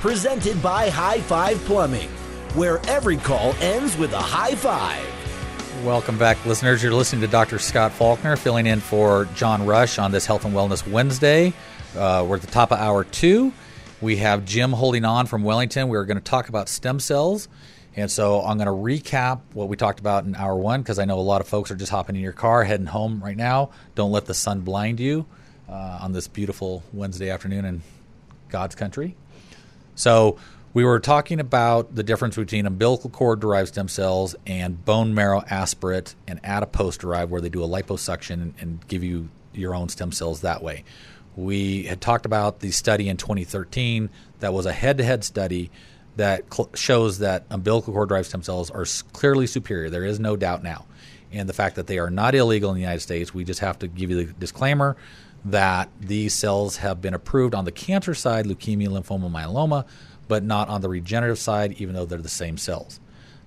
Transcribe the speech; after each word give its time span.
presented 0.00 0.62
by 0.62 0.88
High 0.90 1.20
Five 1.20 1.58
Plumbing, 1.64 2.08
where 2.54 2.78
every 2.86 3.16
call 3.16 3.52
ends 3.54 3.96
with 3.96 4.12
a 4.12 4.18
high 4.18 4.54
five. 4.54 5.04
Welcome 5.84 6.18
back, 6.18 6.44
listeners. 6.46 6.82
You're 6.82 6.94
listening 6.94 7.20
to 7.22 7.28
Dr. 7.28 7.58
Scott 7.58 7.92
Faulkner 7.92 8.36
filling 8.36 8.66
in 8.66 8.80
for 8.80 9.26
John 9.34 9.66
Rush 9.66 9.98
on 9.98 10.12
this 10.12 10.24
Health 10.24 10.44
and 10.44 10.54
Wellness 10.54 10.86
Wednesday. 10.88 11.52
Uh, 11.96 12.24
we're 12.28 12.36
at 12.36 12.42
the 12.42 12.48
top 12.48 12.70
of 12.70 12.78
hour 12.78 13.02
two. 13.04 13.52
We 14.00 14.18
have 14.18 14.44
Jim 14.44 14.72
holding 14.72 15.04
on 15.04 15.26
from 15.26 15.42
Wellington. 15.42 15.88
We're 15.88 16.04
going 16.04 16.16
to 16.18 16.22
talk 16.22 16.48
about 16.48 16.68
stem 16.68 17.00
cells. 17.00 17.48
And 17.96 18.08
so 18.08 18.42
I'm 18.42 18.56
going 18.56 18.66
to 18.66 18.72
recap 18.72 19.40
what 19.52 19.68
we 19.68 19.76
talked 19.76 19.98
about 19.98 20.24
in 20.24 20.36
hour 20.36 20.54
one 20.54 20.80
because 20.80 21.00
I 21.00 21.04
know 21.04 21.18
a 21.18 21.20
lot 21.20 21.40
of 21.40 21.48
folks 21.48 21.72
are 21.72 21.76
just 21.76 21.90
hopping 21.90 22.14
in 22.14 22.22
your 22.22 22.32
car, 22.32 22.62
heading 22.62 22.86
home 22.86 23.20
right 23.22 23.36
now. 23.36 23.70
Don't 23.96 24.12
let 24.12 24.26
the 24.26 24.34
sun 24.34 24.60
blind 24.60 25.00
you 25.00 25.26
uh, 25.68 25.98
on 26.02 26.12
this 26.12 26.28
beautiful 26.28 26.84
Wednesday 26.92 27.30
afternoon 27.30 27.64
in 27.64 27.82
God's 28.48 28.76
country. 28.76 29.16
So 29.98 30.36
we 30.74 30.84
were 30.84 31.00
talking 31.00 31.40
about 31.40 31.96
the 31.96 32.04
difference 32.04 32.36
between 32.36 32.66
umbilical 32.66 33.10
cord 33.10 33.40
derived 33.40 33.70
stem 33.70 33.88
cells 33.88 34.36
and 34.46 34.84
bone 34.84 35.12
marrow 35.12 35.42
aspirate 35.50 36.14
and 36.28 36.38
adipose 36.44 36.96
derived, 36.96 37.32
where 37.32 37.40
they 37.40 37.48
do 37.48 37.64
a 37.64 37.68
liposuction 37.68 38.52
and, 38.60 38.86
give 38.86 39.02
you 39.02 39.28
your 39.52 39.74
own 39.74 39.88
stem 39.88 40.12
cells 40.12 40.42
that 40.42 40.62
way. 40.62 40.84
We 41.34 41.82
had 41.82 42.00
talked 42.00 42.26
about 42.26 42.60
the 42.60 42.70
study 42.70 43.08
in 43.08 43.16
2013 43.16 44.08
that 44.38 44.52
was 44.52 44.66
a 44.66 44.72
head 44.72 44.98
to 44.98 45.04
head 45.04 45.24
study 45.24 45.72
that 46.14 46.52
cl- 46.54 46.70
shows 46.74 47.18
that 47.18 47.44
umbilical 47.50 47.92
cord 47.92 48.08
derived 48.08 48.28
stem 48.28 48.44
cells 48.44 48.70
are 48.70 48.86
clearly 49.12 49.48
superior. 49.48 49.90
There 49.90 50.04
is 50.04 50.20
no 50.20 50.36
doubt 50.36 50.62
now. 50.62 50.86
And 51.32 51.48
the 51.48 51.52
fact 51.52 51.74
that 51.74 51.88
they 51.88 51.98
are 51.98 52.10
not 52.10 52.36
illegal 52.36 52.70
in 52.70 52.76
the 52.76 52.80
United 52.80 53.00
States, 53.00 53.34
we 53.34 53.42
just 53.42 53.60
have 53.60 53.80
to 53.80 53.88
give 53.88 54.10
you 54.10 54.26
the 54.26 54.32
disclaimer 54.32 54.96
that 55.44 55.88
these 56.00 56.34
cells 56.34 56.78
have 56.78 57.00
been 57.00 57.14
approved 57.14 57.54
on 57.54 57.64
the 57.64 57.72
cancer 57.72 58.14
side, 58.14 58.46
leukemia, 58.46 58.88
lymphoma, 58.88 59.30
myeloma, 59.30 59.86
but 60.26 60.42
not 60.42 60.68
on 60.68 60.80
the 60.80 60.88
regenerative 60.88 61.38
side, 61.38 61.72
even 61.78 61.94
though 61.94 62.04
they're 62.04 62.18
the 62.18 62.28
same 62.28 62.56
cells. 62.56 63.00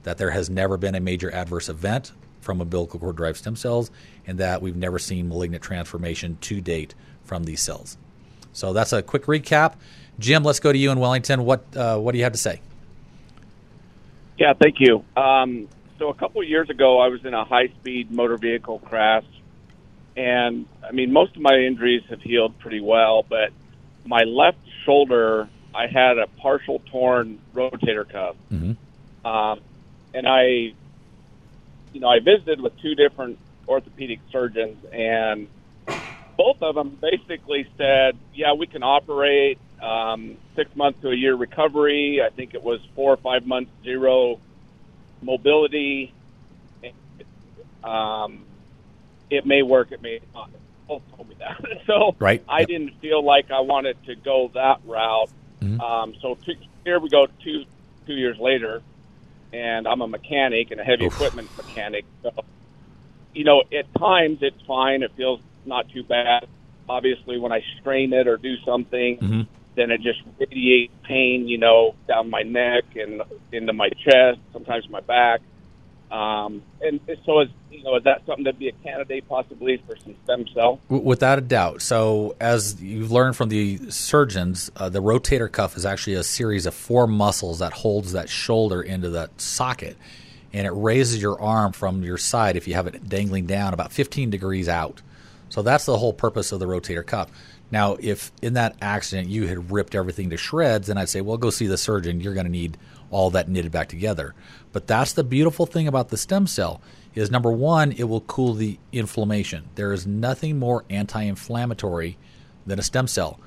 That 0.04 0.18
there 0.18 0.32
has 0.32 0.50
never 0.50 0.78
been 0.78 0.96
a 0.96 1.00
major 1.00 1.32
adverse 1.32 1.70
event 1.70 2.12
from 2.40 2.60
umbilical 2.60 3.00
cord 3.00 3.18
derived 3.18 3.38
stem 3.38 3.56
cells, 3.56 3.92
and 4.26 4.40
that 4.40 4.62
we've 4.62 4.76
never 4.76 4.98
seen 4.98 5.30
malignant 5.30 5.64
transformation 5.64 6.38
to 6.42 6.60
date 6.60 6.96
from 7.24 7.44
these 7.44 7.62
cells. 7.62 7.98
So 8.52 8.74
that's 8.74 8.94
a 8.94 9.02
quick 9.02 9.26
recap. 9.26 9.76
Jim, 10.18 10.44
let's 10.44 10.60
go 10.60 10.72
to 10.72 10.78
you 10.78 10.92
in 10.92 11.00
Wellington. 11.00 11.46
What 11.46 11.66
uh, 11.76 11.98
what 12.00 12.14
do 12.14 12.18
you 12.18 12.24
have 12.24 12.34
to 12.34 12.40
say? 12.40 12.62
Yeah, 14.38 14.54
thank 14.54 14.78
you. 14.80 15.06
Um, 15.16 15.68
so 16.00 16.10
a 16.10 16.16
couple 16.16 16.44
years 16.44 16.70
ago, 16.70 17.00
I 17.00 17.10
was 17.10 17.24
in 17.26 17.34
a 17.34 17.46
high 17.46 17.68
speed 17.68 18.12
motor 18.12 18.38
vehicle 18.38 18.80
crash 18.80 19.24
and 20.16 20.66
I 20.88 20.92
mean, 20.92 21.12
most 21.12 21.36
of 21.36 21.42
my 21.42 21.56
injuries 21.56 22.04
have 22.10 22.22
healed 22.22 22.58
pretty 22.60 22.82
well, 22.82 23.26
but 23.28 23.52
my 24.06 24.24
left 24.24 24.60
shoulder, 24.86 25.48
I 25.74 25.88
had 25.88 26.18
a 26.18 26.28
partial 26.42 26.80
torn 26.92 27.40
rotator 27.54 28.10
cuff, 28.10 28.36
mm-hmm. 28.52 29.28
um, 29.28 29.60
and 30.14 30.28
I, 30.28 30.74
you 31.94 32.00
know, 32.00 32.10
I 32.10 32.20
visited 32.20 32.62
with 32.62 32.80
two 32.82 32.96
different 32.96 33.38
orthopedic 33.68 34.20
surgeons, 34.32 34.84
and 34.92 35.48
both 36.38 36.62
of 36.62 36.76
them 36.76 36.98
basically 37.02 37.68
said, 37.78 38.18
"Yeah, 38.34 38.54
we 38.54 38.68
can 38.68 38.84
operate." 38.84 39.60
Um, 39.82 40.38
six 40.56 40.76
months 40.76 41.02
to 41.02 41.10
a 41.10 41.16
year 41.16 41.34
recovery. 41.36 42.22
I 42.24 42.30
think 42.30 42.54
it 42.54 42.62
was 42.62 42.80
four 42.96 43.14
or 43.14 43.18
five 43.18 43.48
months 43.48 43.72
zero 43.84 44.40
mobility. 45.22 46.14
Um, 47.84 48.46
it 49.32 49.46
may 49.46 49.64
work, 49.64 49.92
it 49.92 50.02
may 50.02 50.20
not. 50.36 50.52
Both 50.88 51.04
told 51.16 51.30
me 51.30 51.36
that. 51.40 51.64
so 51.88 52.16
right. 52.20 52.44
I 52.48 52.60
yep. 52.60 52.68
didn't 52.68 53.00
feel 53.00 53.24
like 53.24 53.50
I 53.50 53.62
wanted 53.62 53.98
to 54.06 54.16
go 54.16 54.52
that 54.54 54.82
route. 54.86 55.30
Mm-hmm. 55.62 55.80
Um, 55.80 56.14
so 56.22 56.36
two, 56.36 56.54
here 56.84 57.00
we 57.00 57.10
go 57.10 57.28
two 57.42 57.64
two 58.06 58.14
years 58.14 58.38
later, 58.38 58.84
and 59.54 59.88
I'm 59.88 60.02
a 60.02 60.08
mechanic 60.08 60.72
and 60.72 60.82
a 60.82 60.84
heavy 60.84 61.06
Oof. 61.06 61.14
equipment 61.14 61.50
mechanic. 61.56 62.06
So, 62.24 62.32
you 63.34 63.46
know, 63.46 63.64
at 63.74 63.94
times 63.96 64.40
it's 64.42 64.62
fine. 64.68 65.02
It 65.02 65.12
feels 65.16 65.40
not 65.66 65.90
too 65.90 66.04
bad. 66.04 66.48
Obviously, 66.90 67.40
when 67.40 67.54
I 67.54 67.64
strain 67.80 68.12
it 68.12 68.28
or 68.28 68.36
do 68.36 68.58
something, 68.66 69.18
mm-hmm. 69.18 69.42
then 69.76 69.92
it 69.92 70.02
just 70.02 70.20
radiates 70.40 70.94
pain, 71.04 71.48
you 71.48 71.58
know, 71.58 71.96
down 72.08 72.30
my 72.30 72.42
neck 72.42 72.84
and 72.96 73.22
into 73.54 73.72
my 73.72 73.90
chest, 73.90 74.40
sometimes 74.52 74.90
my 74.90 75.00
back. 75.00 75.42
Um, 76.12 76.62
and 76.82 77.00
so, 77.26 77.40
is 77.40 77.50
you 77.72 77.84
know, 77.84 77.96
is 77.96 78.04
that 78.04 78.26
something 78.26 78.44
that'd 78.44 78.60
be 78.60 78.68
a 78.68 78.74
candidate 78.84 79.28
possibly 79.30 79.82
for 79.88 79.96
some 79.98 80.16
stem 80.24 80.46
cell? 80.54 80.80
Without 80.90 81.38
a 81.38 81.42
doubt. 81.42 81.82
So, 81.82 82.36
as 82.40 82.82
you've 82.82 83.12
learned 83.12 83.38
from 83.38 83.50
the 83.50 83.80
surgeons, 83.90 84.70
uh, 84.76 84.90
the 84.90 85.02
rotator 85.02 85.50
cuff 85.52 85.78
is 85.78 85.86
actually 85.86 86.16
a 86.16 86.24
series 86.24 86.66
of 86.66 86.74
four 86.74 87.08
muscles 87.08 87.60
that 87.60 87.72
holds 87.72 88.12
that 88.12 88.30
shoulder 88.30 88.82
into 88.82 89.10
that 89.12 89.40
socket, 89.40 89.96
and 90.52 90.68
it 90.68 90.72
raises 90.72 91.22
your 91.22 91.42
arm 91.42 91.72
from 91.72 92.04
your 92.04 92.18
side 92.18 92.58
if 92.58 92.68
you 92.68 92.74
have 92.74 92.88
it 92.88 93.08
dangling 93.08 93.46
down 93.46 93.74
about 93.74 93.94
15 93.94 94.30
degrees 94.30 94.68
out. 94.68 95.02
So 95.48 95.62
that's 95.62 95.86
the 95.86 95.98
whole 95.98 96.14
purpose 96.14 96.52
of 96.52 96.60
the 96.60 96.66
rotator 96.66 97.06
cuff. 97.06 97.30
Now, 97.72 97.96
if 98.00 98.32
in 98.42 98.54
that 98.54 98.76
accident 98.82 99.30
you 99.30 99.48
had 99.48 99.72
ripped 99.72 99.96
everything 99.96 100.30
to 100.32 100.38
shreds, 100.38 100.88
then 100.88 100.98
I'd 100.98 101.10
say, 101.10 101.22
well, 101.22 101.38
go 101.38 101.50
see 101.50 101.68
the 101.68 101.78
surgeon. 101.78 102.20
You're 102.20 102.34
going 102.34 102.46
to 102.46 102.52
need 102.52 102.78
all 103.12 103.30
that 103.30 103.48
knitted 103.48 103.72
back 103.72 103.90
together. 103.90 104.34
But 104.72 104.88
that's 104.88 105.14
the 105.14 105.24
beautiful 105.24 105.66
thing 105.66 105.88
about 105.88 106.10
the 106.10 106.18
stem 106.18 106.48
cell 106.48 106.82
is 107.14 107.30
number 107.30 107.52
one, 107.52 107.92
it 107.92 108.06
will 108.06 108.22
cool 108.22 108.54
the 108.54 108.80
inflammation. 108.92 109.70
There 109.76 109.94
is 109.94 110.08
nothing 110.08 110.58
more 110.58 110.86
anti-inflammatory 110.90 112.18
than 112.66 112.80
a 112.80 112.84
stem 112.84 113.08
cell. 113.08 113.40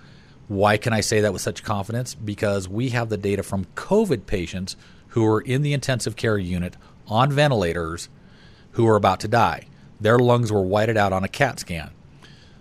Why 0.49 0.77
can 0.77 0.93
I 0.93 1.01
say 1.01 1.21
that 1.23 1.33
with 1.33 1.43
such 1.43 1.63
confidence? 1.63 2.15
Because 2.15 2.69
we 2.69 2.91
have 2.91 3.09
the 3.09 3.17
data 3.17 3.43
from 3.43 3.65
COVID 3.75 4.27
patients 4.27 4.77
who 5.09 5.25
are 5.27 5.41
in 5.41 5.63
the 5.63 5.73
intensive 5.73 6.17
care 6.17 6.37
unit 6.37 6.77
on 7.07 7.33
ventilators 7.33 8.09
who 8.73 8.87
are 8.87 8.97
about 8.97 9.21
to 9.21 9.29
die. 9.29 9.67
Their 10.01 10.19
lungs 10.19 10.53
were 10.53 10.63
whited 10.63 10.97
out 10.97 11.13
on 11.13 11.25
a 11.25 11.29
CAT 11.29 11.61
scan. 11.61 11.91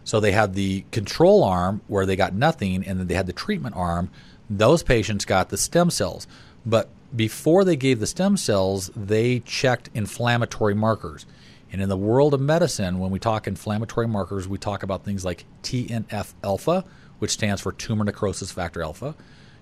So 0.05 0.19
they 0.19 0.31
had 0.31 0.53
the 0.53 0.85
control 0.91 1.43
arm 1.43 1.81
where 1.87 2.05
they 2.05 2.15
got 2.15 2.33
nothing, 2.33 2.85
and 2.85 2.99
then 2.99 3.07
they 3.07 3.15
had 3.15 3.27
the 3.27 3.33
treatment 3.33 3.75
arm. 3.75 4.09
Those 4.49 4.83
patients 4.83 5.25
got 5.25 5.49
the 5.49 5.57
stem 5.57 5.89
cells. 5.89 6.27
But 6.65 6.89
before 7.15 7.63
they 7.63 7.75
gave 7.75 7.99
the 7.99 8.07
stem 8.07 8.37
cells, 8.37 8.91
they 8.95 9.39
checked 9.39 9.89
inflammatory 9.93 10.73
markers. 10.73 11.25
And 11.71 11.81
in 11.81 11.89
the 11.89 11.97
world 11.97 12.33
of 12.33 12.41
medicine, 12.41 12.99
when 12.99 13.11
we 13.11 13.19
talk 13.19 13.47
inflammatory 13.47 14.07
markers, 14.07 14.47
we 14.47 14.57
talk 14.57 14.83
about 14.83 15.03
things 15.03 15.25
like 15.25 15.45
TNF 15.63 16.33
alpha, 16.43 16.85
which 17.19 17.31
stands 17.31 17.61
for 17.61 17.71
tumor 17.71 18.03
necrosis 18.03 18.51
factor 18.51 18.83
alpha. 18.83 19.15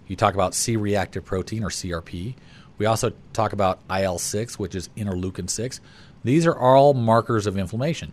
You 0.07 0.15
talk 0.15 0.33
about 0.33 0.53
C 0.53 0.75
reactive 0.75 1.23
protein 1.23 1.63
or 1.63 1.69
CRP. 1.69 2.35
We 2.77 2.85
also 2.85 3.13
talk 3.31 3.53
about 3.53 3.79
IL 3.89 4.17
6, 4.17 4.59
which 4.59 4.75
is 4.75 4.89
interleukin 4.97 5.49
6. 5.49 5.79
These 6.23 6.45
are 6.45 6.57
all 6.57 6.93
markers 6.93 7.47
of 7.47 7.57
inflammation. 7.57 8.11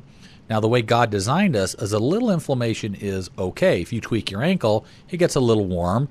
Now, 0.49 0.61
the 0.61 0.69
way 0.69 0.81
God 0.81 1.11
designed 1.11 1.56
us 1.56 1.75
is 1.75 1.93
a 1.93 1.99
little 1.99 2.31
inflammation 2.31 2.94
is 2.94 3.31
okay. 3.38 3.82
If 3.82 3.93
you 3.93 4.00
tweak 4.00 4.31
your 4.31 4.43
ankle, 4.43 4.87
it 5.11 5.19
gets 5.19 5.35
a 5.35 5.40
little 5.40 5.67
warm. 5.67 6.08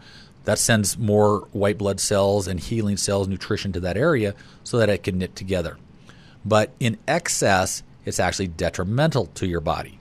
That 0.48 0.60
sends 0.60 0.98
more 0.98 1.40
white 1.52 1.78
blood 1.78 2.00
cells 2.00 2.48
and 2.48 2.58
healing 2.58 2.96
cells, 2.96 3.28
nutrition 3.28 3.74
to 3.74 3.82
that 3.82 3.98
area 3.98 4.34
so 4.64 4.78
that 4.78 4.90
it 4.90 5.04
can 5.04 5.18
knit 5.18 5.36
together. 5.36 5.78
But 6.46 6.72
in 6.80 6.98
excess, 7.06 7.84
it's 8.06 8.18
actually 8.18 8.48
detrimental 8.48 9.26
to 9.26 9.46
your 9.46 9.60
body. 9.60 10.00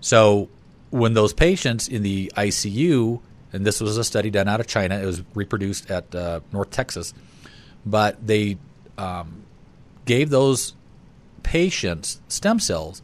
So 0.00 0.48
when 0.88 1.12
those 1.12 1.34
patients 1.34 1.88
in 1.88 2.02
the 2.02 2.32
ICU, 2.38 3.20
and 3.52 3.66
this 3.66 3.82
was 3.82 3.98
a 3.98 4.02
study 4.02 4.30
done 4.30 4.48
out 4.48 4.60
of 4.60 4.66
China, 4.66 4.98
it 4.98 5.04
was 5.04 5.22
reproduced 5.34 5.90
at 5.90 6.14
uh, 6.14 6.40
North 6.52 6.70
Texas, 6.70 7.12
but 7.84 8.26
they 8.26 8.56
um, 8.96 9.42
gave 10.06 10.30
those 10.30 10.72
patients 11.42 12.22
stem 12.28 12.60
cells. 12.60 13.02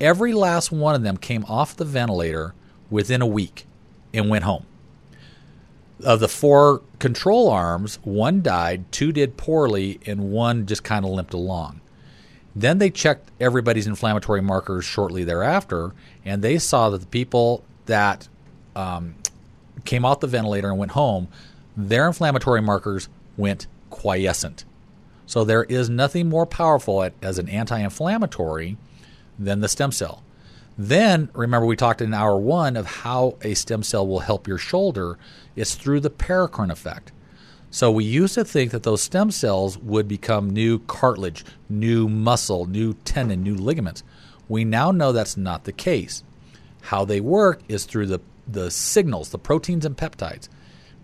Every 0.00 0.32
last 0.32 0.72
one 0.72 0.96
of 0.96 1.04
them 1.04 1.16
came 1.16 1.44
off 1.44 1.76
the 1.76 1.84
ventilator 1.84 2.54
within 2.90 3.22
a 3.22 3.26
week 3.26 3.66
and 4.12 4.28
went 4.28 4.42
home. 4.42 4.66
Of 6.04 6.20
the 6.20 6.28
four 6.28 6.82
control 6.98 7.48
arms, 7.48 7.98
one 8.02 8.42
died, 8.42 8.90
two 8.90 9.12
did 9.12 9.36
poorly, 9.36 10.00
and 10.06 10.32
one 10.32 10.66
just 10.66 10.82
kind 10.82 11.04
of 11.04 11.12
limped 11.12 11.34
along. 11.34 11.80
Then 12.54 12.78
they 12.78 12.90
checked 12.90 13.30
everybody's 13.40 13.86
inflammatory 13.86 14.42
markers 14.42 14.84
shortly 14.84 15.24
thereafter, 15.24 15.92
and 16.24 16.42
they 16.42 16.58
saw 16.58 16.90
that 16.90 17.00
the 17.00 17.06
people 17.06 17.64
that 17.86 18.28
um, 18.76 19.14
came 19.84 20.04
off 20.04 20.20
the 20.20 20.26
ventilator 20.26 20.70
and 20.70 20.78
went 20.78 20.92
home, 20.92 21.28
their 21.76 22.06
inflammatory 22.06 22.60
markers 22.60 23.08
went 23.36 23.66
quiescent. 23.90 24.64
So 25.26 25.44
there 25.44 25.64
is 25.64 25.88
nothing 25.88 26.28
more 26.28 26.46
powerful 26.46 27.02
at, 27.02 27.14
as 27.22 27.38
an 27.38 27.48
anti 27.48 27.78
inflammatory 27.78 28.76
than 29.38 29.60
the 29.60 29.68
stem 29.68 29.92
cell. 29.92 30.22
Then, 30.76 31.28
remember, 31.34 31.66
we 31.66 31.76
talked 31.76 32.00
in 32.00 32.14
hour 32.14 32.36
one 32.36 32.76
of 32.76 32.86
how 32.86 33.36
a 33.42 33.54
stem 33.54 33.82
cell 33.82 34.06
will 34.06 34.20
help 34.20 34.48
your 34.48 34.58
shoulder. 34.58 35.18
It's 35.56 35.74
through 35.74 36.00
the 36.00 36.10
paracrine 36.10 36.70
effect. 36.70 37.12
So 37.70 37.90
we 37.90 38.04
used 38.04 38.34
to 38.34 38.44
think 38.44 38.70
that 38.72 38.82
those 38.82 39.02
stem 39.02 39.30
cells 39.30 39.78
would 39.78 40.06
become 40.06 40.50
new 40.50 40.80
cartilage, 40.80 41.44
new 41.68 42.08
muscle, 42.08 42.66
new 42.66 42.92
tendon, 43.04 43.42
new 43.42 43.54
ligaments. 43.54 44.02
We 44.48 44.64
now 44.64 44.90
know 44.90 45.12
that's 45.12 45.36
not 45.38 45.64
the 45.64 45.72
case. 45.72 46.22
How 46.82 47.04
they 47.04 47.20
work 47.20 47.62
is 47.68 47.84
through 47.84 48.06
the, 48.06 48.20
the 48.46 48.70
signals, 48.70 49.30
the 49.30 49.38
proteins 49.38 49.86
and 49.86 49.96
peptides. 49.96 50.48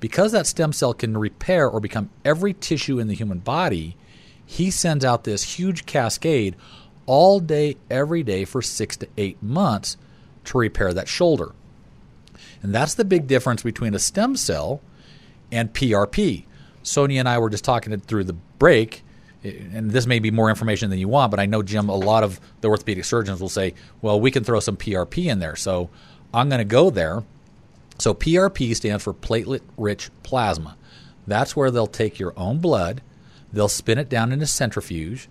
Because 0.00 0.32
that 0.32 0.46
stem 0.46 0.72
cell 0.72 0.92
can 0.92 1.16
repair 1.16 1.68
or 1.68 1.80
become 1.80 2.10
every 2.24 2.52
tissue 2.52 2.98
in 2.98 3.08
the 3.08 3.14
human 3.14 3.38
body, 3.38 3.96
he 4.44 4.70
sends 4.70 5.04
out 5.04 5.24
this 5.24 5.58
huge 5.58 5.86
cascade 5.86 6.54
all 7.06 7.40
day, 7.40 7.76
every 7.90 8.22
day 8.22 8.44
for 8.44 8.60
six 8.60 8.96
to 8.98 9.08
eight 9.16 9.42
months 9.42 9.96
to 10.44 10.58
repair 10.58 10.92
that 10.92 11.08
shoulder. 11.08 11.54
And 12.62 12.74
that's 12.74 12.94
the 12.94 13.04
big 13.04 13.26
difference 13.26 13.62
between 13.62 13.94
a 13.94 13.98
stem 13.98 14.36
cell 14.36 14.80
and 15.52 15.72
PRP. 15.72 16.44
Sonia 16.82 17.20
and 17.20 17.28
I 17.28 17.38
were 17.38 17.50
just 17.50 17.64
talking 17.64 17.92
it 17.92 18.02
through 18.04 18.24
the 18.24 18.36
break, 18.58 19.04
and 19.44 19.90
this 19.90 20.06
may 20.06 20.18
be 20.18 20.30
more 20.30 20.48
information 20.48 20.90
than 20.90 20.98
you 20.98 21.08
want, 21.08 21.30
but 21.30 21.38
I 21.38 21.46
know, 21.46 21.62
Jim, 21.62 21.88
a 21.88 21.94
lot 21.94 22.24
of 22.24 22.40
the 22.60 22.68
orthopedic 22.68 23.04
surgeons 23.04 23.40
will 23.40 23.48
say, 23.48 23.74
well, 24.02 24.20
we 24.20 24.30
can 24.30 24.42
throw 24.42 24.60
some 24.60 24.76
PRP 24.76 25.26
in 25.26 25.38
there. 25.38 25.56
So 25.56 25.90
I'm 26.34 26.48
going 26.48 26.58
to 26.58 26.64
go 26.64 26.90
there. 26.90 27.22
So 27.98 28.14
PRP 28.14 28.74
stands 28.74 29.04
for 29.04 29.14
platelet 29.14 29.60
rich 29.76 30.10
plasma. 30.22 30.76
That's 31.26 31.54
where 31.54 31.70
they'll 31.70 31.86
take 31.86 32.18
your 32.18 32.32
own 32.36 32.58
blood, 32.58 33.02
they'll 33.52 33.68
spin 33.68 33.98
it 33.98 34.08
down 34.08 34.32
in 34.32 34.40
a 34.40 34.46
centrifuge, 34.46 35.28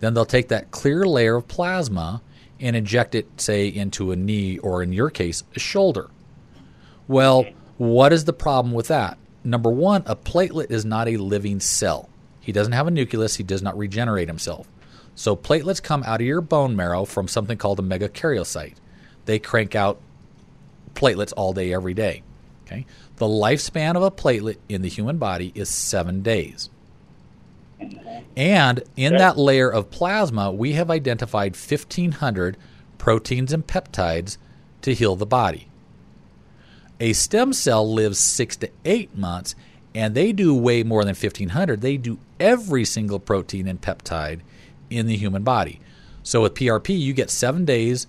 then 0.00 0.14
they'll 0.14 0.24
take 0.24 0.48
that 0.48 0.70
clear 0.70 1.04
layer 1.04 1.36
of 1.36 1.48
plasma 1.48 2.22
and 2.60 2.74
inject 2.76 3.14
it, 3.14 3.40
say, 3.40 3.68
into 3.68 4.10
a 4.10 4.16
knee 4.16 4.58
or, 4.58 4.82
in 4.82 4.92
your 4.92 5.10
case, 5.10 5.44
a 5.54 5.58
shoulder. 5.58 6.08
Well, 7.06 7.46
what 7.76 8.12
is 8.12 8.24
the 8.24 8.32
problem 8.32 8.72
with 8.72 8.88
that? 8.88 9.18
Number 9.42 9.70
one, 9.70 10.02
a 10.06 10.16
platelet 10.16 10.70
is 10.70 10.84
not 10.84 11.08
a 11.08 11.18
living 11.18 11.60
cell. 11.60 12.08
He 12.40 12.52
doesn't 12.52 12.72
have 12.72 12.86
a 12.86 12.90
nucleus, 12.90 13.36
he 13.36 13.42
does 13.42 13.62
not 13.62 13.76
regenerate 13.76 14.28
himself. 14.28 14.68
So, 15.14 15.36
platelets 15.36 15.82
come 15.82 16.02
out 16.04 16.20
of 16.20 16.26
your 16.26 16.40
bone 16.40 16.74
marrow 16.74 17.04
from 17.04 17.28
something 17.28 17.56
called 17.56 17.78
a 17.78 17.82
megakaryocyte. 17.82 18.74
They 19.26 19.38
crank 19.38 19.74
out 19.74 20.00
platelets 20.94 21.32
all 21.36 21.52
day, 21.52 21.72
every 21.72 21.94
day. 21.94 22.22
Okay? 22.66 22.86
The 23.16 23.26
lifespan 23.26 23.96
of 23.96 24.02
a 24.02 24.10
platelet 24.10 24.56
in 24.68 24.82
the 24.82 24.88
human 24.88 25.18
body 25.18 25.52
is 25.54 25.68
seven 25.68 26.22
days. 26.22 26.70
And 28.36 28.82
in 28.96 29.16
that 29.16 29.36
layer 29.36 29.70
of 29.70 29.90
plasma, 29.90 30.50
we 30.50 30.72
have 30.72 30.90
identified 30.90 31.54
1,500 31.54 32.56
proteins 32.98 33.52
and 33.52 33.66
peptides 33.66 34.38
to 34.82 34.94
heal 34.94 35.16
the 35.16 35.26
body. 35.26 35.68
A 37.04 37.12
stem 37.12 37.52
cell 37.52 37.92
lives 37.92 38.18
six 38.18 38.56
to 38.56 38.70
eight 38.86 39.14
months, 39.14 39.54
and 39.94 40.14
they 40.14 40.32
do 40.32 40.54
way 40.54 40.82
more 40.82 41.04
than 41.04 41.14
1,500. 41.14 41.82
They 41.82 41.98
do 41.98 42.18
every 42.40 42.86
single 42.86 43.20
protein 43.20 43.68
and 43.68 43.78
peptide 43.78 44.40
in 44.88 45.06
the 45.06 45.14
human 45.14 45.42
body. 45.42 45.82
So 46.22 46.40
with 46.40 46.54
PRP, 46.54 46.98
you 46.98 47.12
get 47.12 47.28
seven 47.28 47.66
days 47.66 48.06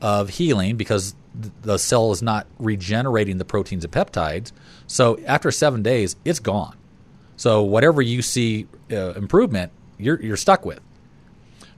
of 0.00 0.30
healing 0.30 0.78
because 0.78 1.14
the 1.60 1.76
cell 1.76 2.10
is 2.10 2.22
not 2.22 2.46
regenerating 2.58 3.36
the 3.36 3.44
proteins 3.44 3.84
and 3.84 3.92
peptides. 3.92 4.52
So 4.86 5.18
after 5.26 5.50
seven 5.50 5.82
days, 5.82 6.16
it's 6.24 6.40
gone. 6.40 6.74
So 7.36 7.62
whatever 7.62 8.00
you 8.00 8.22
see 8.22 8.66
uh, 8.90 9.12
improvement, 9.12 9.72
you're 9.98 10.22
you're 10.22 10.38
stuck 10.38 10.64
with. 10.64 10.80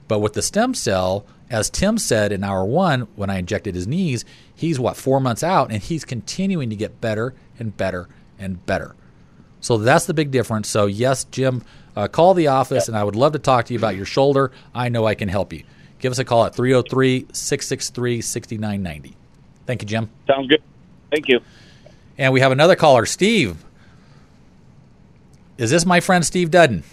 But 0.07 0.21
with 0.21 0.35
the 0.35 0.43
stem 0.43 0.75
cell, 0.75 1.27
as 1.51 1.69
Tim 1.69 1.99
said 1.99 2.31
in 2.33 2.45
hour 2.45 2.65
one 2.65 3.09
when 3.17 3.29
I 3.29 3.39
injected 3.39 3.75
his 3.75 3.89
knees, 3.89 4.25
he's 4.55 4.79
what 4.79 4.97
four 4.97 5.21
months 5.21 5.43
out, 5.43 5.71
and 5.73 5.83
he's 5.83 6.05
continuing 6.05 6.71
to 6.71 6.77
get 6.77 7.01
better 7.01 7.35
and 7.59 7.77
better 7.77 8.09
and 8.39 8.65
better. 8.65 8.95
So 9.61 9.77
that's 9.77 10.07
the 10.07 10.15
big 10.15 10.31
difference. 10.31 10.69
So 10.69 10.87
yes, 10.87 11.25
Jim, 11.25 11.63
uh, 11.97 12.09
call 12.09 12.35
the 12.35 12.47
office, 12.47 12.89
and 12.89 12.97
I 12.97 13.05
would 13.05 13.17
love 13.17 13.33
to 13.33 13.39
talk 13.39 13.67
to 13.67 13.75
you 13.75 13.79
about 13.79 13.97
your 13.97 14.07
shoulder. 14.07 14.53
I 14.75 14.89
know 14.89 15.07
I 15.07 15.15
can 15.15 15.29
help 15.29 15.53
you. 15.53 15.65
Give 15.99 16.13
us 16.13 16.19
a 16.19 16.25
call 16.25 16.47
at 16.47 16.55
303 16.55 17.27
663 17.33 18.23
6990. 18.23 19.17
Thank 19.67 19.83
you, 19.83 19.89
Jim. 19.89 20.09
Sounds 20.27 20.49
good. 20.49 20.63
Thank 21.11 21.29
you. 21.29 21.41
And 22.17 22.33
we 22.33 22.41
have 22.41 22.53
another 22.53 22.77
caller, 22.77 23.07
Steve. 23.07 23.65
Is 25.59 25.71
this 25.71 25.85
my 25.85 26.01
friend 26.01 26.25
Steve 26.25 26.51
Dudden? 26.51 26.85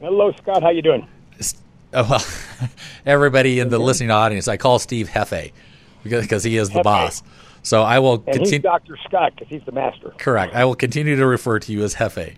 Hello, 0.00 0.32
Scott. 0.32 0.62
How 0.62 0.70
you 0.70 0.82
doing? 0.82 1.08
Oh, 1.92 2.06
well, 2.10 2.68
everybody 3.06 3.60
in 3.60 3.68
the 3.68 3.78
listening 3.78 4.10
audience, 4.10 4.48
I 4.48 4.56
call 4.56 4.78
Steve 4.78 5.08
Hefe 5.08 5.52
because 6.02 6.42
he 6.44 6.56
is 6.56 6.70
the 6.70 6.80
Hefe. 6.80 6.84
boss. 6.84 7.22
So 7.62 7.82
I 7.82 7.98
will 7.98 8.14
And 8.26 8.36
continue. 8.36 8.58
Dr. 8.60 8.96
Scott 9.04 9.32
because 9.34 9.48
he's 9.48 9.64
the 9.64 9.72
master. 9.72 10.14
Correct. 10.18 10.54
I 10.54 10.64
will 10.64 10.76
continue 10.76 11.16
to 11.16 11.26
refer 11.26 11.58
to 11.58 11.72
you 11.72 11.82
as 11.82 11.94
Hefe. 11.96 12.34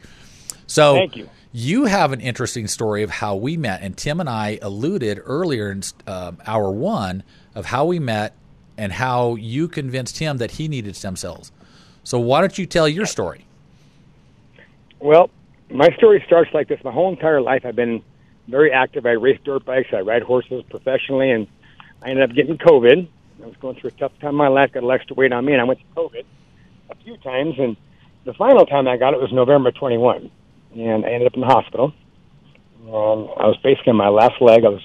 So 0.66 0.94
Thank 0.94 1.16
you. 1.16 1.28
You 1.52 1.86
have 1.86 2.12
an 2.12 2.20
interesting 2.20 2.66
story 2.68 3.02
of 3.02 3.10
how 3.10 3.34
we 3.34 3.56
met, 3.56 3.80
and 3.82 3.96
Tim 3.96 4.20
and 4.20 4.28
I 4.28 4.58
alluded 4.60 5.18
earlier 5.24 5.70
in 5.72 5.82
um, 6.06 6.36
hour 6.46 6.70
one 6.70 7.22
of 7.54 7.64
how 7.66 7.86
we 7.86 7.98
met 7.98 8.34
and 8.76 8.92
how 8.92 9.34
you 9.36 9.66
convinced 9.66 10.18
him 10.18 10.36
that 10.38 10.52
he 10.52 10.68
needed 10.68 10.94
stem 10.94 11.16
cells. 11.16 11.50
So 12.04 12.18
why 12.18 12.40
don't 12.42 12.56
you 12.58 12.66
tell 12.66 12.87
your 12.87 13.06
story? 13.06 13.46
Well, 15.00 15.30
my 15.70 15.88
story 15.96 16.23
starts 16.26 16.52
like 16.52 16.68
this. 16.68 16.82
My 16.84 16.92
whole 16.92 17.11
entire 17.11 17.40
life, 17.40 17.64
I've 17.64 17.76
been 17.76 18.02
very 18.49 18.73
active. 18.73 19.07
I 19.07 19.11
race 19.11 19.38
dirt 19.45 19.64
bikes. 19.64 19.88
I 19.93 20.00
ride 20.00 20.23
horses 20.23 20.64
professionally, 20.71 21.31
and 21.31 21.47
I 22.02 22.11
ended 22.11 22.31
up 22.31 22.35
getting 22.35 22.59
COVID. 22.59 23.09
I 23.43 23.47
was 23.47 23.57
going 23.61 23.76
through 23.76 23.90
a 23.90 23.93
tough 23.93 24.12
time 24.21 24.31
in 24.31 24.37
my 24.37 24.49
life. 24.49 24.73
Got 24.73 24.81
a 24.81 24.87
little 24.87 24.93
extra 24.93 25.14
weight 25.14 25.33
on 25.33 25.45
me, 25.45 25.52
and 25.52 25.61
I 25.61 25.64
went 25.64 25.81
to 25.81 25.87
COVID 25.95 26.25
a 26.90 26.95
few 27.05 27.17
times. 27.19 27.55
And 27.59 27.76
the 28.25 28.35
final 28.35 28.67
time 28.67 28.88
I 28.88 28.97
got 28.97 29.14
it 29.14 29.21
was 29.21 29.33
November 29.33 29.71
21, 29.71 30.31
and 30.75 31.05
I 31.05 31.09
ended 31.11 31.26
up 31.26 31.35
in 31.35 31.40
the 31.40 31.47
hospital. 31.47 31.93
And 32.81 32.90
I 32.90 33.47
was 33.47 33.59
basically 33.62 33.90
on 33.90 33.97
my 33.97 34.09
last 34.09 34.40
leg. 34.40 34.64
I 34.64 34.69
was 34.69 34.83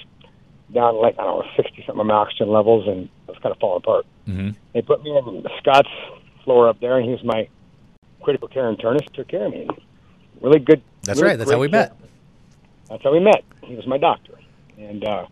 down 0.74 0.96
like 0.96 1.18
I 1.20 1.24
don't 1.24 1.46
know, 1.46 1.52
60 1.56 1.84
something 1.86 2.02
of 2.02 2.08
my 2.08 2.14
oxygen 2.16 2.50
levels, 2.50 2.88
and 2.88 3.10
I 3.28 3.32
was 3.32 3.40
kind 3.42 3.54
of 3.54 3.60
falling 3.60 3.78
apart. 3.78 4.06
Mm-hmm. 4.28 4.50
They 4.74 4.82
put 4.82 5.04
me 5.04 5.18
in 5.18 5.46
Scott's 5.60 5.90
floor 6.44 6.68
up 6.68 6.80
there, 6.80 6.98
and 6.98 7.06
he 7.06 7.12
was 7.12 7.24
my 7.24 7.48
critical 8.22 8.48
care 8.48 8.72
internist. 8.72 9.14
Took 9.14 9.30
care 9.30 9.46
of 9.46 9.52
me. 9.52 9.68
Really 10.42 10.60
good. 10.60 10.82
That's 11.04 11.20
really 11.20 11.32
right. 11.32 11.38
That's 11.38 11.52
how 11.52 11.60
we 11.60 11.68
met. 11.68 11.96
That's 12.90 13.04
how 13.04 13.12
we 13.12 13.20
met. 13.20 13.44
He 13.64 13.76
was 13.76 13.88
my 13.88 13.98
doctor, 13.98 14.40
and 14.78 15.04
uh, 15.04 15.26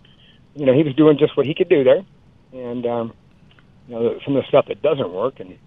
you 0.55 0.65
know 0.65 0.74
he 0.74 0.84
was 0.84 0.96
doing 0.96 1.17
just 1.17 1.36
what 1.36 1.46
he 1.46 1.53
could 1.53 1.70
do 1.70 1.84
there, 1.84 2.03
and 2.53 2.86
um, 2.86 3.13
you 3.88 3.96
know 3.96 4.20
some 4.25 4.36
of 4.36 4.43
the 4.43 4.48
stuff 4.48 4.65
that 4.67 4.81
doesn't 4.81 5.12
work. 5.12 5.39
And 5.39 5.58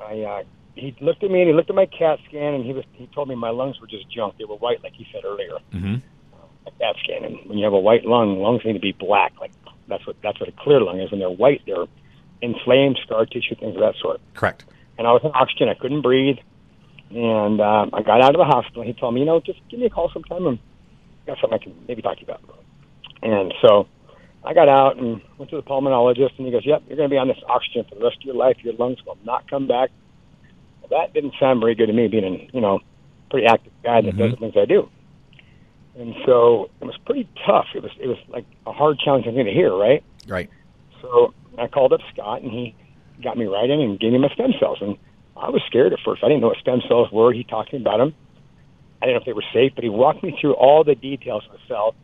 I, 0.00 0.20
uh, 0.20 0.42
he 0.74 0.96
looked 1.00 1.22
at 1.22 1.30
me 1.30 1.40
and 1.40 1.48
he 1.48 1.54
looked 1.54 1.70
at 1.70 1.76
my 1.76 1.86
CAT 1.86 2.18
scan, 2.28 2.54
and 2.54 2.64
he 2.64 2.72
was 2.72 2.84
he 2.92 3.06
told 3.08 3.28
me 3.28 3.34
my 3.34 3.50
lungs 3.50 3.80
were 3.80 3.86
just 3.86 4.10
junk. 4.10 4.34
They 4.38 4.44
were 4.44 4.56
white, 4.56 4.82
like 4.82 4.94
he 4.94 5.06
said 5.12 5.24
earlier. 5.24 5.58
Mm-hmm. 5.72 5.96
A 6.66 6.70
CAT 6.80 6.96
scan, 7.04 7.24
and 7.24 7.48
when 7.48 7.58
you 7.58 7.64
have 7.64 7.74
a 7.74 7.78
white 7.78 8.04
lung, 8.04 8.38
lungs 8.40 8.62
need 8.64 8.72
to 8.72 8.80
be 8.80 8.92
black. 8.92 9.32
Like 9.40 9.52
that's 9.88 10.06
what 10.06 10.16
that's 10.22 10.40
what 10.40 10.48
a 10.48 10.52
clear 10.52 10.80
lung 10.80 11.00
is. 11.00 11.10
When 11.10 11.20
they're 11.20 11.30
white, 11.30 11.62
they're 11.66 11.86
inflamed, 12.40 12.98
scar 13.04 13.26
tissue, 13.26 13.54
things 13.56 13.74
of 13.74 13.80
that 13.80 13.94
sort. 14.00 14.20
Correct. 14.34 14.64
And 14.96 15.06
I 15.06 15.12
was 15.12 15.22
on 15.24 15.32
oxygen. 15.34 15.68
I 15.68 15.74
couldn't 15.74 16.02
breathe. 16.02 16.38
And 17.10 17.60
um, 17.60 17.90
I 17.92 18.02
got 18.02 18.22
out 18.22 18.34
of 18.34 18.38
the 18.38 18.44
hospital. 18.44 18.82
He 18.82 18.92
told 18.92 19.14
me, 19.14 19.20
you 19.20 19.26
know, 19.26 19.40
just 19.40 19.60
give 19.68 19.78
me 19.80 19.86
a 19.86 19.90
call 19.90 20.10
sometime 20.12 20.46
and 20.46 20.58
got 21.26 21.38
something 21.40 21.58
I 21.60 21.62
can 21.62 21.74
maybe 21.88 22.02
talk 22.02 22.18
to 22.18 22.24
you 22.24 22.32
about. 22.32 22.42
And 23.22 23.54
so 23.62 23.88
I 24.44 24.52
got 24.52 24.68
out 24.68 24.98
and 24.98 25.22
went 25.38 25.50
to 25.50 25.56
the 25.56 25.62
pulmonologist, 25.62 26.36
and 26.36 26.46
he 26.46 26.52
goes, 26.52 26.66
yep, 26.66 26.82
you're 26.86 26.96
going 26.96 27.08
to 27.08 27.14
be 27.14 27.18
on 27.18 27.28
this 27.28 27.38
oxygen 27.48 27.84
for 27.88 27.94
the 27.94 28.04
rest 28.04 28.18
of 28.18 28.24
your 28.24 28.34
life. 28.34 28.56
Your 28.62 28.74
lungs 28.74 28.98
will 29.06 29.18
not 29.24 29.48
come 29.48 29.66
back. 29.66 29.90
Well, 30.82 31.00
that 31.00 31.14
didn't 31.14 31.34
sound 31.40 31.60
very 31.60 31.74
good 31.74 31.86
to 31.86 31.92
me, 31.92 32.08
being 32.08 32.24
a, 32.24 32.50
you 32.52 32.60
know, 32.60 32.80
pretty 33.30 33.46
active 33.46 33.72
guy 33.82 34.02
that 34.02 34.16
does 34.16 34.32
mm-hmm. 34.32 34.44
the 34.44 34.52
things 34.52 34.54
I 34.56 34.66
do. 34.66 34.90
And 35.96 36.14
so 36.26 36.70
it 36.80 36.84
was 36.84 36.96
pretty 37.06 37.28
tough. 37.46 37.66
It 37.74 37.82
was 37.82 37.92
it 38.00 38.08
was 38.08 38.18
like 38.28 38.44
a 38.66 38.72
hard, 38.72 38.98
challenging 38.98 39.34
thing 39.34 39.46
to 39.46 39.52
hear, 39.52 39.72
right? 39.72 40.02
Right. 40.26 40.50
So 41.00 41.32
I 41.56 41.68
called 41.68 41.92
up 41.92 42.00
Scott, 42.12 42.42
and 42.42 42.50
he 42.50 42.74
got 43.22 43.38
me 43.38 43.46
right 43.46 43.70
in 43.70 43.80
and 43.80 43.98
gave 43.98 44.12
me 44.12 44.18
my 44.18 44.28
stem 44.34 44.52
cells. 44.58 44.78
And 44.80 44.98
I 45.36 45.50
was 45.50 45.62
scared 45.66 45.92
at 45.92 46.00
first. 46.04 46.24
I 46.24 46.28
didn't 46.28 46.40
know 46.40 46.48
what 46.48 46.58
stem 46.58 46.82
cells 46.88 47.10
were. 47.12 47.32
He 47.32 47.44
talked 47.44 47.70
to 47.70 47.76
me 47.76 47.82
about 47.82 47.98
them. 47.98 48.14
I 49.04 49.08
didn't 49.08 49.16
know 49.16 49.20
if 49.20 49.26
they 49.26 49.32
were 49.34 49.44
safe, 49.52 49.72
but 49.74 49.84
he 49.84 49.90
walked 49.90 50.22
me 50.22 50.34
through 50.40 50.54
all 50.54 50.82
the 50.82 50.94
details 50.94 51.44
of 51.44 51.52
the 51.52 51.58
cell, 51.68 51.94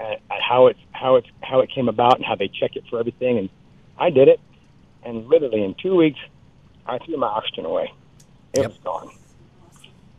and, 0.00 0.18
and 0.28 0.42
how 0.42 0.66
it 0.66 0.76
how 0.90 1.14
it 1.14 1.24
how 1.44 1.60
it 1.60 1.70
came 1.72 1.88
about, 1.88 2.16
and 2.16 2.24
how 2.24 2.34
they 2.34 2.48
check 2.48 2.74
it 2.74 2.82
for 2.90 2.98
everything. 2.98 3.38
And 3.38 3.48
I 3.96 4.10
did 4.10 4.26
it, 4.26 4.40
and 5.04 5.28
literally 5.28 5.62
in 5.62 5.76
two 5.80 5.94
weeks, 5.94 6.18
I 6.84 6.98
threw 6.98 7.18
my 7.18 7.28
oxygen 7.28 7.66
away. 7.66 7.92
It 8.52 8.66
was 8.66 8.78
gone. 8.82 9.12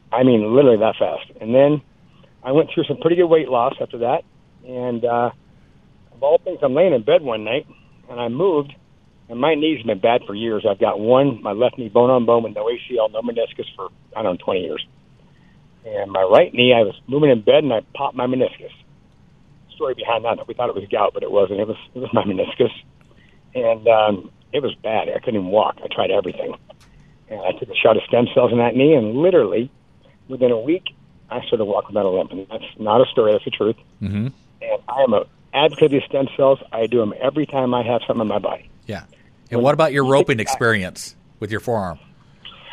I 0.09 0.23
mean, 0.23 0.55
literally 0.55 0.77
that 0.77 0.95
fast. 0.97 1.31
And 1.41 1.53
then 1.53 1.81
I 2.43 2.53
went 2.53 2.69
through 2.73 2.85
some 2.85 2.95
pretty 2.95 3.17
good 3.17 3.27
weight 3.27 3.49
loss 3.49 3.73
after 3.81 3.97
that. 3.97 4.23
And 4.65 5.03
uh, 5.03 5.31
of 6.13 6.23
all 6.23 6.37
things, 6.37 6.59
I'm 6.63 6.75
laying 6.75 6.93
in 6.93 7.03
bed 7.03 7.23
one 7.23 7.43
night, 7.43 7.67
and 8.09 8.21
I 8.21 8.29
moved, 8.29 8.73
and 9.27 9.37
my 9.37 9.53
knees 9.53 9.79
have 9.79 9.87
been 9.87 9.99
bad 9.99 10.21
for 10.25 10.33
years. 10.33 10.65
I've 10.65 10.79
got 10.79 10.97
one, 10.97 11.43
my 11.43 11.51
left 11.51 11.77
knee 11.77 11.89
bone 11.89 12.09
on 12.09 12.25
bone 12.25 12.43
with 12.43 12.55
no 12.55 12.67
ACL, 12.67 13.11
no 13.11 13.21
meniscus 13.21 13.65
for, 13.75 13.89
I 14.15 14.23
don't 14.23 14.39
know, 14.39 14.45
20 14.45 14.61
years. 14.61 14.87
And 15.95 16.11
my 16.11 16.21
right 16.21 16.53
knee, 16.53 16.73
I 16.73 16.83
was 16.83 16.99
moving 17.07 17.31
in 17.31 17.41
bed, 17.41 17.63
and 17.63 17.73
I 17.73 17.81
popped 17.95 18.15
my 18.15 18.27
meniscus. 18.27 18.71
Story 19.75 19.95
behind 19.95 20.25
that, 20.25 20.47
we 20.47 20.53
thought 20.53 20.69
it 20.69 20.75
was 20.75 20.85
gout, 20.91 21.13
but 21.13 21.23
it 21.23 21.31
wasn't. 21.31 21.59
It 21.59 21.67
was, 21.67 21.77
it 21.95 21.99
was 21.99 22.13
my 22.13 22.23
meniscus. 22.23 22.71
And 23.55 23.87
um, 23.87 24.31
it 24.53 24.61
was 24.61 24.75
bad. 24.75 25.09
I 25.09 25.19
couldn't 25.19 25.35
even 25.35 25.47
walk. 25.47 25.77
I 25.83 25.87
tried 25.93 26.11
everything. 26.11 26.55
And 27.29 27.39
I 27.41 27.51
took 27.57 27.69
a 27.69 27.75
shot 27.75 27.97
of 27.97 28.03
stem 28.03 28.27
cells 28.33 28.51
in 28.51 28.59
that 28.59 28.75
knee, 28.75 28.93
and 28.93 29.15
literally 29.15 29.71
within 30.27 30.51
a 30.51 30.59
week, 30.59 30.95
I 31.29 31.41
started 31.45 31.65
walking 31.65 31.89
without 31.95 32.05
a 32.05 32.09
limp. 32.09 32.31
And 32.31 32.47
that's 32.49 32.63
not 32.77 33.01
a 33.01 33.05
story, 33.11 33.31
that's 33.31 33.45
the 33.45 33.51
truth. 33.51 33.77
Mm-hmm. 34.01 34.27
And 34.61 34.81
I 34.87 35.01
am 35.01 35.13
a 35.13 35.25
advocate 35.53 35.85
of 35.85 35.91
these 35.91 36.03
stem 36.03 36.27
cells. 36.37 36.59
I 36.71 36.87
do 36.87 36.99
them 36.99 37.13
every 37.19 37.45
time 37.45 37.73
I 37.73 37.83
have 37.83 38.01
something 38.05 38.21
in 38.21 38.27
my 38.27 38.39
body. 38.39 38.69
Yeah. 38.85 39.03
And 39.51 39.63
what 39.63 39.73
about 39.73 39.93
your 39.93 40.05
roping 40.05 40.39
experience 40.39 41.15
with 41.39 41.51
your 41.51 41.59
forearm? 41.59 41.99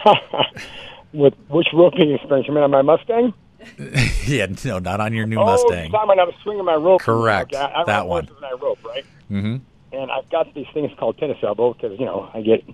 With 1.16 1.34
which 1.48 1.68
roping 1.72 2.12
experience? 2.12 2.46
You 2.46 2.54
mean 2.54 2.62
on 2.62 2.70
my 2.70 2.82
Mustang? 2.82 3.32
yeah, 4.26 4.46
no, 4.64 4.78
not 4.78 5.00
on 5.00 5.14
your 5.14 5.26
new 5.26 5.38
oh, 5.38 5.46
Mustang. 5.46 5.90
time 5.90 6.08
when 6.08 6.20
I 6.20 6.24
was 6.24 6.34
swinging 6.42 6.64
my 6.64 6.74
rope. 6.74 7.00
Correct. 7.00 7.54
Okay, 7.54 7.62
I, 7.62 7.82
I 7.82 7.84
That 7.84 8.06
one. 8.06 8.26
horses 8.26 8.42
And 8.42 8.46
I 8.46 8.64
rope, 8.64 8.84
right? 8.84 9.04
Mm-hmm. 9.30 9.56
And 9.96 10.10
I've 10.10 10.28
got 10.30 10.52
these 10.54 10.66
things 10.74 10.90
called 10.98 11.16
tennis 11.18 11.38
elbow 11.42 11.72
because, 11.72 11.98
you 11.98 12.04
know, 12.04 12.30
I 12.34 12.42
get 12.42 12.64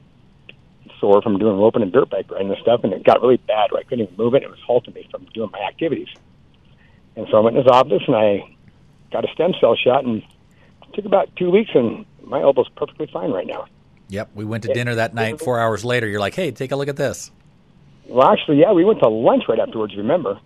sore 0.99 1.22
from 1.22 1.38
doing 1.38 1.56
roping 1.56 1.82
and 1.82 1.92
dirt 1.92 2.11
bike 2.11 2.30
riding 2.30 2.49
and 2.49 2.58
stuff, 2.61 2.80
and 2.84 2.92
it 2.92 3.04
got 3.04 3.22
really 3.22 3.37
bad 3.37 3.70
where 3.70 3.80
I 3.80 3.84
couldn't 3.84 4.04
even 4.04 4.16
move 4.16 4.34
it. 4.34 4.42
It 4.42 4.50
was 4.50 4.58
halting 4.66 4.94
me 4.94 5.06
from 5.11 5.26
doing 5.34 5.50
my 5.52 5.61
activities. 5.61 6.08
And 7.16 7.26
so 7.30 7.37
I 7.37 7.40
went 7.40 7.56
in 7.56 7.62
his 7.62 7.70
office 7.70 8.02
and 8.06 8.16
I 8.16 8.56
got 9.12 9.28
a 9.28 9.32
stem 9.34 9.52
cell 9.61 9.76
shot, 9.76 10.04
and 10.04 10.22
it 10.22 10.94
took 10.94 11.04
about 11.04 11.34
two 11.37 11.50
weeks, 11.50 11.70
and 11.75 12.06
my 12.25 12.40
elbow's 12.40 12.68
perfectly 12.70 13.08
fine 13.12 13.30
right 13.30 13.46
now. 13.46 13.66
Yep. 14.08 14.30
We 14.34 14.44
went 14.44 14.64
to 14.64 14.75
dinner 14.75 14.94
that 14.96 15.14
night. 15.14 15.40
Four 15.40 15.58
hours 15.58 15.84
later, 15.84 16.06
you're 16.06 16.20
like, 16.20 16.34
hey, 16.34 16.50
take 16.50 16.72
a 16.72 16.76
look 16.76 16.88
at 16.88 16.96
this. 16.96 17.30
Well, 18.12 18.28
actually, 18.31 18.61
yeah, 18.61 18.73
we 18.73 18.85
went 18.85 18.99
to 19.00 19.09
lunch 19.09 19.45
right 19.49 19.59
afterwards, 19.59 19.97
remember? 19.97 20.38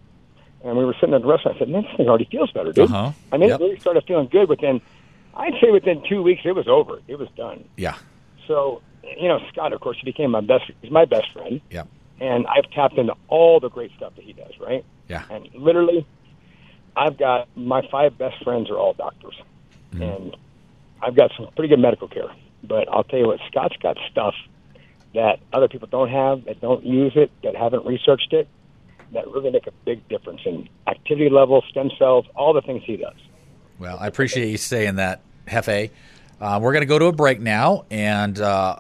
And 0.65 0.77
we 0.79 0.85
were 0.85 0.95
sitting 1.01 1.15
at 1.15 1.23
the 1.23 1.27
restaurant. 1.27 1.57
I 1.57 1.59
said, 1.59 1.69
man, 1.69 1.83
this 1.83 1.97
thing 1.97 2.09
already 2.09 2.27
feels 2.31 2.51
better, 2.53 2.73
dude. 2.73 2.85
Uh-huh. 2.91 3.11
I 3.33 3.37
mean, 3.37 3.49
Yep. 3.51 3.61
it 3.61 3.65
really 3.65 3.81
started 3.81 4.05
feeling 4.07 4.29
good 4.29 4.49
within, 4.49 4.81
I'd 5.35 5.55
say 5.61 5.71
within 5.73 6.03
two 6.09 6.23
weeks, 6.23 6.43
it 6.45 6.53
was 6.55 6.69
over. 6.69 7.01
It 7.09 7.19
was 7.19 7.29
done. 7.37 7.65
Yeah. 7.77 7.97
So, 8.47 8.83
you 9.19 9.27
know, 9.29 9.41
Scott, 9.53 9.73
of 9.73 9.81
course, 9.81 9.97
he 10.01 10.05
became 10.05 10.31
my 10.31 10.41
best, 10.41 10.71
he's 10.81 10.93
my 10.93 11.05
best 11.07 11.33
friend. 11.33 11.61
Yeah. 11.71 11.85
And 12.21 12.47
I've 12.47 12.71
tapped 12.71 12.99
into 12.99 13.15
all 13.29 13.59
the 13.59 13.69
great 13.69 13.91
stuff 13.97 14.15
that 14.15 14.25
he 14.25 14.33
does, 14.33 14.53
right? 14.61 14.85
Yeah. 15.09 15.25
And 15.29 15.49
literally, 15.55 16.07
I've 16.97 17.19
got 17.19 17.49
my 17.57 17.83
five 17.91 18.17
best 18.17 18.43
friends 18.45 18.71
are 18.71 18.79
all 18.79 18.95
doctors. 18.95 19.35
And 19.93 20.37
I've 21.03 21.15
got 21.17 21.33
some 21.37 21.49
pretty 21.57 21.69
good 21.69 21.81
medical 21.81 22.07
care. 22.07 22.31
But 22.63 22.89
I'll 22.93 23.05
tell 23.05 23.19
you 23.19 23.27
what, 23.27 23.41
Scott's 23.49 23.77
got 23.83 23.97
stuff 24.11 24.35
that 25.17 25.41
other 25.53 25.67
people 25.67 25.89
don't 25.91 26.11
have, 26.11 26.45
that 26.45 26.61
don't 26.61 26.85
use 26.85 27.13
it, 27.17 27.31
that 27.43 27.57
haven't 27.57 27.85
researched 27.87 28.33
it, 28.33 28.47
that 29.13 29.27
really 29.29 29.51
make 29.51 29.67
a 29.67 29.73
big 29.85 30.07
difference 30.09 30.43
in 30.45 30.69
activity 30.87 31.31
level, 31.31 31.65
stem 31.71 31.91
cells, 31.99 32.27
all 32.37 32.53
the 32.53 32.61
things 32.61 32.83
he 32.85 32.97
does. 32.97 33.17
Well, 33.79 33.97
I 33.99 34.07
appreciate 34.07 34.51
you 34.51 34.59
saying 34.59 34.97
that, 34.97 35.23
Hefe. 35.47 35.91
Uh, 36.39 36.61
we're 36.63 36.73
going 36.73 36.83
to 36.83 36.87
go 36.87 36.99
to 36.99 37.07
a 37.07 37.13
break 37.13 37.41
now, 37.41 37.87
and 37.91 38.39
uh, 38.39 38.77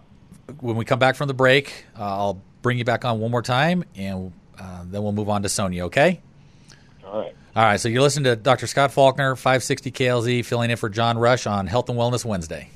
when 0.60 0.76
we 0.76 0.84
come 0.84 0.98
back 0.98 1.16
from 1.16 1.28
the 1.28 1.34
break, 1.34 1.86
uh, 1.98 2.02
I'll 2.02 2.42
bring 2.60 2.76
you 2.76 2.84
back 2.84 3.06
on 3.06 3.18
one 3.18 3.30
more 3.30 3.42
time, 3.42 3.84
and 3.94 4.32
uh, 4.58 4.82
then 4.84 5.02
we'll 5.02 5.12
move 5.12 5.30
on 5.30 5.42
to 5.42 5.48
Sonia. 5.48 5.86
Okay? 5.86 6.20
All 7.04 7.20
right. 7.20 7.34
All 7.54 7.64
right. 7.64 7.80
So 7.80 7.88
you're 7.88 8.02
listening 8.02 8.24
to 8.24 8.36
Dr. 8.36 8.66
Scott 8.66 8.92
Faulkner, 8.92 9.36
560 9.36 9.90
KLZ, 9.90 10.44
filling 10.44 10.70
in 10.70 10.76
for 10.76 10.90
John 10.90 11.16
Rush 11.16 11.46
on 11.46 11.66
Health 11.66 11.88
and 11.88 11.98
Wellness 11.98 12.26
Wednesday. 12.26 12.68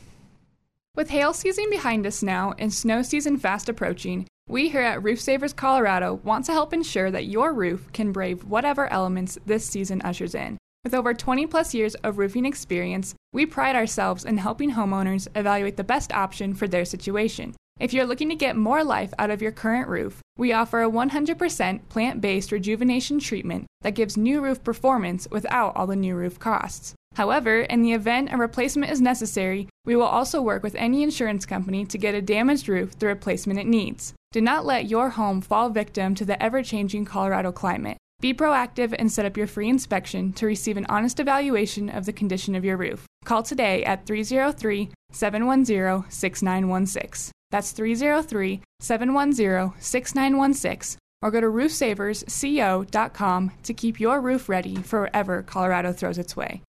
With 0.96 1.10
hail 1.10 1.32
season 1.32 1.70
behind 1.70 2.04
us 2.04 2.20
now 2.20 2.52
and 2.58 2.74
snow 2.74 3.02
season 3.02 3.36
fast 3.36 3.68
approaching, 3.68 4.26
we 4.48 4.70
here 4.70 4.80
at 4.80 5.04
Roof 5.04 5.20
Savers 5.20 5.52
Colorado 5.52 6.14
want 6.24 6.44
to 6.46 6.52
help 6.52 6.72
ensure 6.72 7.12
that 7.12 7.26
your 7.26 7.54
roof 7.54 7.86
can 7.92 8.10
brave 8.10 8.44
whatever 8.44 8.92
elements 8.92 9.38
this 9.46 9.64
season 9.64 10.02
ushers 10.02 10.34
in. 10.34 10.58
With 10.82 10.92
over 10.92 11.14
20 11.14 11.46
plus 11.46 11.74
years 11.74 11.94
of 11.96 12.18
roofing 12.18 12.44
experience, 12.44 13.14
we 13.32 13.46
pride 13.46 13.76
ourselves 13.76 14.24
in 14.24 14.38
helping 14.38 14.72
homeowners 14.72 15.28
evaluate 15.36 15.76
the 15.76 15.84
best 15.84 16.12
option 16.12 16.54
for 16.54 16.66
their 16.66 16.84
situation. 16.84 17.54
If 17.80 17.94
you're 17.94 18.04
looking 18.04 18.28
to 18.28 18.34
get 18.34 18.56
more 18.56 18.84
life 18.84 19.14
out 19.18 19.30
of 19.30 19.40
your 19.40 19.52
current 19.52 19.88
roof, 19.88 20.20
we 20.36 20.52
offer 20.52 20.82
a 20.82 20.90
100% 20.90 21.88
plant 21.88 22.20
based 22.20 22.52
rejuvenation 22.52 23.18
treatment 23.18 23.64
that 23.80 23.94
gives 23.94 24.18
new 24.18 24.42
roof 24.42 24.62
performance 24.62 25.26
without 25.30 25.74
all 25.74 25.86
the 25.86 25.96
new 25.96 26.14
roof 26.14 26.38
costs. 26.38 26.92
However, 27.14 27.62
in 27.62 27.80
the 27.80 27.94
event 27.94 28.34
a 28.34 28.36
replacement 28.36 28.92
is 28.92 29.00
necessary, 29.00 29.66
we 29.86 29.96
will 29.96 30.02
also 30.02 30.42
work 30.42 30.62
with 30.62 30.74
any 30.74 31.02
insurance 31.02 31.46
company 31.46 31.86
to 31.86 31.96
get 31.96 32.14
a 32.14 32.20
damaged 32.20 32.68
roof 32.68 32.98
the 32.98 33.06
replacement 33.06 33.58
it 33.58 33.66
needs. 33.66 34.12
Do 34.30 34.42
not 34.42 34.66
let 34.66 34.90
your 34.90 35.08
home 35.08 35.40
fall 35.40 35.70
victim 35.70 36.14
to 36.16 36.26
the 36.26 36.40
ever 36.40 36.62
changing 36.62 37.06
Colorado 37.06 37.50
climate. 37.50 37.96
Be 38.20 38.34
proactive 38.34 38.94
and 38.98 39.10
set 39.10 39.24
up 39.24 39.36
your 39.36 39.46
free 39.46 39.68
inspection 39.68 40.32
to 40.34 40.46
receive 40.46 40.76
an 40.76 40.86
honest 40.88 41.20
evaluation 41.20 41.88
of 41.88 42.04
the 42.04 42.12
condition 42.12 42.54
of 42.54 42.64
your 42.64 42.76
roof. 42.76 43.06
Call 43.24 43.42
today 43.42 43.82
at 43.84 44.06
303 44.06 44.90
710 45.10 46.10
6916. 46.10 47.32
That's 47.50 47.72
303 47.72 48.60
710 48.80 49.72
6916. 49.80 50.98
Or 51.22 51.30
go 51.30 51.40
to 51.40 51.48
roofsaversco.com 51.48 53.52
to 53.62 53.74
keep 53.74 54.00
your 54.00 54.20
roof 54.20 54.48
ready 54.48 54.76
for 54.76 55.00
wherever 55.00 55.42
Colorado 55.42 55.92
throws 55.92 56.16
its 56.16 56.34
way. 56.34 56.62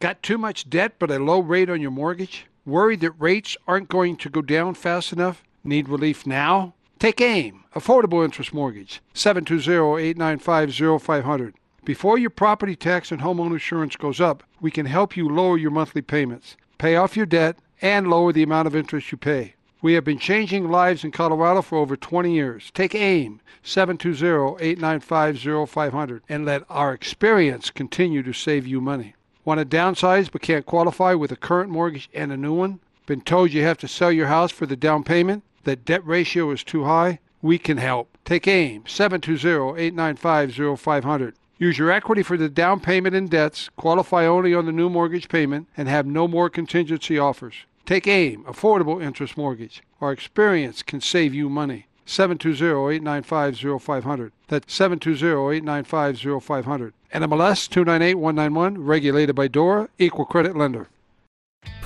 Got 0.00 0.22
too 0.22 0.38
much 0.38 0.70
debt 0.70 0.94
but 0.98 1.10
a 1.10 1.18
low 1.18 1.40
rate 1.40 1.70
on 1.70 1.80
your 1.80 1.90
mortgage? 1.90 2.46
Worried 2.64 3.00
that 3.00 3.12
rates 3.12 3.56
aren't 3.68 3.88
going 3.88 4.16
to 4.16 4.28
go 4.28 4.42
down 4.42 4.74
fast 4.74 5.12
enough? 5.12 5.44
Need 5.62 5.88
relief 5.88 6.26
now? 6.26 6.74
Take 7.00 7.20
AIM, 7.22 7.64
Affordable 7.74 8.22
Interest 8.22 8.52
Mortgage, 8.52 9.00
720-895-0500. 9.14 11.54
Before 11.82 12.18
your 12.18 12.28
property 12.28 12.76
tax 12.76 13.10
and 13.10 13.22
homeowner 13.22 13.52
insurance 13.52 13.96
goes 13.96 14.20
up, 14.20 14.42
we 14.60 14.70
can 14.70 14.84
help 14.84 15.16
you 15.16 15.26
lower 15.26 15.56
your 15.56 15.70
monthly 15.70 16.02
payments, 16.02 16.58
pay 16.76 16.96
off 16.96 17.16
your 17.16 17.24
debt, 17.24 17.56
and 17.80 18.08
lower 18.08 18.34
the 18.34 18.42
amount 18.42 18.68
of 18.68 18.76
interest 18.76 19.10
you 19.10 19.16
pay. 19.16 19.54
We 19.80 19.94
have 19.94 20.04
been 20.04 20.18
changing 20.18 20.70
lives 20.70 21.02
in 21.02 21.10
Colorado 21.10 21.62
for 21.62 21.78
over 21.78 21.96
20 21.96 22.34
years. 22.34 22.70
Take 22.74 22.94
AIM, 22.94 23.40
720-895-0500, 23.64 26.20
and 26.28 26.44
let 26.44 26.64
our 26.68 26.92
experience 26.92 27.70
continue 27.70 28.22
to 28.22 28.34
save 28.34 28.66
you 28.66 28.82
money. 28.82 29.14
Want 29.46 29.58
to 29.58 29.64
downsize 29.64 30.30
but 30.30 30.42
can't 30.42 30.66
qualify 30.66 31.14
with 31.14 31.32
a 31.32 31.36
current 31.36 31.70
mortgage 31.70 32.10
and 32.12 32.30
a 32.30 32.36
new 32.36 32.52
one? 32.52 32.80
Been 33.06 33.22
told 33.22 33.54
you 33.54 33.62
have 33.62 33.78
to 33.78 33.88
sell 33.88 34.12
your 34.12 34.26
house 34.26 34.52
for 34.52 34.66
the 34.66 34.76
down 34.76 35.02
payment? 35.02 35.44
That 35.64 35.84
debt 35.84 36.06
ratio 36.06 36.50
is 36.50 36.64
too 36.64 36.84
high? 36.84 37.18
We 37.42 37.58
can 37.58 37.76
help. 37.78 38.16
Take 38.24 38.48
AIM, 38.48 38.84
720-895-0500. 38.84 41.34
Use 41.58 41.76
your 41.76 41.90
equity 41.90 42.22
for 42.22 42.38
the 42.38 42.48
down 42.48 42.80
payment 42.80 43.14
and 43.14 43.28
debts, 43.28 43.68
qualify 43.76 44.24
only 44.24 44.54
on 44.54 44.64
the 44.66 44.72
new 44.72 44.88
mortgage 44.88 45.28
payment, 45.28 45.68
and 45.76 45.88
have 45.88 46.06
no 46.06 46.26
more 46.26 46.48
contingency 46.48 47.18
offers. 47.18 47.66
Take 47.84 48.06
AIM, 48.06 48.44
Affordable 48.44 49.02
Interest 49.02 49.36
Mortgage. 49.36 49.82
Our 50.00 50.12
experience 50.12 50.82
can 50.82 51.00
save 51.00 51.34
you 51.34 51.50
money. 51.50 51.86
720-895-0500. 52.06 54.30
That's 54.48 54.78
720-895-0500. 54.78 56.92
NMLS 57.12 57.68
298191, 57.68 58.84
regulated 58.84 59.34
by 59.34 59.48
DORA, 59.48 59.88
equal 59.98 60.24
credit 60.24 60.56
lender. 60.56 60.88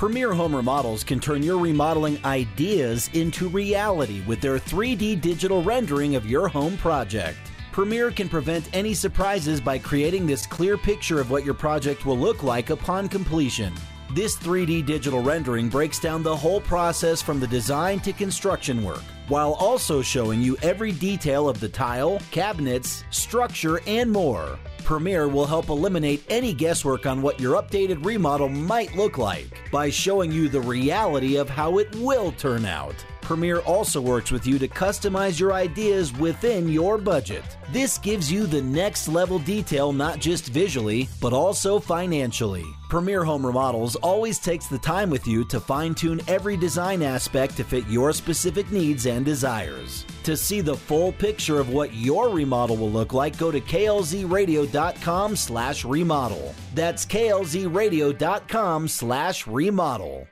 Premier 0.04 0.34
Home 0.34 0.54
Remodels 0.54 1.02
can 1.02 1.18
turn 1.18 1.42
your 1.42 1.58
remodeling 1.58 2.22
ideas 2.26 3.08
into 3.14 3.48
reality 3.48 4.20
with 4.26 4.38
their 4.38 4.58
3D 4.58 5.18
digital 5.18 5.62
rendering 5.62 6.14
of 6.14 6.26
your 6.26 6.46
home 6.46 6.76
project. 6.76 7.38
Premier 7.72 8.10
can 8.10 8.28
prevent 8.28 8.68
any 8.74 8.92
surprises 8.92 9.62
by 9.62 9.78
creating 9.78 10.26
this 10.26 10.44
clear 10.44 10.76
picture 10.76 11.22
of 11.22 11.30
what 11.30 11.42
your 11.42 11.54
project 11.54 12.04
will 12.04 12.18
look 12.18 12.42
like 12.42 12.68
upon 12.68 13.08
completion. 13.08 13.72
This 14.12 14.36
3D 14.36 14.84
digital 14.84 15.22
rendering 15.22 15.70
breaks 15.70 15.98
down 15.98 16.22
the 16.22 16.36
whole 16.36 16.60
process 16.60 17.22
from 17.22 17.40
the 17.40 17.46
design 17.46 17.98
to 18.00 18.12
construction 18.12 18.84
work, 18.84 19.04
while 19.28 19.54
also 19.54 20.02
showing 20.02 20.42
you 20.42 20.58
every 20.60 20.92
detail 20.92 21.48
of 21.48 21.60
the 21.60 21.68
tile, 21.70 22.20
cabinets, 22.30 23.04
structure, 23.08 23.80
and 23.86 24.12
more. 24.12 24.58
Premier 24.84 25.28
will 25.28 25.46
help 25.46 25.70
eliminate 25.70 26.22
any 26.28 26.52
guesswork 26.52 27.06
on 27.06 27.22
what 27.22 27.40
your 27.40 27.60
updated 27.60 28.04
remodel 28.04 28.50
might 28.50 28.94
look 28.94 29.16
like 29.16 29.70
by 29.72 29.88
showing 29.88 30.30
you 30.30 30.46
the 30.46 30.60
reality 30.60 31.36
of 31.36 31.48
how 31.48 31.78
it 31.78 31.94
will 31.96 32.32
turn 32.32 32.66
out. 32.66 32.94
Premier 33.22 33.60
also 33.60 34.02
works 34.02 34.30
with 34.30 34.46
you 34.46 34.58
to 34.58 34.68
customize 34.68 35.40
your 35.40 35.54
ideas 35.54 36.12
within 36.18 36.68
your 36.68 36.98
budget. 36.98 37.44
This 37.72 37.96
gives 37.96 38.30
you 38.30 38.46
the 38.46 38.60
next 38.60 39.08
level 39.08 39.38
detail 39.38 39.90
not 39.90 40.18
just 40.18 40.48
visually, 40.48 41.08
but 41.18 41.32
also 41.32 41.80
financially. 41.80 42.66
Premier 42.90 43.24
Home 43.24 43.46
Remodels 43.46 43.96
always 43.96 44.38
takes 44.38 44.66
the 44.66 44.78
time 44.78 45.08
with 45.08 45.26
you 45.26 45.46
to 45.46 45.58
fine 45.58 45.94
tune 45.94 46.20
every 46.28 46.58
design 46.58 47.02
aspect 47.02 47.56
to 47.56 47.64
fit 47.64 47.86
your 47.88 48.12
specific 48.12 48.70
needs 48.70 49.06
and 49.06 49.24
desires. 49.24 50.04
To 50.24 50.36
see 50.38 50.62
the 50.62 50.74
full 50.74 51.12
picture 51.12 51.60
of 51.60 51.68
what 51.68 51.92
your 51.92 52.30
remodel 52.30 52.76
will 52.76 52.90
look 52.90 53.12
like, 53.12 53.38
go 53.38 53.50
to 53.50 53.60
klzradio.com 53.60 55.36
slash 55.36 55.84
remodel. 55.84 56.54
That's 56.74 57.04
klzradio.com 57.04 58.88
slash 58.88 59.46
remodel. 59.46 60.26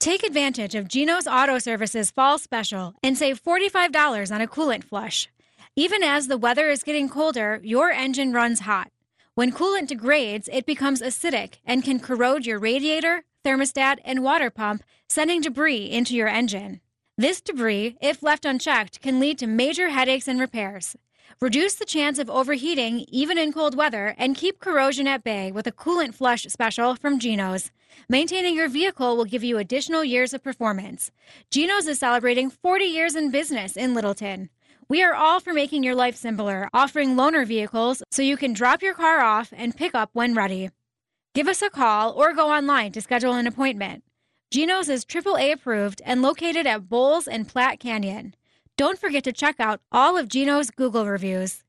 Take 0.00 0.24
advantage 0.24 0.74
of 0.74 0.88
Jeno's 0.88 1.28
Auto 1.28 1.58
Services 1.60 2.10
fall 2.10 2.38
special 2.38 2.94
and 3.04 3.16
save 3.16 3.42
$45 3.42 4.34
on 4.34 4.40
a 4.40 4.48
coolant 4.48 4.82
flush. 4.82 5.28
Even 5.76 6.02
as 6.02 6.26
the 6.26 6.36
weather 6.36 6.68
is 6.68 6.82
getting 6.82 7.08
colder, 7.08 7.60
your 7.62 7.90
engine 7.90 8.32
runs 8.32 8.60
hot. 8.60 8.90
When 9.36 9.52
coolant 9.52 9.86
degrades, 9.86 10.48
it 10.52 10.66
becomes 10.66 11.00
acidic 11.00 11.54
and 11.64 11.84
can 11.84 12.00
corrode 12.00 12.46
your 12.46 12.58
radiator, 12.58 13.22
thermostat, 13.44 13.98
and 14.04 14.24
water 14.24 14.50
pump, 14.50 14.82
sending 15.08 15.40
debris 15.40 15.90
into 15.90 16.14
your 16.14 16.28
engine. 16.28 16.80
This 17.16 17.40
debris, 17.40 17.96
if 18.00 18.24
left 18.24 18.44
unchecked, 18.44 19.00
can 19.00 19.20
lead 19.20 19.38
to 19.38 19.46
major 19.46 19.90
headaches 19.90 20.26
and 20.26 20.40
repairs. 20.40 20.96
Reduce 21.40 21.76
the 21.76 21.84
chance 21.84 22.18
of 22.18 22.28
overheating 22.28 23.04
even 23.06 23.38
in 23.38 23.52
cold 23.52 23.76
weather 23.76 24.16
and 24.18 24.34
keep 24.34 24.58
corrosion 24.58 25.06
at 25.06 25.22
bay 25.22 25.52
with 25.52 25.68
a 25.68 25.72
coolant 25.72 26.16
flush 26.16 26.42
special 26.42 26.96
from 26.96 27.20
Jeno's. 27.20 27.70
Maintaining 28.08 28.56
your 28.56 28.68
vehicle 28.68 29.16
will 29.16 29.26
give 29.26 29.44
you 29.44 29.58
additional 29.58 30.02
years 30.02 30.34
of 30.34 30.42
performance. 30.42 31.12
Jeno's 31.52 31.86
is 31.86 32.00
celebrating 32.00 32.50
40 32.50 32.84
years 32.84 33.14
in 33.14 33.30
business 33.30 33.76
in 33.76 33.94
Littleton. 33.94 34.50
We 34.88 35.04
are 35.04 35.14
all 35.14 35.38
for 35.38 35.52
making 35.52 35.84
your 35.84 35.94
life 35.94 36.16
simpler, 36.16 36.68
offering 36.74 37.14
loaner 37.14 37.46
vehicles 37.46 38.02
so 38.10 38.22
you 38.22 38.36
can 38.36 38.54
drop 38.54 38.82
your 38.82 38.94
car 38.94 39.20
off 39.20 39.52
and 39.56 39.76
pick 39.76 39.94
up 39.94 40.10
when 40.14 40.34
ready. 40.34 40.70
Give 41.32 41.46
us 41.46 41.62
a 41.62 41.70
call 41.70 42.10
or 42.10 42.34
go 42.34 42.50
online 42.52 42.90
to 42.90 43.00
schedule 43.00 43.34
an 43.34 43.46
appointment. 43.46 44.02
Jeno's 44.54 44.88
is 44.88 45.04
AAA 45.04 45.52
approved 45.52 46.00
and 46.04 46.22
located 46.22 46.64
at 46.64 46.88
Bowles 46.88 47.26
and 47.26 47.48
Platte 47.48 47.80
Canyon. 47.80 48.36
Don't 48.76 49.00
forget 49.00 49.24
to 49.24 49.32
check 49.32 49.58
out 49.58 49.80
all 49.90 50.16
of 50.16 50.28
Jeno's 50.28 50.70
Google 50.70 51.06
reviews. 51.06 51.64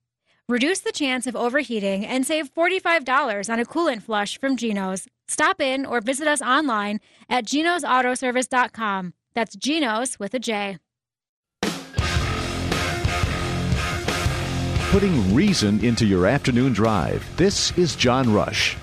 Reduce 0.48 0.82
the 0.82 0.92
chance 0.92 1.26
of 1.26 1.36
overheating 1.36 2.06
and 2.06 2.28
save 2.28 2.54
$45 2.54 3.50
on 3.52 3.60
a 3.60 3.66
coolant 3.66 4.04
flush 4.04 4.40
from 4.40 4.56
Jeno's. 4.56 5.08
Stop 5.28 5.60
in 5.62 5.84
or 5.84 6.00
visit 6.00 6.28
us 6.28 6.44
online 6.44 7.00
at 7.28 7.46
jenosautoservice.com. 7.46 9.16
That's 9.34 9.56
Jeno's 9.56 10.20
with 10.20 10.36
a 10.36 10.40
J. 10.40 10.78
Putting 14.92 15.34
reason 15.34 15.84
into 15.84 16.06
your 16.06 16.28
afternoon 16.28 16.74
drive. 16.74 17.26
This 17.36 17.76
is 17.80 17.96
John 17.96 18.32
Rush. 18.32 18.78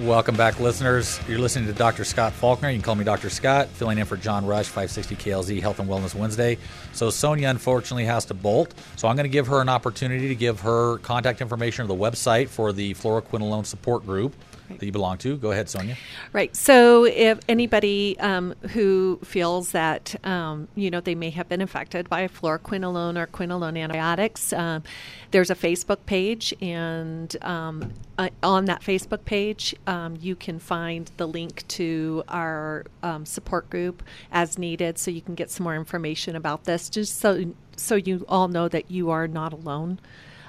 Welcome 0.00 0.36
back, 0.36 0.58
listeners. 0.58 1.20
You're 1.28 1.38
listening 1.38 1.68
to 1.68 1.72
Dr. 1.72 2.02
Scott 2.02 2.32
Faulkner. 2.32 2.68
You 2.68 2.78
can 2.78 2.82
call 2.82 2.96
me 2.96 3.04
Dr. 3.04 3.30
Scott, 3.30 3.68
filling 3.68 3.98
in 3.98 4.06
for 4.06 4.16
John 4.16 4.44
Rush, 4.44 4.66
560 4.66 5.14
KLZ 5.14 5.60
Health 5.60 5.78
and 5.78 5.88
Wellness 5.88 6.16
Wednesday. 6.16 6.58
So 6.92 7.10
Sonia 7.10 7.48
unfortunately 7.48 8.04
has 8.06 8.24
to 8.24 8.34
bolt. 8.34 8.74
So 8.96 9.06
I'm 9.06 9.14
going 9.14 9.22
to 9.22 9.30
give 9.30 9.46
her 9.46 9.60
an 9.60 9.68
opportunity 9.68 10.26
to 10.26 10.34
give 10.34 10.58
her 10.60 10.98
contact 10.98 11.40
information 11.40 11.84
or 11.84 11.86
the 11.86 11.94
website 11.94 12.48
for 12.48 12.72
the 12.72 12.94
fluoroquinolone 12.94 13.66
support 13.66 14.04
group 14.04 14.34
that 14.68 14.82
you 14.82 14.92
belong 14.92 15.18
to. 15.18 15.36
Go 15.36 15.52
ahead, 15.52 15.68
Sonia. 15.68 15.96
Right. 16.32 16.54
So, 16.54 17.04
if 17.04 17.38
anybody 17.48 18.18
um, 18.20 18.54
who 18.72 19.18
feels 19.24 19.72
that 19.72 20.14
um, 20.24 20.68
you 20.74 20.90
know 20.90 21.00
they 21.00 21.14
may 21.14 21.30
have 21.30 21.48
been 21.48 21.60
infected 21.60 22.08
by 22.08 22.28
fluoroquinolone 22.28 23.18
or 23.18 23.26
quinolone 23.26 23.78
antibiotics, 23.78 24.52
um, 24.52 24.82
there's 25.30 25.50
a 25.50 25.54
Facebook 25.54 25.98
page, 26.06 26.54
and 26.60 27.36
um, 27.42 27.92
uh, 28.18 28.28
on 28.42 28.66
that 28.66 28.82
Facebook 28.82 29.24
page, 29.24 29.74
um, 29.86 30.16
you 30.20 30.36
can 30.36 30.58
find 30.58 31.10
the 31.16 31.26
link 31.26 31.66
to 31.68 32.24
our 32.28 32.84
um, 33.02 33.26
support 33.26 33.68
group 33.70 34.02
as 34.32 34.58
needed, 34.58 34.98
so 34.98 35.10
you 35.10 35.20
can 35.20 35.34
get 35.34 35.50
some 35.50 35.64
more 35.64 35.76
information 35.76 36.36
about 36.36 36.64
this, 36.64 36.88
just 36.88 37.18
so 37.18 37.52
so 37.76 37.96
you 37.96 38.24
all 38.28 38.48
know 38.48 38.68
that 38.68 38.90
you 38.90 39.10
are 39.10 39.26
not 39.26 39.52
alone. 39.52 39.98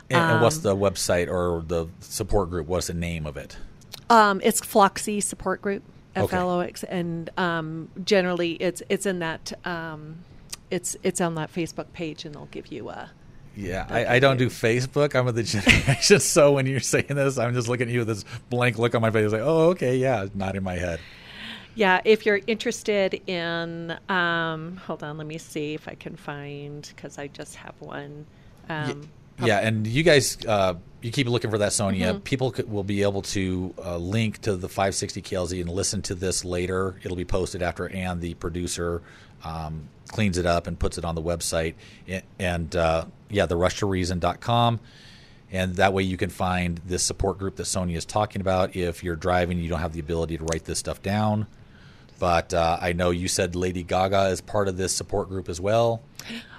And, 0.09 0.33
and 0.33 0.41
what's 0.41 0.59
the 0.59 0.75
website 0.75 1.27
or 1.27 1.63
the 1.65 1.87
support 1.99 2.49
group? 2.49 2.67
What's 2.67 2.87
the 2.87 2.93
name 2.93 3.25
of 3.25 3.37
it? 3.37 3.57
Um, 4.09 4.41
it's 4.43 4.59
Floxy 4.59 5.19
Support 5.19 5.61
Group, 5.61 5.83
F 6.15 6.31
L 6.33 6.49
O 6.49 6.59
X, 6.59 6.83
and 6.83 7.29
um, 7.37 7.89
generally 8.03 8.53
it's 8.53 8.81
it's 8.89 9.05
in 9.05 9.19
that 9.19 9.53
um, 9.65 10.17
it's 10.69 10.95
it's 11.03 11.21
on 11.21 11.35
that 11.35 11.53
Facebook 11.53 11.91
page, 11.93 12.25
and 12.25 12.35
they'll 12.35 12.45
give 12.47 12.67
you 12.67 12.89
a. 12.89 13.11
Yeah, 13.57 13.87
I, 13.89 14.15
I 14.15 14.19
don't 14.19 14.35
do 14.35 14.49
Facebook. 14.49 15.15
I'm 15.15 15.27
of 15.27 15.35
the 15.35 15.43
generation. 15.43 16.19
So 16.19 16.51
when 16.51 16.65
you're 16.65 16.81
saying 16.81 17.07
this, 17.07 17.37
I'm 17.37 17.53
just 17.53 17.69
looking 17.69 17.87
at 17.87 17.93
you 17.93 17.99
with 17.99 18.09
this 18.09 18.25
blank 18.49 18.77
look 18.77 18.93
on 18.95 19.01
my 19.01 19.11
face, 19.11 19.31
like, 19.31 19.41
oh, 19.41 19.69
okay, 19.69 19.95
yeah, 19.95 20.27
not 20.33 20.57
in 20.57 20.63
my 20.63 20.75
head. 20.75 20.99
Yeah, 21.73 22.01
if 22.05 22.25
you're 22.25 22.41
interested 22.47 23.21
in, 23.27 23.97
um, 24.09 24.77
hold 24.77 25.03
on, 25.03 25.17
let 25.17 25.27
me 25.27 25.37
see 25.37 25.73
if 25.73 25.87
I 25.87 25.95
can 25.95 26.15
find 26.15 26.89
because 26.95 27.17
I 27.17 27.27
just 27.27 27.55
have 27.55 27.75
one. 27.79 28.25
Um, 28.69 29.09
Yeah, 29.43 29.59
and 29.59 29.85
you 29.85 30.03
guys, 30.03 30.37
uh, 30.47 30.75
you 31.01 31.11
keep 31.11 31.27
looking 31.27 31.51
for 31.51 31.57
that, 31.59 31.73
Sonia. 31.73 32.13
Mhm. 32.15 32.23
People 32.23 32.51
could, 32.51 32.71
will 32.71 32.83
be 32.83 33.03
able 33.03 33.21
to 33.23 33.73
uh, 33.83 33.97
link 33.97 34.41
to 34.41 34.55
the 34.55 34.69
560 34.69 35.21
KLZ 35.21 35.61
and 35.61 35.69
listen 35.69 36.01
to 36.03 36.15
this 36.15 36.45
later. 36.45 36.95
It'll 37.03 37.17
be 37.17 37.25
posted 37.25 37.61
after 37.61 37.89
Ann, 37.89 38.21
the 38.21 38.33
producer, 38.35 39.01
um, 39.43 39.89
cleans 40.07 40.37
it 40.37 40.45
up 40.45 40.67
and 40.67 40.79
puts 40.79 40.97
it 40.97 41.05
on 41.05 41.15
the 41.15 41.21
website. 41.21 41.75
And 42.39 42.75
uh, 42.75 43.05
yeah, 43.29 43.45
the 43.45 43.55
rush 43.57 43.79
to 43.79 43.85
rushtoreason.com. 43.85 44.79
And 45.51 45.75
that 45.75 45.93
way 45.93 46.03
you 46.03 46.17
can 46.17 46.29
find 46.29 46.79
this 46.85 47.03
support 47.03 47.37
group 47.37 47.55
that 47.57 47.65
Sonia 47.65 47.97
is 47.97 48.05
talking 48.05 48.41
about. 48.41 48.75
If 48.75 49.03
you're 49.03 49.15
driving, 49.15 49.59
you 49.59 49.69
don't 49.69 49.79
have 49.79 49.93
the 49.93 49.99
ability 49.99 50.37
to 50.37 50.43
write 50.43 50.65
this 50.65 50.79
stuff 50.79 51.01
down. 51.03 51.47
But 52.19 52.53
uh, 52.53 52.77
I 52.81 52.93
know 52.93 53.11
you 53.11 53.27
said 53.27 53.55
Lady 53.55 53.83
Gaga 53.83 54.29
is 54.29 54.41
part 54.41 54.67
of 54.67 54.77
this 54.77 54.93
support 54.93 55.29
group 55.29 55.49
as 55.49 55.61
well. 55.61 56.01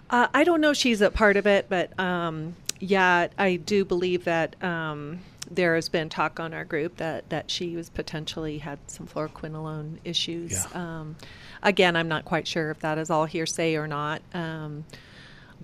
Uh, 0.09 0.29
I 0.33 0.45
don't 0.45 0.61
know 0.61 0.71
if 0.71 0.77
she's 0.77 1.01
a 1.01 1.11
part 1.11 1.37
of 1.37 1.47
it, 1.47 1.67
but 1.69 1.99
um, 1.99 2.55
yeah, 2.81 3.29
I 3.39 3.57
do 3.57 3.85
believe 3.85 4.25
that 4.25 4.63
um, 4.63 5.21
there 5.51 5.75
has 5.75 5.89
been 5.89 6.09
talk 6.09 6.41
on 6.41 6.53
our 6.55 6.65
group 6.65 6.97
that, 6.97 7.29
that 7.31 7.51
she 7.51 7.77
was 7.77 7.89
potentially 7.89 8.59
had 8.59 8.79
some 8.87 9.07
fluoroquinolone 9.07 9.99
issues. 10.05 10.53
Yeah. 10.53 11.01
Um, 11.01 11.17
again, 11.63 11.97
I'm 11.97 12.09
not 12.09 12.25
quite 12.25 12.47
sure 12.47 12.71
if 12.71 12.81
that 12.81 12.99
is 12.99 13.11
all 13.11 13.25
hearsay 13.27 13.77
or 13.77 13.87
not. 13.87 14.23
Um, 14.35 14.85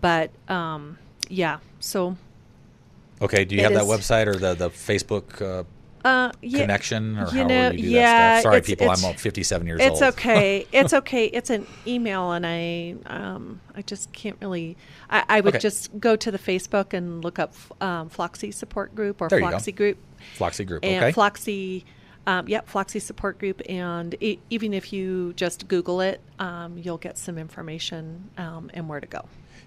but 0.01 0.31
um, 0.49 0.99
yeah, 1.29 1.59
so 1.81 2.17
Okay, 3.21 3.45
do 3.45 3.55
you 3.55 3.63
have 3.63 3.75
that 3.75 3.85
website 3.85 4.27
or 4.27 4.35
the, 4.35 4.55
the 4.55 4.69
Facebook 4.69 5.41
uh, 5.41 5.63
Uh, 6.05 6.33
yeah, 6.43 6.61
connection 6.63 7.17
or 7.19 7.29
you 7.31 7.45
know, 7.45 7.71
you 7.71 7.83
do 7.83 7.89
yeah, 7.91 8.01
that 8.03 8.41
stuff? 8.41 8.43
Sorry, 8.43 8.57
it's- 8.59 8.67
people, 8.67 8.87
it's- 8.87 9.05
I'm 9.05 9.15
57 9.15 9.67
years 9.67 9.81
it's 9.81 9.91
old. 9.91 10.03
It's 10.03 10.19
okay. 10.19 10.67
It's 10.73 10.93
okay. 10.93 11.27
It's 11.27 11.51
an 11.51 11.67
email, 11.87 12.33
and 12.33 12.45
I 12.47 12.97
um, 13.07 13.61
I 13.77 13.83
just 13.83 14.13
can't 14.13 14.37
really. 14.41 14.77
I, 15.11 15.25
I 15.29 15.41
would 15.41 15.55
Okay. 15.55 15.61
just 15.63 15.99
go 16.01 16.17
to 16.17 16.31
the 16.31 16.39
Facebook 16.39 16.93
and 16.93 17.23
look 17.23 17.39
up 17.39 17.55
um, 17.81 18.09
Floxy 18.09 18.51
Support 18.51 18.95
Group 18.95 19.21
or 19.21 19.29
There. 19.29 19.39
Floxy 19.41 19.73
Group. 19.73 19.99
Floxy 20.37 20.65
Group, 20.65 20.85
And 20.85 21.05
okay. 21.05 21.13
Floxy. 21.13 21.85
Um, 22.27 22.47
yep, 22.49 22.69
Floxy 22.69 23.01
Support 23.01 23.39
Group, 23.41 23.63
and 23.69 24.15
e 24.21 24.39
even 24.49 24.73
if 24.73 24.93
you 24.93 25.33
just 25.35 25.67
Google 25.67 26.01
it, 26.01 26.21
um, 26.39 26.79
you'll 26.79 26.99
get 26.99 27.19
some 27.19 27.37
information 27.37 28.31
um, 28.39 28.71
and 28.75 28.89
where 28.89 29.01
to 29.01 29.07
go. 29.09 29.25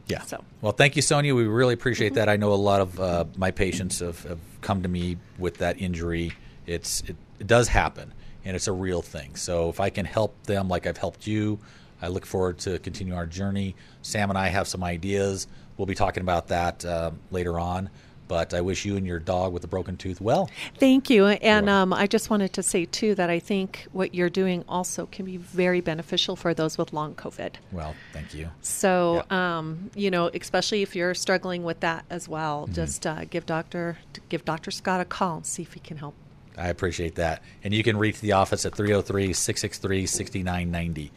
Yeah. 0.07 0.21
So 0.21 0.43
Well, 0.61 0.71
thank 0.71 0.95
you, 0.95 1.01
Sonia. 1.01 1.33
We 1.35 1.45
really 1.47 1.73
appreciate 1.73 2.13
Mhm. 2.13 2.15
that. 2.15 2.29
I 2.29 2.37
know 2.37 2.53
a 2.53 2.55
lot 2.55 2.79
of 2.79 2.99
uh, 2.99 3.25
my 3.35 3.51
patients 3.51 3.99
have, 3.99 4.23
have 4.23 4.39
come 4.61 4.83
to 4.83 4.87
me 4.89 5.17
with 5.37 5.57
that 5.57 5.81
injury. 5.81 6.31
It's 6.65 7.01
it, 7.01 7.15
it 7.39 7.47
does 7.47 7.67
happen, 7.67 8.13
and 8.45 8.55
it's 8.55 8.67
a 8.67 8.71
real 8.71 9.01
thing. 9.01 9.35
So 9.35 9.69
if 9.69 9.79
I 9.79 9.89
can 9.89 10.05
help 10.05 10.43
them, 10.43 10.69
like 10.69 10.87
I've 10.87 10.97
helped 10.97 11.27
you, 11.27 11.59
I 12.01 12.07
look 12.07 12.25
forward 12.25 12.59
to 12.59 12.79
continue 12.79 13.15
our 13.15 13.25
journey. 13.25 13.75
Sam 14.01 14.29
and 14.29 14.37
I 14.37 14.47
have 14.49 14.67
some 14.67 14.83
ideas. 14.83 15.47
We'll 15.75 15.87
be 15.87 15.95
talking 15.95 16.21
about 16.21 16.47
that 16.49 16.85
uh, 16.85 17.11
later 17.31 17.59
on. 17.59 17.89
But 18.27 18.53
I 18.53 18.61
wish 18.61 18.85
you 18.85 18.97
and 18.97 19.05
your 19.05 19.19
dog 19.19 19.53
with 19.53 19.61
the 19.61 19.67
broken 19.67 19.97
tooth 19.97 20.19
well. 20.19 20.49
Thank 20.79 21.09
you. 21.11 21.27
And 21.27 21.69
um, 21.69 21.93
I 21.93 22.07
just 22.07 22.29
wanted 22.31 22.53
to 22.53 22.63
say, 22.63 22.85
too, 22.85 23.13
that 23.15 23.29
I 23.29 23.37
think 23.39 23.85
what 23.91 24.15
you're 24.15 24.29
doing 24.31 24.65
also 24.67 25.05
can 25.05 25.25
be 25.25 25.37
very 25.37 25.79
beneficial 25.79 26.35
for 26.35 26.53
those 26.53 26.77
with 26.77 26.91
long 26.91 27.13
COVID. 27.13 27.53
Well, 27.71 27.93
thank 28.13 28.33
you. 28.33 28.49
So, 28.61 29.23
um, 29.29 29.91
you 29.95 30.09
know, 30.09 30.31
especially 30.33 30.81
if 30.81 30.95
you're 30.95 31.13
struggling 31.13 31.63
with 31.63 31.81
that 31.81 32.05
as 32.09 32.27
well, 32.27 32.67
Mhm. 32.67 32.73
just 32.73 33.05
uh, 33.05 33.25
give 33.25 33.45
Doctor 33.45 33.97
give 34.29 34.43
Doctor 34.43 34.71
Scott 34.71 35.01
a 35.01 35.05
call 35.05 35.37
and 35.37 35.45
see 35.45 35.61
if 35.61 35.73
he 35.73 35.79
can 35.79 35.97
help. 35.97 36.15
I 36.57 36.69
appreciate 36.69 37.15
that. 37.15 37.43
And 37.63 37.73
you 37.73 37.83
can 37.83 37.97
reach 37.97 38.21
the 38.21 38.31
office 38.31 38.65
at 38.65 38.73
303 38.73 39.33
663 39.33 40.05
6990. 40.07 41.11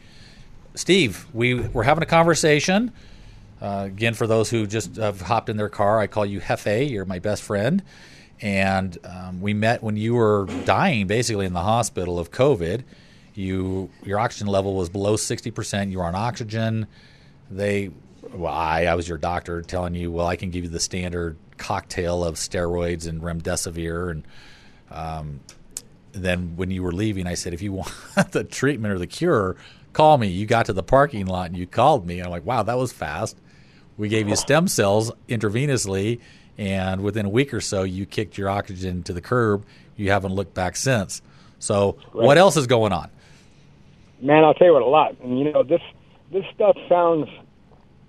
Steve, 0.75 1.25
we, 1.33 1.55
we're 1.55 1.83
having 1.83 2.03
a 2.03 2.05
conversation. 2.05 2.91
Uh, 3.61 3.83
again, 3.85 4.13
for 4.13 4.27
those 4.27 4.49
who 4.49 4.65
just 4.65 4.95
have 4.95 5.21
hopped 5.21 5.49
in 5.49 5.57
their 5.57 5.69
car, 5.69 5.99
I 5.99 6.07
call 6.07 6.25
you 6.25 6.39
Hefe. 6.39 6.89
You're 6.89 7.05
my 7.05 7.19
best 7.19 7.43
friend. 7.43 7.83
And 8.41 8.97
um, 9.03 9.41
we 9.41 9.53
met 9.53 9.83
when 9.83 9.97
you 9.97 10.15
were 10.15 10.47
dying, 10.65 11.07
basically 11.07 11.45
in 11.45 11.53
the 11.53 11.61
hospital 11.61 12.19
of 12.19 12.31
COVID. 12.31 12.83
You 13.35 13.89
your 14.03 14.19
oxygen 14.19 14.47
level 14.47 14.75
was 14.75 14.89
below 14.89 15.15
sixty 15.17 15.51
percent. 15.51 15.91
You 15.91 15.99
were 15.99 16.05
on 16.05 16.15
oxygen. 16.15 16.87
they, 17.51 17.91
well, 18.33 18.53
I, 18.53 18.83
I 18.85 18.95
was 18.95 19.07
your 19.07 19.17
doctor 19.17 19.61
telling 19.61 19.93
you, 19.93 20.11
well, 20.11 20.27
I 20.27 20.35
can 20.35 20.51
give 20.51 20.63
you 20.63 20.69
the 20.69 20.79
standard 20.79 21.37
cocktail 21.57 22.23
of 22.23 22.35
steroids 22.35 23.07
and 23.07 23.21
remdesivir. 23.21 24.11
And 24.11 24.27
um, 24.91 25.39
then 26.11 26.55
when 26.55 26.71
you 26.71 26.83
were 26.83 26.91
leaving, 26.91 27.27
I 27.27 27.35
said, 27.35 27.53
if 27.53 27.61
you 27.61 27.71
want 27.73 28.31
the 28.31 28.43
treatment 28.43 28.93
or 28.93 28.99
the 28.99 29.07
cure, 29.07 29.55
call 29.93 30.17
me. 30.17 30.27
You 30.27 30.45
got 30.45 30.65
to 30.67 30.73
the 30.73 30.83
parking 30.83 31.25
lot 31.25 31.47
and 31.47 31.57
you 31.57 31.67
called 31.67 32.05
me. 32.05 32.19
I'm 32.19 32.29
like, 32.29 32.45
wow, 32.45 32.63
that 32.63 32.77
was 32.77 32.91
fast. 32.91 33.37
We 33.99 34.07
gave 34.07 34.29
you 34.29 34.37
stem 34.37 34.69
cells 34.69 35.11
intravenously, 35.27 36.21
and 36.57 37.01
within 37.01 37.25
a 37.25 37.29
week 37.29 37.53
or 37.53 37.59
so, 37.59 37.83
you 37.83 38.05
kicked 38.05 38.37
your 38.37 38.47
oxygen 38.49 39.03
to 39.03 39.13
the 39.13 39.19
curb. 39.19 39.65
You 39.97 40.11
haven't 40.11 40.33
looked 40.33 40.53
back 40.53 40.77
since. 40.77 41.21
So, 41.59 41.97
Right. 42.13 42.25
what 42.25 42.37
else 42.37 42.55
is 42.55 42.65
going 42.65 42.93
on? 42.93 43.09
Man, 44.21 44.45
I'll 44.45 44.53
tell 44.53 44.67
you 44.67 44.73
what, 44.73 44.81
a 44.83 44.85
lot. 44.85 45.15
And 45.21 45.37
you 45.37 45.51
know, 45.51 45.63
this 45.63 45.81
this 46.31 46.45
stuff 46.55 46.77
sounds, 46.87 47.27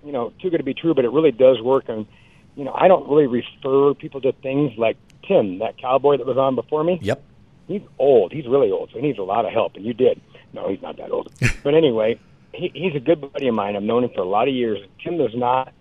you 0.05 0.12
know, 0.12 0.33
too 0.40 0.48
good 0.50 0.59
to 0.59 0.62
be 0.64 0.74
true, 0.74 0.94
but 0.94 1.05
it 1.05 1.11
really 1.11 1.33
does 1.33 1.61
work. 1.61 1.88
And 1.88 2.07
you 2.55 2.62
know, 2.64 2.72
I 2.72 2.87
don't 2.87 3.09
really 3.09 3.26
refer 3.26 3.92
people 3.94 4.20
to 4.20 4.33
things 4.33 4.72
like 4.79 4.96
Tim, 5.26 5.59
that 5.59 5.76
cowboy 5.76 6.18
that 6.18 6.26
was 6.26 6.38
on 6.38 6.55
before 6.55 6.85
me. 6.85 7.00
Yep. 7.03 7.20
He's 7.66 7.83
old. 7.98 8.33
He's 8.33 8.46
really 8.46 8.70
old, 8.70 8.90
so 8.92 9.00
he 9.00 9.03
needs 9.07 9.18
a 9.18 9.22
lot 9.22 9.44
of 9.44 9.53
help. 9.53 9.74
And 9.74 9.85
you 9.85 9.92
did. 9.94 10.20
No, 10.53 10.68
he's 10.68 10.83
not 10.83 10.96
that 10.98 11.11
old. 11.11 11.33
but 11.64 11.74
anyway, 11.74 12.18
he, 12.53 12.70
he's 12.74 12.94
a 12.94 13.00
good 13.00 13.20
buddy 13.33 13.48
of 13.48 13.55
mine. 13.55 13.74
I've 13.74 13.83
known 13.83 14.05
him 14.05 14.11
for 14.14 14.20
a 14.22 14.29
lot 14.29 14.46
of 14.46 14.55
years. 14.55 14.79
Tim 15.03 15.20
is 15.20 15.35
not 15.35 15.72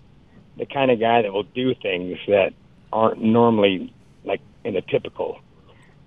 the 0.60 0.66
kind 0.66 0.92
of 0.92 1.00
guy 1.00 1.22
that 1.22 1.34
will 1.34 1.44
do 1.44 1.74
things 1.74 2.18
that 2.28 2.54
aren't 2.92 3.22
normally 3.22 3.94
like 4.26 4.42
in 4.64 4.76
a 4.76 4.82
typical. 4.82 5.40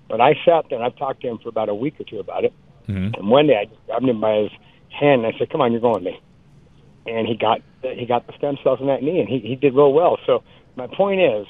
But 0.08 0.20
I 0.20 0.34
sat 0.44 0.66
there 0.68 0.78
and 0.78 0.84
I've 0.84 0.96
talked 0.96 1.22
to 1.22 1.28
him 1.28 1.38
for 1.38 1.48
about 1.48 1.68
a 1.68 1.74
week 1.74 1.98
or 1.98 2.04
two 2.04 2.20
about 2.20 2.44
it. 2.44 2.52
Mm-hmm. 2.86 3.14
And 3.14 3.28
one 3.28 3.46
day 3.46 3.56
I 3.56 3.64
just 3.64 3.84
grabbed 3.86 4.04
him 4.04 4.20
by 4.20 4.36
his 4.36 4.50
hand 4.90 5.24
and 5.24 5.34
I 5.34 5.38
said, 5.38 5.50
"Come 5.50 5.60
on, 5.60 5.72
you're 5.72 5.80
going 5.80 6.04
with 6.04 6.14
me." 6.14 6.20
And 7.06 7.26
he 7.26 7.34
got 7.34 7.62
he 7.82 8.06
got 8.06 8.26
the 8.26 8.34
stem 8.36 8.58
cells 8.62 8.80
in 8.80 8.86
that 8.88 9.02
knee, 9.02 9.20
and 9.20 9.28
he 9.28 9.38
he 9.40 9.56
did 9.56 9.74
real 9.74 9.92
well. 9.92 10.18
So 10.26 10.42
my 10.76 10.86
point 10.86 11.20
is, 11.20 11.46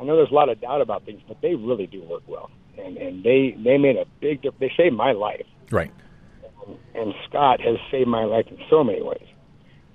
I 0.00 0.04
know 0.04 0.16
there's 0.16 0.30
a 0.30 0.34
lot 0.34 0.48
of 0.48 0.60
doubt 0.60 0.80
about 0.80 1.04
things, 1.04 1.22
but 1.26 1.40
they 1.40 1.54
really 1.54 1.86
do 1.86 2.02
work 2.02 2.22
well, 2.26 2.50
and 2.76 2.96
and 2.98 3.24
they 3.24 3.56
they 3.58 3.78
made 3.78 3.96
a 3.96 4.04
big 4.20 4.46
they 4.58 4.72
saved 4.76 4.94
my 4.94 5.12
life. 5.12 5.46
Right. 5.70 5.90
And 6.94 7.14
Scott 7.26 7.60
has 7.62 7.78
saved 7.90 8.08
my 8.08 8.24
life 8.24 8.46
in 8.48 8.58
so 8.68 8.84
many 8.84 9.00
ways. 9.00 9.26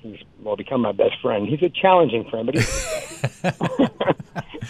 He's 0.03 0.19
well 0.41 0.55
become 0.57 0.81
my 0.81 0.91
best 0.91 1.15
friend. 1.21 1.47
He's 1.47 1.63
a 1.63 1.69
challenging 1.69 2.29
friend, 2.29 2.45
but 2.45 2.55
he's 2.55 2.93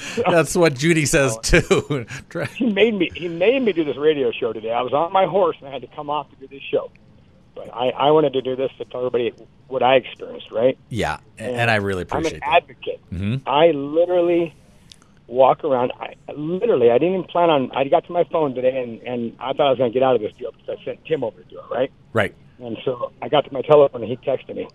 That's 0.30 0.56
what 0.56 0.76
Judy 0.76 1.06
says 1.06 1.38
too. 1.42 2.06
he 2.56 2.68
made 2.68 2.94
me 2.94 3.12
he 3.16 3.28
made 3.28 3.64
me 3.64 3.74
do 3.74 3.84
this 3.84 3.98
radio 3.98 4.32
show 4.32 4.54
today. 4.54 4.72
I 4.72 4.82
was 4.82 4.94
on 4.94 5.12
my 5.12 5.26
horse 5.26 5.58
and 5.60 5.68
I 5.68 5.72
had 5.72 5.82
to 5.82 5.88
come 5.88 6.10
off 6.10 6.30
to 6.30 6.36
do 6.36 6.48
this 6.48 6.62
show. 6.72 6.92
But 7.56 7.74
I, 7.74 7.90
I 7.90 8.12
wanted 8.12 8.34
to 8.34 8.42
do 8.42 8.56
this 8.56 8.72
to 8.78 8.86
tell 8.86 9.06
everybody 9.06 9.34
what 9.68 9.84
I 9.84 9.96
experienced, 9.96 10.52
right? 10.52 10.78
yeah, 10.90 11.18
and, 11.38 11.56
and 11.56 11.72
I 11.72 11.76
really 11.76 12.02
appreciate 12.04 12.42
I'm 12.44 12.50
an 12.50 12.56
advocate. 12.56 13.02
that. 13.12 13.18
hmm 13.18 13.36
I 13.48 13.72
literally 13.72 14.56
walk 15.28 15.64
around. 15.64 15.92
I 16.00 16.16
literally, 16.36 16.90
I 16.90 16.98
didn't 16.98 17.16
even 17.16 17.24
plan 17.26 17.50
on. 17.50 17.72
I 17.72 17.88
got 17.88 18.06
to 18.06 18.12
my 18.12 18.24
phone 18.26 18.56
today, 18.56 18.82
and 18.82 19.02
and 19.02 19.36
I 19.40 19.54
thought 19.54 19.68
I 19.68 19.70
was 19.70 19.78
going 19.78 19.92
to 19.92 19.94
get 19.94 20.04
out 20.04 20.16
of 20.16 20.22
this 20.22 20.34
deal 20.34 20.52
because 20.52 20.78
I 20.80 20.84
sent 20.84 21.06
Tim 21.06 21.24
over 21.24 21.42
to 21.42 21.50
do 21.50 21.60
it, 21.60 21.66
right? 21.72 21.92
Right. 22.12 22.36
And 22.60 22.78
so 22.86 23.12
I 23.22 23.30
got 23.30 23.46
to 23.46 23.54
my 23.54 23.62
telephone, 23.62 24.02
and 24.04 24.10
he 24.10 24.18
texted 24.18 24.56
me, 24.56 24.68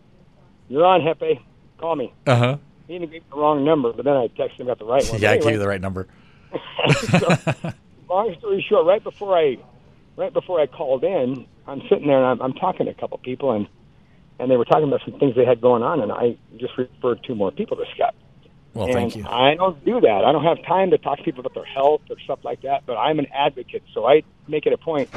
"You're 0.69 0.85
on, 0.85 1.01
Hefe. 1.01 1.41
Call 1.79 1.97
me." 1.97 2.13
Uh 2.27 2.37
huh. 2.37 2.57
He 2.87 2.95
even 2.95 3.11
gave 3.11 3.23
me 3.23 3.27
the 3.31 3.37
wrong 3.37 3.65
number, 3.65 3.93
but 3.93 4.05
then 4.05 4.17
I 4.17 4.29
texted 4.29 4.61
him 4.61 4.67
got 4.67 4.79
the 4.79 4.85
right 4.85 5.07
one. 5.11 5.21
Yeah, 5.21 5.33
I 5.33 5.39
gave 5.39 5.53
you 5.53 5.59
the 5.59 5.69
right 5.69 5.81
number. 5.81 6.09
long 8.09 8.35
story 8.39 8.65
short, 8.69 8.87
right 8.87 9.03
before 9.05 9.37
I, 9.37 9.59
right 10.17 10.33
before 10.33 10.61
I 10.61 10.67
called 10.67 11.05
in, 11.05 11.47
I'm 11.67 11.83
sitting 11.91 12.07
there 12.07 12.17
and 12.17 12.27
I'm, 12.27 12.41
I'm 12.41 12.53
talking 12.55 12.87
to 12.87 12.93
a 12.93 12.95
couple 12.95 13.19
people, 13.19 13.53
and 13.53 13.69
and 14.39 14.51
they 14.51 14.57
were 14.57 14.65
talking 14.65 14.89
about 14.89 15.03
some 15.05 15.19
things 15.19 15.35
they 15.37 15.45
had 15.45 15.61
going 15.61 15.83
on, 15.83 16.01
and 16.01 16.13
I 16.13 16.37
just 16.57 16.77
referred 16.79 17.23
two 17.25 17.35
more 17.35 17.51
people 17.51 17.77
to 17.77 17.85
Scott. 17.95 18.15
Well, 18.75 18.87
and 18.87 18.95
thank 18.95 19.17
you. 19.17 19.27
I 19.27 19.55
don't 19.55 19.85
do 19.85 20.01
that. 20.01 20.25
I 20.25 20.33
don't 20.33 20.45
have 20.45 20.63
time 20.65 20.91
to 20.91 20.99
talk 20.99 21.19
to 21.19 21.25
people 21.25 21.41
about 21.41 21.55
their 21.55 21.65
health 21.65 22.03
or 22.11 22.19
stuff 22.21 22.39
like 22.45 22.63
that. 22.63 22.87
But 22.87 22.97
I'm 22.97 23.19
an 23.19 23.27
advocate, 23.35 23.83
so 23.93 24.07
I 24.07 24.23
make 24.47 24.67
it 24.67 24.73
a 24.73 24.79
point. 24.79 25.11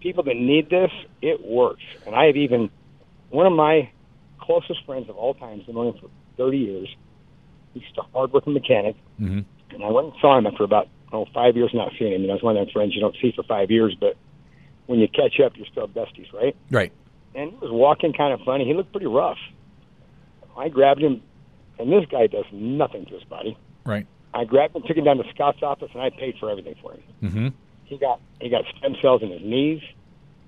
People 0.00 0.24
that 0.24 0.36
need 0.36 0.68
this, 0.68 0.90
it 1.20 1.44
works. 1.44 1.82
And 2.06 2.14
I 2.14 2.26
have 2.26 2.36
even 2.36 2.70
one 3.30 3.46
of 3.46 3.52
my 3.52 3.90
closest 4.42 4.84
friends 4.84 5.08
of 5.08 5.16
all 5.16 5.34
time, 5.34 5.62
been 5.66 5.74
known 5.74 5.94
him 5.94 6.00
for 6.00 6.08
30 6.36 6.58
years. 6.58 6.88
He's 7.74 7.82
a 7.98 8.02
hardworking 8.12 8.52
mechanic, 8.52 8.96
Mm-hmm. 9.20 9.40
and 9.74 9.84
I 9.84 9.88
went 9.90 10.08
and 10.08 10.16
saw 10.20 10.36
him 10.36 10.46
after 10.46 10.64
about 10.64 10.88
oh 11.12 11.26
five 11.32 11.56
years 11.56 11.70
not 11.72 11.92
seeing 11.98 12.12
him. 12.12 12.22
You 12.22 12.28
know, 12.28 12.34
it's 12.34 12.42
one 12.42 12.56
of 12.56 12.66
them 12.66 12.72
friends 12.72 12.94
you 12.94 13.00
don't 13.00 13.16
see 13.22 13.32
for 13.34 13.42
five 13.44 13.70
years, 13.70 13.96
but 13.98 14.16
when 14.86 14.98
you 14.98 15.08
catch 15.08 15.40
up, 15.40 15.56
you're 15.56 15.66
still 15.66 15.88
besties, 15.88 16.30
right? 16.34 16.54
Right. 16.70 16.92
and 17.34 17.50
he 17.52 17.56
was 17.58 17.70
walking 17.70 18.12
kind 18.12 18.32
of 18.34 18.40
funny. 18.44 18.64
He 18.66 18.74
looked 18.74 18.92
pretty 18.92 19.06
rough. 19.06 19.38
I 20.56 20.68
grabbed 20.68 21.00
him, 21.02 21.22
and 21.78 21.90
this 21.90 22.04
guy 22.10 22.26
does 22.26 22.44
nothing 22.52 23.06
to 23.06 23.14
his 23.14 23.24
body. 23.24 23.56
Right. 23.84 24.06
I 24.34 24.44
grabbed 24.44 24.76
him, 24.76 24.82
took 24.82 24.96
him 24.96 25.04
down 25.04 25.16
to 25.18 25.24
Scott's 25.34 25.62
office, 25.62 25.90
and 25.94 26.02
I 26.02 26.10
paid 26.10 26.36
for 26.38 26.50
everything 26.50 26.74
for 26.82 26.92
him. 26.92 27.02
Mm-hmm. 27.22 27.48
He 27.84 27.96
got 27.98 28.20
he 28.40 28.48
got 28.50 28.64
stem 28.78 28.96
cells 29.00 29.22
in 29.22 29.30
his 29.30 29.42
knees. 29.42 29.80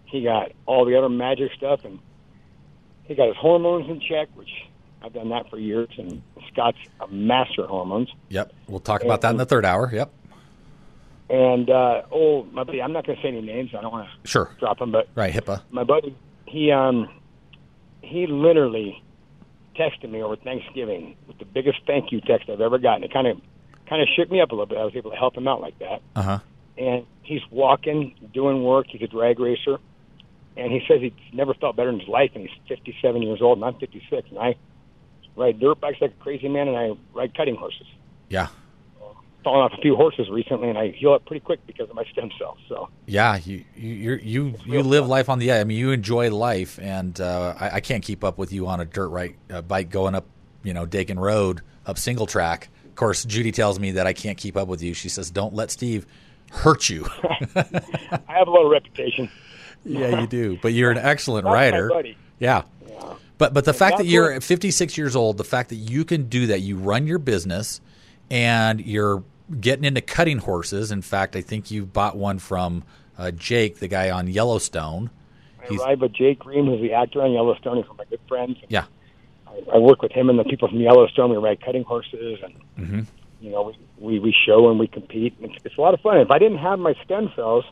He 0.06 0.22
got 0.22 0.52
all 0.66 0.84
the 0.84 0.96
other 0.96 1.08
magic 1.08 1.52
stuff, 1.56 1.80
and 1.84 1.98
he 3.04 3.14
got 3.14 3.28
his 3.28 3.36
hormones 3.36 3.88
in 3.88 4.00
check, 4.00 4.28
which 4.34 4.50
I've 5.02 5.12
done 5.12 5.28
that 5.30 5.48
for 5.50 5.58
years. 5.58 5.88
And 5.98 6.22
Scott's 6.52 6.78
a 7.00 7.08
master 7.08 7.66
hormones. 7.66 8.08
Yep. 8.30 8.52
We'll 8.68 8.80
talk 8.80 9.02
about 9.02 9.20
that 9.22 9.30
in 9.30 9.36
the 9.36 9.46
third 9.46 9.64
hour. 9.64 9.90
Yep. 9.92 10.10
And 11.30 11.70
uh, 11.70 12.02
oh, 12.12 12.44
my 12.52 12.64
buddy, 12.64 12.82
I'm 12.82 12.92
not 12.92 13.06
going 13.06 13.16
to 13.16 13.22
say 13.22 13.28
any 13.28 13.40
names. 13.40 13.70
I 13.76 13.80
don't 13.80 13.92
want 13.92 14.08
to 14.22 14.28
Sure. 14.28 14.50
drop 14.58 14.80
him, 14.80 14.92
but 14.92 15.08
Right. 15.14 15.32
HIPAA. 15.32 15.62
my 15.70 15.84
buddy, 15.84 16.14
he 16.46 16.70
um, 16.70 17.08
he 18.02 18.26
literally 18.26 19.02
texted 19.74 20.10
me 20.10 20.22
over 20.22 20.36
Thanksgiving 20.36 21.16
with 21.26 21.38
the 21.38 21.44
biggest 21.46 21.78
thank 21.86 22.12
you 22.12 22.20
text 22.20 22.48
I've 22.50 22.60
ever 22.60 22.78
gotten. 22.78 23.02
It 23.04 23.12
kind 23.12 23.26
of 23.26 23.40
kind 23.88 24.02
of 24.02 24.08
shook 24.14 24.30
me 24.30 24.40
up 24.40 24.50
a 24.50 24.54
little 24.54 24.66
bit. 24.66 24.78
I 24.78 24.84
was 24.84 24.94
able 24.96 25.10
to 25.10 25.16
help 25.16 25.36
him 25.36 25.48
out 25.48 25.60
like 25.60 25.78
that. 25.78 26.02
Uh 26.14 26.22
huh. 26.22 26.38
And 26.76 27.06
he's 27.22 27.40
walking, 27.50 28.14
doing 28.34 28.62
work. 28.62 28.86
He's 28.90 29.02
a 29.02 29.06
drag 29.06 29.40
racer, 29.40 29.78
and 30.56 30.72
he 30.72 30.82
says 30.86 31.00
he's 31.00 31.12
never 31.32 31.54
felt 31.54 31.76
better 31.76 31.90
in 31.90 31.98
his 31.98 32.08
life. 32.08 32.30
And 32.34 32.46
he's 32.46 32.58
57 32.68 33.22
years 33.22 33.42
old, 33.42 33.58
and 33.58 33.64
I'm 33.64 33.74
56, 33.74 34.28
and 34.30 34.38
I 34.38 34.54
ride 35.36 35.58
dirt 35.60 35.80
bikes 35.80 36.00
like 36.00 36.12
a 36.12 36.22
crazy 36.22 36.48
man, 36.48 36.68
and 36.68 36.76
I 36.76 36.92
ride 37.12 37.36
cutting 37.36 37.56
horses. 37.56 37.86
Yeah. 38.28 38.48
Fallen 39.42 39.60
off 39.60 39.72
a 39.76 39.82
few 39.82 39.94
horses 39.94 40.30
recently, 40.30 40.70
and 40.70 40.78
I 40.78 40.88
heal 40.90 41.12
up 41.12 41.26
pretty 41.26 41.44
quick 41.44 41.66
because 41.66 41.90
of 41.90 41.94
my 41.94 42.04
stem 42.04 42.30
cells. 42.38 42.58
So 42.66 42.88
Yeah, 43.06 43.36
you 43.44 43.62
you 43.76 44.14
you 44.22 44.54
you 44.64 44.82
live 44.82 45.06
life 45.06 45.28
on 45.28 45.38
the 45.38 45.50
edge. 45.50 45.60
I 45.60 45.64
mean, 45.64 45.76
you 45.76 45.90
enjoy 45.90 46.30
life, 46.34 46.78
and 46.80 47.20
uh, 47.20 47.54
I, 47.60 47.76
I 47.76 47.80
can't 47.80 48.02
keep 48.02 48.24
up 48.24 48.38
with 48.38 48.52
you 48.52 48.66
on 48.66 48.80
a 48.80 48.86
dirt 48.86 49.08
right 49.08 49.36
uh, 49.50 49.60
bike 49.60 49.90
going 49.90 50.14
up, 50.14 50.24
you 50.62 50.72
know, 50.72 50.86
Dakin 50.86 51.18
Road 51.18 51.60
up 51.84 51.98
single 51.98 52.26
track. 52.26 52.70
Of 52.86 52.94
course, 52.94 53.24
Judy 53.24 53.52
tells 53.52 53.78
me 53.78 53.90
that 53.92 54.06
I 54.06 54.14
can't 54.14 54.38
keep 54.38 54.56
up 54.56 54.66
with 54.66 54.82
you. 54.82 54.94
She 54.94 55.10
says, 55.10 55.30
"Don't 55.30 55.52
let 55.52 55.70
Steve 55.70 56.06
hurt 56.50 56.88
you." 56.88 57.06
I 57.54 58.22
have 58.28 58.48
a 58.48 58.50
little 58.50 58.70
reputation. 58.70 59.30
Yeah, 59.84 60.20
you 60.20 60.26
do, 60.26 60.58
but 60.62 60.72
you're 60.72 60.90
an 60.90 60.98
excellent 60.98 61.44
my 61.44 61.70
buddy. 61.70 62.16
Yeah. 62.38 62.62
But 63.36 63.52
but 63.52 63.64
the 63.64 63.74
fact 63.74 63.98
that 63.98 64.06
you're 64.06 64.34
what- 64.34 64.42
56 64.42 64.96
years 64.96 65.16
old, 65.16 65.36
the 65.38 65.44
fact 65.44 65.68
that 65.70 65.76
you 65.76 66.04
can 66.04 66.24
do 66.28 66.46
that, 66.46 66.60
you 66.60 66.76
run 66.76 67.06
your 67.06 67.18
business, 67.18 67.80
and 68.30 68.80
you're 68.80 69.24
getting 69.60 69.84
into 69.84 70.00
cutting 70.00 70.38
horses. 70.38 70.90
In 70.90 71.02
fact, 71.02 71.36
I 71.36 71.40
think 71.42 71.70
you 71.70 71.84
bought 71.84 72.16
one 72.16 72.38
from 72.38 72.84
uh, 73.18 73.30
Jake, 73.32 73.78
the 73.78 73.88
guy 73.88 74.10
on 74.10 74.28
Yellowstone. 74.28 75.10
I 75.68 75.74
ride 75.76 76.00
with 76.00 76.12
Jake 76.12 76.44
Ream, 76.46 76.66
who's 76.66 76.80
the 76.80 76.92
actor 76.92 77.22
on 77.22 77.32
Yellowstone. 77.32 77.76
He's 77.78 77.84
one 77.86 77.92
of 77.92 77.98
my 77.98 78.04
good 78.04 78.20
friends. 78.28 78.58
Yeah. 78.68 78.84
I, 79.46 79.60
I 79.74 79.78
work 79.78 80.02
with 80.02 80.12
him 80.12 80.28
and 80.28 80.38
the 80.38 80.44
people 80.44 80.68
from 80.68 80.78
Yellowstone. 80.80 81.30
We 81.30 81.36
ride 81.36 81.60
cutting 81.64 81.84
horses, 81.84 82.38
and 82.42 82.54
Mm-hmm. 82.78 83.00
you 83.40 83.50
know, 83.50 83.62
we 83.64 83.78
we, 83.98 84.18
we 84.20 84.34
show 84.46 84.70
and 84.70 84.78
we 84.78 84.86
compete. 84.86 85.34
It's, 85.40 85.54
it's 85.64 85.76
a 85.76 85.80
lot 85.80 85.94
of 85.94 86.00
fun. 86.00 86.18
If 86.18 86.30
I 86.30 86.38
didn't 86.38 86.58
have 86.58 86.78
my 86.78 86.94
stem 87.04 87.32
cells, 87.34 87.64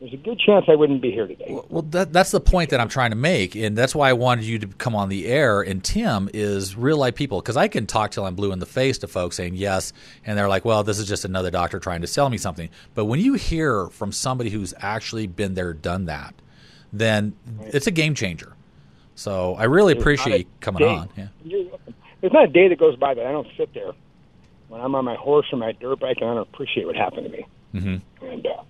there's 0.00 0.14
a 0.14 0.16
good 0.16 0.38
chance 0.38 0.64
I 0.66 0.74
wouldn't 0.74 1.02
be 1.02 1.10
here 1.10 1.26
today. 1.26 1.60
Well, 1.68 1.82
that, 1.90 2.10
that's 2.12 2.30
the 2.30 2.40
point 2.40 2.70
that 2.70 2.80
I'm 2.80 2.88
trying 2.88 3.10
to 3.10 3.16
make, 3.16 3.54
and 3.54 3.76
that's 3.76 3.94
why 3.94 4.08
I 4.08 4.14
wanted 4.14 4.46
you 4.46 4.58
to 4.60 4.66
come 4.66 4.94
on 4.96 5.10
the 5.10 5.26
air. 5.26 5.60
And 5.60 5.84
Tim 5.84 6.30
is 6.32 6.74
real 6.74 6.96
life 6.96 7.14
people 7.14 7.40
because 7.42 7.56
I 7.58 7.68
can 7.68 7.86
talk 7.86 8.10
till 8.10 8.24
I'm 8.24 8.34
blue 8.34 8.50
in 8.52 8.60
the 8.60 8.66
face 8.66 8.96
to 8.98 9.06
folks 9.06 9.36
saying 9.36 9.56
yes, 9.56 9.92
and 10.24 10.38
they're 10.38 10.48
like, 10.48 10.64
"Well, 10.64 10.82
this 10.84 10.98
is 10.98 11.06
just 11.06 11.26
another 11.26 11.50
doctor 11.50 11.78
trying 11.78 12.00
to 12.00 12.06
sell 12.06 12.30
me 12.30 12.38
something." 12.38 12.70
But 12.94 13.04
when 13.04 13.20
you 13.20 13.34
hear 13.34 13.88
from 13.88 14.10
somebody 14.10 14.48
who's 14.48 14.72
actually 14.78 15.26
been 15.26 15.52
there, 15.54 15.74
done 15.74 16.06
that, 16.06 16.34
then 16.92 17.34
it's 17.66 17.86
a 17.86 17.90
game 17.92 18.14
changer. 18.14 18.54
So 19.14 19.54
I 19.56 19.64
really 19.64 19.92
There's 19.92 20.02
appreciate 20.02 20.46
you 20.46 20.52
coming 20.60 20.78
day- 20.80 20.94
on. 20.94 21.08
Yeah. 21.16 21.26
There's 22.22 22.32
not 22.32 22.44
a 22.44 22.48
day 22.48 22.68
that 22.68 22.78
goes 22.78 22.96
by 22.96 23.12
that 23.14 23.26
I 23.26 23.32
don't 23.32 23.48
sit 23.56 23.72
there 23.74 23.92
when 24.68 24.80
I'm 24.80 24.94
on 24.94 25.04
my 25.04 25.14
horse 25.16 25.46
or 25.52 25.56
my 25.56 25.72
dirt 25.72 26.00
bike 26.00 26.18
and 26.20 26.30
I 26.30 26.34
don't 26.34 26.42
appreciate 26.42 26.86
what 26.86 26.96
happened 26.96 27.24
to 27.26 27.32
me. 27.32 27.46
Mm-hmm. 27.74 28.26
And 28.26 28.46
uh, 28.46 28.62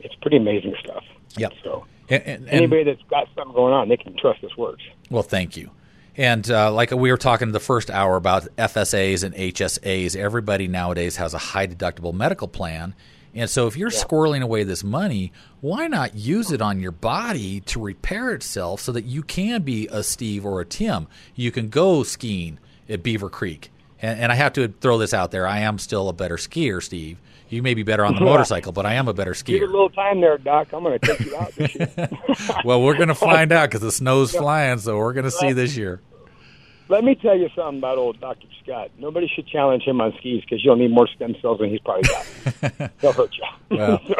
it's 0.00 0.14
pretty 0.16 0.36
amazing 0.36 0.74
stuff. 0.82 1.04
Yep. 1.36 1.52
So 1.62 1.86
And, 2.08 2.22
and, 2.26 2.48
anybody 2.48 2.84
that's 2.84 3.02
got 3.08 3.28
something 3.34 3.54
going 3.54 3.72
on, 3.72 3.88
they 3.88 3.96
can 3.96 4.16
trust 4.16 4.42
this 4.42 4.56
works. 4.56 4.82
Well, 5.10 5.22
thank 5.22 5.56
you. 5.56 5.70
And 6.16 6.50
uh, 6.50 6.72
like 6.72 6.90
we 6.90 7.10
were 7.10 7.16
talking 7.16 7.52
the 7.52 7.60
first 7.60 7.90
hour 7.90 8.16
about 8.16 8.44
FSAs 8.56 9.22
and 9.22 9.34
HSAs, 9.34 10.16
everybody 10.16 10.68
nowadays 10.68 11.16
has 11.16 11.34
a 11.34 11.38
high 11.38 11.66
deductible 11.66 12.12
medical 12.12 12.48
plan. 12.48 12.94
And 13.32 13.48
so 13.48 13.68
if 13.68 13.76
you're 13.76 13.90
squirreling 13.90 14.42
away 14.42 14.64
this 14.64 14.82
money, 14.82 15.32
why 15.60 15.86
not 15.86 16.16
use 16.16 16.50
it 16.50 16.60
on 16.60 16.80
your 16.80 16.90
body 16.90 17.60
to 17.60 17.80
repair 17.80 18.32
itself 18.32 18.80
so 18.80 18.90
that 18.92 19.04
you 19.04 19.22
can 19.22 19.62
be 19.62 19.86
a 19.86 20.02
Steve 20.02 20.44
or 20.44 20.60
a 20.60 20.64
Tim? 20.64 21.06
You 21.36 21.52
can 21.52 21.68
go 21.68 22.02
skiing 22.02 22.58
at 22.88 23.04
Beaver 23.04 23.30
Creek. 23.30 23.70
And, 24.02 24.18
and 24.18 24.32
I 24.32 24.34
have 24.34 24.52
to 24.54 24.68
throw 24.68 24.98
this 24.98 25.14
out 25.14 25.30
there. 25.30 25.46
I 25.46 25.60
am 25.60 25.78
still 25.78 26.08
a 26.08 26.12
better 26.12 26.36
skier, 26.36 26.82
Steve. 26.82 27.18
You 27.50 27.62
may 27.62 27.74
be 27.74 27.82
better 27.82 28.04
on 28.04 28.14
the 28.14 28.20
motorcycle, 28.24 28.72
but 28.72 28.86
I 28.86 28.94
am 28.94 29.08
a 29.08 29.12
better 29.12 29.34
Give 29.34 29.56
it 29.56 29.64
a 29.64 29.66
skier. 29.66 29.70
little 29.70 29.90
time 29.90 30.20
there, 30.20 30.38
Doc. 30.38 30.72
I'm 30.72 30.82
going 30.82 30.98
to 30.98 31.06
take 31.06 31.20
you 31.26 31.36
out 31.36 31.52
this 31.52 31.74
year. 31.74 32.08
well, 32.64 32.80
we're 32.82 32.96
going 32.96 33.08
to 33.08 33.14
find 33.14 33.52
out 33.52 33.68
because 33.68 33.80
the 33.82 33.92
snow's 33.92 34.30
flying, 34.32 34.78
so 34.78 34.96
we're 34.96 35.12
going 35.12 35.24
to 35.24 35.30
see 35.30 35.52
this 35.52 35.76
year. 35.76 36.00
Let 36.88 37.04
me 37.04 37.14
tell 37.14 37.36
you 37.38 37.48
something 37.54 37.78
about 37.78 37.98
old 37.98 38.20
Dr. 38.20 38.46
Scott. 38.62 38.90
Nobody 38.98 39.28
should 39.32 39.46
challenge 39.46 39.84
him 39.84 40.00
on 40.00 40.12
skis 40.18 40.40
because 40.42 40.64
you'll 40.64 40.74
need 40.76 40.90
more 40.90 41.06
stem 41.08 41.36
cells 41.40 41.58
than 41.60 41.70
he's 41.70 41.78
probably 41.80 42.02
got. 42.02 42.92
He'll 43.00 43.12
hurt 43.12 43.30
you. 43.36 43.76
Well, 43.76 44.00
So, 44.08 44.14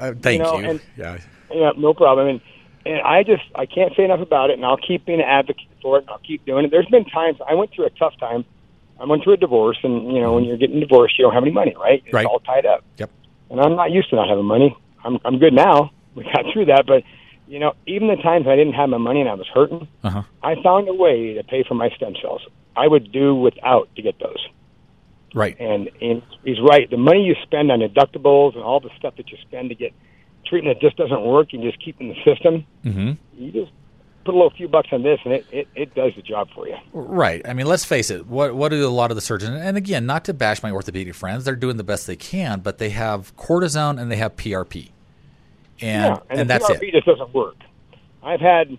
uh, 0.00 0.14
thank 0.20 0.42
know, 0.42 0.58
you. 0.58 0.70
and- 0.70 0.80
yeah. 0.96 1.18
yeah, 1.52 1.70
no 1.76 1.94
problem. 1.94 2.26
And 2.28 2.40
and 2.86 3.00
I 3.00 3.22
just 3.22 3.44
I 3.54 3.64
can't 3.66 3.94
say 3.96 4.04
enough 4.04 4.20
about 4.20 4.50
it, 4.50 4.54
and 4.54 4.64
I'll 4.66 4.76
keep 4.76 5.06
being 5.06 5.20
an 5.20 5.26
advocate 5.26 5.68
for 5.80 5.98
it. 5.98 6.02
And 6.02 6.10
I'll 6.10 6.18
keep 6.18 6.44
doing 6.44 6.64
it. 6.66 6.70
There's 6.70 6.86
been 6.86 7.04
times 7.06 7.38
I 7.48 7.54
went 7.54 7.70
through 7.72 7.86
a 7.86 7.90
tough 7.90 8.12
time. 8.18 8.44
I 9.00 9.04
went 9.06 9.24
through 9.24 9.34
a 9.34 9.36
divorce, 9.36 9.78
and 9.82 10.12
you 10.14 10.20
know 10.20 10.34
when 10.34 10.44
you're 10.44 10.56
getting 10.56 10.80
divorced, 10.80 11.18
you 11.18 11.24
don't 11.24 11.34
have 11.34 11.42
any 11.42 11.52
money, 11.52 11.74
right? 11.78 12.02
It's 12.04 12.12
Right. 12.14 12.26
all 12.26 12.38
tied 12.40 12.64
up. 12.66 12.84
Yep. 12.98 13.10
And 13.50 13.60
I'm 13.60 13.76
not 13.76 13.90
used 13.90 14.08
to 14.10 14.16
not 14.16 14.28
having 14.28 14.44
money. 14.44 14.76
I'm 15.04 15.18
I'm 15.24 15.38
good 15.38 15.52
now. 15.52 15.90
We 16.14 16.22
got 16.22 16.44
through 16.52 16.66
that, 16.66 16.86
but 16.86 17.02
you 17.48 17.58
know, 17.58 17.72
even 17.88 18.06
the 18.06 18.14
times 18.14 18.46
I 18.46 18.54
didn't 18.54 18.74
have 18.74 18.88
my 18.88 18.98
money 18.98 19.20
and 19.20 19.28
I 19.28 19.34
was 19.34 19.48
hurting, 19.52 19.88
Uh-huh. 20.04 20.22
I 20.44 20.54
found 20.62 20.88
a 20.88 20.94
way 20.94 21.34
to 21.34 21.42
pay 21.42 21.64
for 21.64 21.74
my 21.74 21.90
stem 21.96 22.14
cells. 22.22 22.40
I 22.76 22.86
would 22.86 23.10
do 23.10 23.34
without 23.34 23.88
to 23.96 24.02
get 24.02 24.18
those. 24.20 24.46
Right. 25.34 25.58
And, 25.58 25.90
and 26.00 26.22
he's 26.44 26.60
right. 26.60 26.88
The 26.88 26.96
money 26.96 27.24
you 27.24 27.34
spend 27.42 27.72
on 27.72 27.80
deductibles 27.80 28.54
and 28.54 28.62
all 28.62 28.78
the 28.78 28.90
stuff 28.96 29.16
that 29.16 29.28
you 29.32 29.38
spend 29.42 29.70
to 29.70 29.74
get 29.74 29.92
treatment 30.46 30.76
that 30.80 30.86
just 30.86 30.96
doesn't 30.96 31.22
work, 31.22 31.52
you 31.52 31.60
just 31.60 31.82
keep 31.84 32.00
in 32.00 32.08
the 32.10 32.14
system. 32.24 32.64
Mm-hmm. 32.84 33.12
You 33.42 33.50
just 33.50 33.72
put 34.24 34.34
a 34.34 34.36
little 34.36 34.50
few 34.50 34.68
bucks 34.68 34.88
on 34.92 35.02
this, 35.02 35.20
and 35.24 35.34
it, 35.34 35.46
it, 35.52 35.68
it 35.74 35.94
does 35.94 36.12
the 36.16 36.22
job 36.22 36.48
for 36.54 36.66
you. 36.66 36.76
Right. 36.92 37.46
I 37.46 37.52
mean, 37.52 37.66
let's 37.66 37.84
face 37.84 38.10
it. 38.10 38.26
What 38.26 38.54
what 38.54 38.70
do 38.70 38.86
a 38.86 38.88
lot 38.88 39.10
of 39.10 39.16
the 39.16 39.20
surgeons? 39.20 39.58
And 39.60 39.76
again, 39.76 40.06
not 40.06 40.24
to 40.26 40.34
bash 40.34 40.62
my 40.62 40.70
orthopedic 40.70 41.14
friends, 41.14 41.44
they're 41.44 41.56
doing 41.56 41.76
the 41.76 41.84
best 41.84 42.06
they 42.06 42.16
can, 42.16 42.60
but 42.60 42.78
they 42.78 42.90
have 42.90 43.36
cortisone 43.36 44.00
and 44.00 44.10
they 44.10 44.16
have 44.16 44.36
PRP, 44.36 44.90
and 45.80 46.14
yeah, 46.14 46.20
and, 46.30 46.40
and 46.40 46.50
that's 46.50 46.68
PRP 46.68 46.88
it. 46.88 46.92
just 46.92 47.06
doesn't 47.06 47.32
work. 47.34 47.56
I've 48.22 48.40
had 48.40 48.78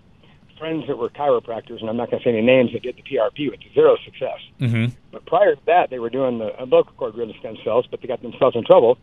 friends 0.58 0.86
that 0.88 0.96
were 0.96 1.08
chiropractors, 1.10 1.80
and 1.80 1.88
I'm 1.88 1.96
not 1.96 2.10
going 2.10 2.22
to 2.22 2.24
say 2.24 2.30
any 2.30 2.42
names, 2.42 2.72
that 2.72 2.82
did 2.82 2.96
the 2.96 3.02
PRP 3.02 3.50
with 3.50 3.60
zero 3.74 3.96
success. 4.04 4.38
Mm-hmm. 4.60 4.94
But 5.12 5.26
prior 5.26 5.54
to 5.54 5.60
that, 5.66 5.90
they 5.90 5.98
were 5.98 6.10
doing 6.10 6.38
the 6.38 6.60
umbilical 6.60 6.92
cord 6.96 7.14
driven 7.14 7.34
stem 7.38 7.56
cells, 7.64 7.86
but 7.90 8.00
they 8.00 8.08
got 8.08 8.22
themselves 8.22 8.56
in 8.56 8.64
trouble, 8.64 8.98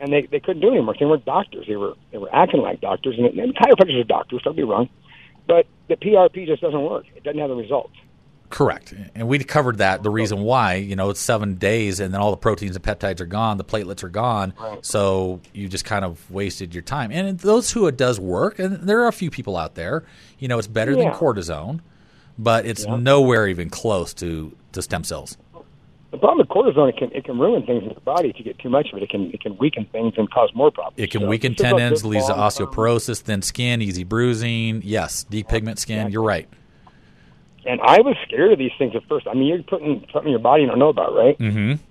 and 0.00 0.12
they, 0.12 0.22
they 0.22 0.40
couldn't 0.40 0.62
do 0.62 0.70
any 0.70 0.80
work. 0.80 0.98
They 0.98 1.06
weren't 1.06 1.24
doctors. 1.24 1.66
They 1.66 1.76
were 1.76 1.94
they 2.12 2.18
were 2.18 2.34
acting 2.34 2.60
like 2.60 2.80
doctors, 2.80 3.16
and, 3.18 3.26
and 3.38 3.54
chiropractors 3.54 4.00
are 4.00 4.04
doctors. 4.04 4.42
Don't 4.42 4.56
be 4.56 4.62
wrong, 4.62 4.88
but 5.46 5.66
the 5.88 5.96
PRP 5.96 6.46
just 6.46 6.62
doesn't 6.62 6.82
work. 6.82 7.06
It 7.14 7.24
doesn't 7.24 7.40
have 7.40 7.50
the 7.50 7.56
results. 7.56 7.94
Correct. 8.50 8.94
And 9.14 9.26
we 9.26 9.38
covered 9.40 9.78
that. 9.78 10.02
The 10.04 10.10
reason 10.10 10.42
why, 10.42 10.74
you 10.74 10.94
know, 10.94 11.10
it's 11.10 11.18
seven 11.18 11.56
days, 11.56 11.98
and 11.98 12.14
then 12.14 12.20
all 12.20 12.30
the 12.30 12.36
proteins 12.36 12.76
and 12.76 12.84
peptides 12.84 13.20
are 13.20 13.26
gone, 13.26 13.56
the 13.56 13.64
platelets 13.64 14.04
are 14.04 14.08
gone, 14.08 14.54
so 14.82 15.40
you 15.52 15.68
just 15.68 15.84
kind 15.84 16.04
of 16.04 16.30
wasted 16.30 16.72
your 16.72 16.82
time. 16.82 17.10
And 17.10 17.38
those 17.40 17.72
who 17.72 17.86
it 17.88 17.96
does 17.96 18.20
work, 18.20 18.60
and 18.60 18.76
there 18.86 19.00
are 19.00 19.08
a 19.08 19.12
few 19.12 19.30
people 19.30 19.56
out 19.56 19.74
there, 19.74 20.04
you 20.38 20.46
know, 20.46 20.58
it's 20.58 20.68
better 20.68 20.94
than 20.94 21.10
cortisone, 21.10 21.80
but 22.38 22.64
it's 22.64 22.86
nowhere 22.86 23.48
even 23.48 23.70
close 23.70 24.14
to 24.14 24.56
to 24.74 24.82
stem 24.82 25.04
cells. 25.04 25.36
The 26.14 26.20
problem 26.20 26.38
with 26.38 26.48
cortisone, 26.48 26.90
it 26.90 26.96
can 26.96 27.10
it 27.10 27.24
can 27.24 27.40
ruin 27.40 27.66
things 27.66 27.82
in 27.82 27.90
your 27.90 27.98
body 27.98 28.28
if 28.28 28.38
you 28.38 28.44
get 28.44 28.56
too 28.60 28.68
much 28.68 28.86
of 28.92 28.98
it. 28.98 29.02
It 29.02 29.10
can 29.10 29.32
it 29.32 29.40
can 29.40 29.58
weaken 29.58 29.84
things 29.90 30.14
and 30.16 30.30
cause 30.30 30.48
more 30.54 30.70
problems. 30.70 30.94
It 30.96 31.10
can 31.10 31.22
So 31.22 31.26
weaken 31.26 31.56
tendons, 31.56 32.04
leads 32.04 32.28
to 32.28 32.34
osteoporosis, 32.34 33.20
thin 33.20 33.42
skin, 33.42 33.82
easy 33.82 34.04
bruising. 34.04 34.82
Yes, 34.84 35.26
depigment 35.28 35.80
skin. 35.80 36.12
You're 36.12 36.22
right. 36.22 36.48
And 37.66 37.80
I 37.80 38.00
was 38.00 38.14
scared 38.28 38.52
of 38.52 38.60
these 38.60 38.70
things 38.78 38.94
at 38.94 39.02
first. 39.08 39.26
I 39.26 39.34
mean, 39.34 39.48
you're 39.48 39.64
putting 39.64 40.06
something 40.12 40.26
in 40.26 40.30
your 40.30 40.38
body 40.38 40.62
you 40.62 40.68
don't 40.68 40.78
know 40.78 40.88
about, 40.88 41.16
right? 41.16 41.36
Mm-hmm. 41.36 41.82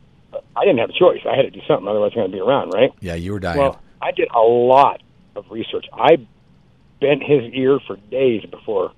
I 0.56 0.64
didn't 0.64 0.80
have 0.80 0.92
a 0.92 0.98
choice. 0.98 1.20
I 1.30 1.36
had 1.36 1.42
to 1.42 1.52
do 1.52 1.60
something, 1.68 1.86
otherwise 1.86 2.12
I'm 2.14 2.22
going 2.22 2.32
to 2.32 2.38
be 2.38 2.40
around, 2.40 2.70
right? 2.70 2.92
Yeah, 3.02 3.16
you 3.16 3.34
were 3.34 3.42
dying. 3.42 3.60
Well, 3.60 3.82
I 4.02 4.12
did 4.12 4.30
a 4.34 4.40
lot 4.40 5.02
of 5.36 5.52
research. 5.52 5.88
I 5.92 6.26
bent 7.02 7.24
his 7.24 7.52
ear 7.52 7.78
for 7.86 7.98
days 8.10 8.46
before 8.46 8.94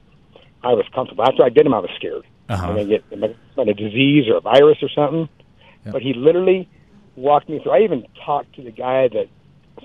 I 0.63 0.73
was 0.73 0.85
comfortable. 0.93 1.23
After 1.23 1.43
I 1.43 1.49
did 1.49 1.65
him, 1.65 1.73
I 1.73 1.79
was 1.79 1.89
scared. 1.95 2.25
Uh-huh. 2.47 2.73
Going 2.73 2.89
to 2.89 2.99
get 2.99 3.67
a 3.67 3.73
disease 3.73 4.27
or 4.29 4.37
a 4.37 4.41
virus 4.41 4.77
or 4.81 4.89
something. 4.89 5.29
But 5.85 6.01
he 6.01 6.13
literally 6.13 6.67
walked 7.15 7.49
me 7.49 7.59
through. 7.61 7.71
I 7.71 7.79
even 7.81 8.05
talked 8.25 8.55
to 8.55 8.63
the 8.63 8.71
guy 8.71 9.07
that 9.07 9.27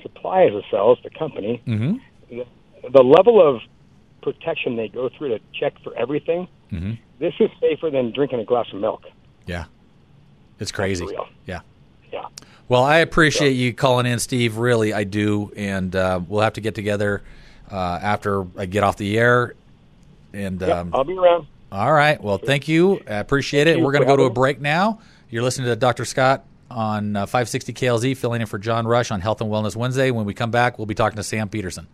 supplies 0.02 0.52
the 0.52 0.62
cells, 0.70 0.98
the 1.02 1.10
company. 1.10 1.62
Mm-hmm. 1.66 1.98
The, 2.30 2.46
the 2.90 3.02
level 3.02 3.46
of 3.46 3.60
protection 4.22 4.76
they 4.76 4.88
go 4.88 5.10
through 5.16 5.30
to 5.30 5.40
check 5.58 5.74
for 5.82 5.94
everything. 5.96 6.48
Mm-hmm. 6.72 6.92
This 7.18 7.34
is 7.38 7.50
safer 7.60 7.90
than 7.90 8.12
drinking 8.12 8.40
a 8.40 8.44
glass 8.44 8.66
of 8.72 8.80
milk. 8.80 9.04
Yeah, 9.46 9.66
it's 10.58 10.72
crazy. 10.72 11.06
Yeah. 11.46 11.60
Yeah. 12.12 12.26
Well, 12.68 12.84
I 12.84 12.98
appreciate 12.98 13.52
you 13.52 13.74
calling 13.74 14.06
in, 14.06 14.18
Steve. 14.18 14.56
Really, 14.56 14.92
I 14.92 15.04
do, 15.04 15.52
and 15.56 15.94
uh, 15.94 16.20
we'll 16.26 16.42
have 16.42 16.54
to 16.54 16.60
get 16.60 16.74
together 16.74 17.22
uh, 17.70 17.98
after 18.00 18.46
I 18.56 18.66
get 18.66 18.84
off 18.84 18.96
the 18.96 19.18
air. 19.18 19.54
And 20.32 20.60
Yep, 20.60 20.70
um, 20.70 20.90
I'll 20.94 21.04
be 21.04 21.16
around. 21.16 21.46
All 21.72 21.92
right. 21.92 22.22
Well, 22.22 22.38
thank 22.38 22.68
you. 22.68 23.00
I 23.06 23.14
appreciate 23.14 23.66
it. 23.66 23.80
We're 23.80 23.92
going 23.92 24.02
to 24.02 24.08
go 24.08 24.16
to 24.16 24.24
a 24.24 24.30
break 24.30 24.60
now. 24.60 25.00
You're 25.28 25.42
listening 25.42 25.68
to 25.68 25.76
Dr. 25.76 26.04
Scott 26.04 26.44
on 26.70 27.16
uh, 27.16 27.26
560 27.26 27.72
KLZ, 27.72 28.16
filling 28.16 28.40
in 28.40 28.46
for 28.46 28.58
John 28.58 28.86
Rush 28.86 29.10
on 29.10 29.20
Health 29.20 29.40
and 29.40 29.50
Wellness 29.50 29.76
Wednesday. 29.76 30.10
When 30.10 30.24
we 30.24 30.34
come 30.34 30.50
back, 30.50 30.78
we'll 30.78 30.86
be 30.86 30.94
talking 30.94 31.16
to 31.16 31.22
Sam 31.22 31.48
Peterson. 31.48 31.86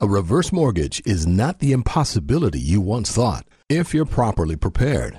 A 0.00 0.08
reverse 0.08 0.50
mortgage 0.50 1.02
is 1.04 1.26
not 1.26 1.58
the 1.58 1.72
impossibility 1.72 2.58
you 2.58 2.80
once 2.80 3.12
thought 3.12 3.44
if 3.68 3.92
you're 3.92 4.06
properly 4.06 4.56
prepared. 4.56 5.18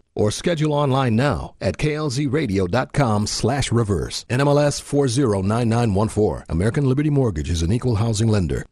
Or 0.15 0.31
schedule 0.31 0.73
online 0.73 1.15
now 1.15 1.55
at 1.61 1.77
klzradio.com 1.77 3.27
slash 3.27 3.71
reverse. 3.71 4.25
NMLS 4.29 4.81
409914. 4.81 6.45
American 6.49 6.85
Liberty 6.85 7.09
Mortgage 7.09 7.49
is 7.49 7.61
an 7.61 7.71
equal 7.71 7.95
housing 7.95 8.27
lender. 8.27 8.65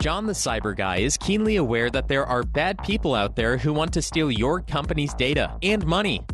John 0.00 0.26
the 0.26 0.32
Cyber 0.32 0.76
Guy 0.76 0.98
is 0.98 1.16
keenly 1.16 1.56
aware 1.56 1.90
that 1.90 2.08
there 2.08 2.24
are 2.24 2.42
bad 2.42 2.82
people 2.84 3.14
out 3.14 3.34
there 3.36 3.56
who 3.58 3.72
want 3.72 3.92
to 3.94 4.02
steal 4.02 4.30
your 4.30 4.60
company's 4.60 5.12
data 5.14 5.56
and 5.62 5.84
money. 5.86 6.24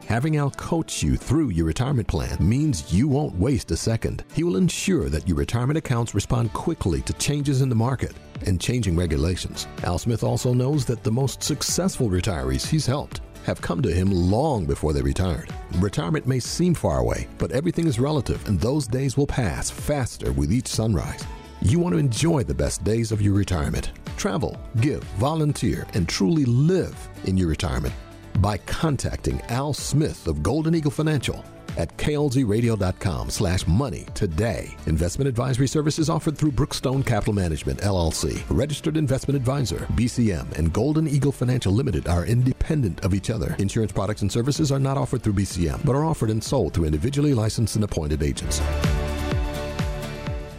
Having 0.06 0.36
Al 0.36 0.50
coach 0.50 1.02
you 1.02 1.16
through 1.16 1.50
your 1.50 1.66
retirement 1.66 2.08
plan 2.08 2.36
means 2.40 2.92
you 2.92 3.08
won't 3.08 3.38
waste 3.38 3.70
a 3.70 3.76
second. 3.76 4.24
He 4.34 4.42
will 4.42 4.56
ensure 4.56 5.08
that 5.08 5.28
your 5.28 5.36
retirement 5.36 5.78
accounts 5.78 6.14
respond 6.14 6.52
quickly 6.52 7.00
to 7.02 7.12
changes 7.14 7.62
in 7.62 7.68
the 7.68 7.74
market 7.74 8.12
and 8.46 8.60
changing 8.60 8.96
regulations. 8.96 9.68
Al 9.84 9.98
Smith 9.98 10.24
also 10.24 10.52
knows 10.52 10.84
that 10.86 11.04
the 11.04 11.12
most 11.12 11.42
successful 11.42 12.10
retirees 12.10 12.66
he's 12.66 12.86
helped 12.86 13.20
have 13.44 13.60
come 13.60 13.80
to 13.82 13.92
him 13.92 14.10
long 14.10 14.66
before 14.66 14.92
they 14.92 15.02
retired. 15.02 15.48
Retirement 15.76 16.26
may 16.26 16.40
seem 16.40 16.74
far 16.74 16.98
away, 16.98 17.28
but 17.38 17.52
everything 17.52 17.86
is 17.86 17.98
relative, 17.98 18.46
and 18.48 18.60
those 18.60 18.86
days 18.86 19.16
will 19.16 19.26
pass 19.26 19.70
faster 19.70 20.32
with 20.32 20.52
each 20.52 20.68
sunrise. 20.68 21.24
You 21.64 21.78
want 21.78 21.92
to 21.92 21.98
enjoy 21.98 22.42
the 22.42 22.52
best 22.52 22.82
days 22.82 23.12
of 23.12 23.22
your 23.22 23.34
retirement. 23.34 23.92
Travel, 24.16 24.56
give, 24.80 25.04
volunteer, 25.20 25.86
and 25.94 26.08
truly 26.08 26.44
live 26.44 27.08
in 27.22 27.36
your 27.36 27.46
retirement 27.46 27.94
by 28.40 28.58
contacting 28.58 29.40
Al 29.42 29.72
Smith 29.72 30.26
of 30.26 30.42
Golden 30.42 30.74
Eagle 30.74 30.90
Financial 30.90 31.44
at 31.76 31.96
klzradio.com 31.98 33.30
slash 33.30 33.64
money 33.68 34.06
today. 34.12 34.76
Investment 34.86 35.28
advisory 35.28 35.68
services 35.68 36.10
offered 36.10 36.36
through 36.36 36.50
Brookstone 36.50 37.06
Capital 37.06 37.32
Management, 37.32 37.78
LLC, 37.78 38.42
registered 38.50 38.96
investment 38.96 39.36
advisor, 39.36 39.86
BCM, 39.94 40.58
and 40.58 40.72
Golden 40.72 41.06
Eagle 41.06 41.32
Financial 41.32 41.72
Limited 41.72 42.08
are 42.08 42.26
independent 42.26 43.04
of 43.04 43.14
each 43.14 43.30
other. 43.30 43.54
Insurance 43.60 43.92
products 43.92 44.22
and 44.22 44.32
services 44.32 44.72
are 44.72 44.80
not 44.80 44.96
offered 44.98 45.22
through 45.22 45.34
BCM, 45.34 45.84
but 45.84 45.94
are 45.94 46.04
offered 46.04 46.30
and 46.30 46.42
sold 46.42 46.74
through 46.74 46.86
individually 46.86 47.34
licensed 47.34 47.76
and 47.76 47.84
appointed 47.84 48.20
agents. 48.20 48.60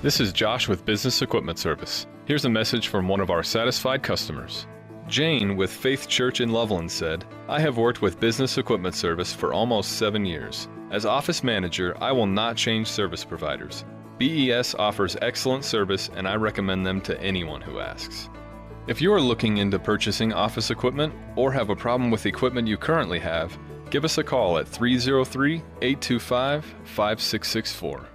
This 0.04 0.20
is 0.20 0.34
Josh 0.34 0.68
with 0.68 0.84
Business 0.84 1.22
Equipment 1.22 1.58
Service. 1.58 2.08
Here's 2.26 2.44
a 2.44 2.50
message 2.50 2.90
from 2.90 3.08
one 3.08 3.22
of 3.22 3.30
our 3.30 3.42
satisfied 3.42 4.04
customers. 4.04 4.68
Jane 5.08 5.56
with 5.56 5.72
Faith 5.72 6.10
Church 6.10 6.42
in 6.42 6.50
Loveland 6.50 6.92
said, 6.92 7.24
I 7.48 7.62
have 7.62 7.78
worked 7.78 8.02
with 8.02 8.20
Business 8.20 8.58
Equipment 8.58 8.96
Service 8.96 9.34
for 9.34 9.54
almost 9.54 9.94
seven 9.94 10.26
years. 10.26 10.68
As 10.92 11.06
office 11.06 11.42
manager, 11.42 11.96
I 12.02 12.12
will 12.12 12.28
not 12.28 12.58
change 12.58 12.88
service 12.88 13.24
providers. 13.24 13.86
BES 14.20 14.76
offers 14.76 15.16
excellent 15.22 15.64
service 15.64 16.10
and 16.18 16.28
I 16.28 16.36
recommend 16.36 16.86
them 16.86 17.00
to 17.00 17.18
anyone 17.22 17.62
who 17.62 17.80
asks. 17.80 18.30
If 18.88 19.02
you 19.02 19.14
are 19.14 19.22
looking 19.22 19.60
into 19.60 19.80
purchasing 19.80 20.34
office 20.34 20.70
equipment 20.70 21.14
or 21.38 21.54
have 21.54 21.70
a 21.70 21.78
problem 21.78 22.12
with 22.12 22.26
equipment 22.26 22.68
you 22.68 22.76
currently 22.76 23.20
have, 23.20 23.58
give 23.90 24.04
us 24.04 24.18
a 24.18 24.24
call 24.26 24.58
at 24.58 24.68
303 24.68 25.64
825 25.82 26.66
5664. 26.66 28.10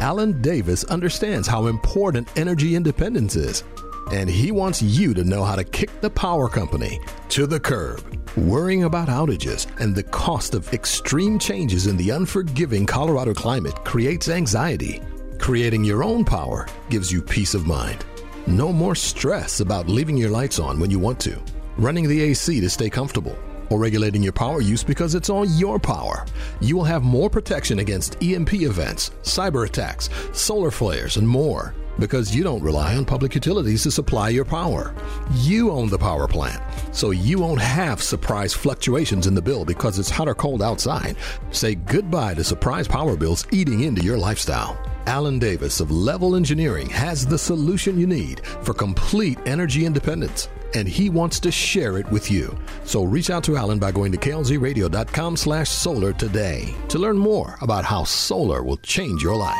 Alan 0.00 0.42
Davis 0.42 0.84
understands 0.84 1.48
how 1.48 1.66
important 1.66 2.28
energy 2.36 2.76
independence 2.76 3.34
is, 3.34 3.64
and 4.12 4.28
he 4.28 4.52
wants 4.52 4.82
you 4.82 5.14
to 5.14 5.24
know 5.24 5.42
how 5.42 5.56
to 5.56 5.64
kick 5.64 6.00
the 6.02 6.10
power 6.10 6.48
company 6.48 7.00
to 7.30 7.46
the 7.46 7.58
curb. 7.58 8.02
Worrying 8.36 8.84
about 8.84 9.08
outages 9.08 9.66
and 9.80 9.96
the 9.96 10.02
cost 10.02 10.54
of 10.54 10.70
extreme 10.74 11.38
changes 11.38 11.86
in 11.86 11.96
the 11.96 12.10
unforgiving 12.10 12.84
Colorado 12.84 13.32
climate 13.32 13.74
creates 13.84 14.28
anxiety. 14.28 15.00
Creating 15.38 15.82
your 15.82 16.04
own 16.04 16.24
power 16.24 16.68
gives 16.90 17.10
you 17.10 17.22
peace 17.22 17.54
of 17.54 17.66
mind. 17.66 18.04
No 18.46 18.74
more 18.74 18.94
stress 18.94 19.60
about 19.60 19.88
leaving 19.88 20.18
your 20.18 20.30
lights 20.30 20.58
on 20.58 20.78
when 20.78 20.90
you 20.90 20.98
want 20.98 21.18
to, 21.20 21.40
running 21.78 22.06
the 22.06 22.20
AC 22.20 22.60
to 22.60 22.68
stay 22.68 22.90
comfortable, 22.90 23.36
or 23.70 23.78
regulating 23.78 24.22
your 24.22 24.32
power 24.32 24.60
use 24.60 24.84
because 24.84 25.14
it's 25.14 25.30
all 25.30 25.44
your 25.44 25.78
power. 25.78 26.24
You 26.60 26.76
will 26.76 26.84
have 26.84 27.02
more 27.02 27.30
protection 27.30 27.78
against 27.78 28.22
EMP 28.22 28.54
events, 28.54 29.10
cyber 29.22 29.66
attacks, 29.66 30.10
solar 30.32 30.70
flares, 30.70 31.16
and 31.16 31.28
more 31.28 31.74
because 31.98 32.34
you 32.34 32.42
don't 32.42 32.62
rely 32.62 32.96
on 32.96 33.04
public 33.04 33.34
utilities 33.34 33.82
to 33.82 33.90
supply 33.90 34.28
your 34.28 34.44
power. 34.44 34.94
You 35.34 35.70
own 35.70 35.88
the 35.88 35.98
power 35.98 36.28
plant, 36.28 36.62
so 36.92 37.10
you 37.10 37.38
won't 37.38 37.60
have 37.60 38.02
surprise 38.02 38.54
fluctuations 38.54 39.26
in 39.26 39.34
the 39.34 39.42
bill 39.42 39.64
because 39.64 39.98
it's 39.98 40.10
hot 40.10 40.28
or 40.28 40.34
cold 40.34 40.62
outside. 40.62 41.16
Say 41.50 41.74
goodbye 41.74 42.34
to 42.34 42.44
surprise 42.44 42.88
power 42.88 43.16
bills 43.16 43.46
eating 43.50 43.82
into 43.82 44.02
your 44.02 44.18
lifestyle. 44.18 44.78
Alan 45.06 45.38
Davis 45.38 45.80
of 45.80 45.90
Level 45.92 46.34
Engineering 46.34 46.90
has 46.90 47.24
the 47.24 47.38
solution 47.38 47.98
you 47.98 48.06
need 48.06 48.44
for 48.44 48.74
complete 48.74 49.38
energy 49.46 49.86
independence, 49.86 50.48
and 50.76 50.86
he 50.86 51.10
wants 51.10 51.40
to 51.40 51.50
share 51.50 51.98
it 51.98 52.10
with 52.10 52.30
you. 52.30 52.56
So 52.84 53.04
reach 53.04 53.30
out 53.30 53.42
to 53.44 53.56
Alan 53.56 53.78
by 53.78 53.92
going 53.92 54.12
to 54.12 54.18
klzradio.com 54.18 55.36
slash 55.36 55.68
solar 55.68 56.12
today 56.12 56.74
to 56.88 56.98
learn 56.98 57.18
more 57.18 57.56
about 57.62 57.84
how 57.84 58.04
solar 58.04 58.62
will 58.62 58.76
change 58.78 59.22
your 59.22 59.36
life. 59.36 59.56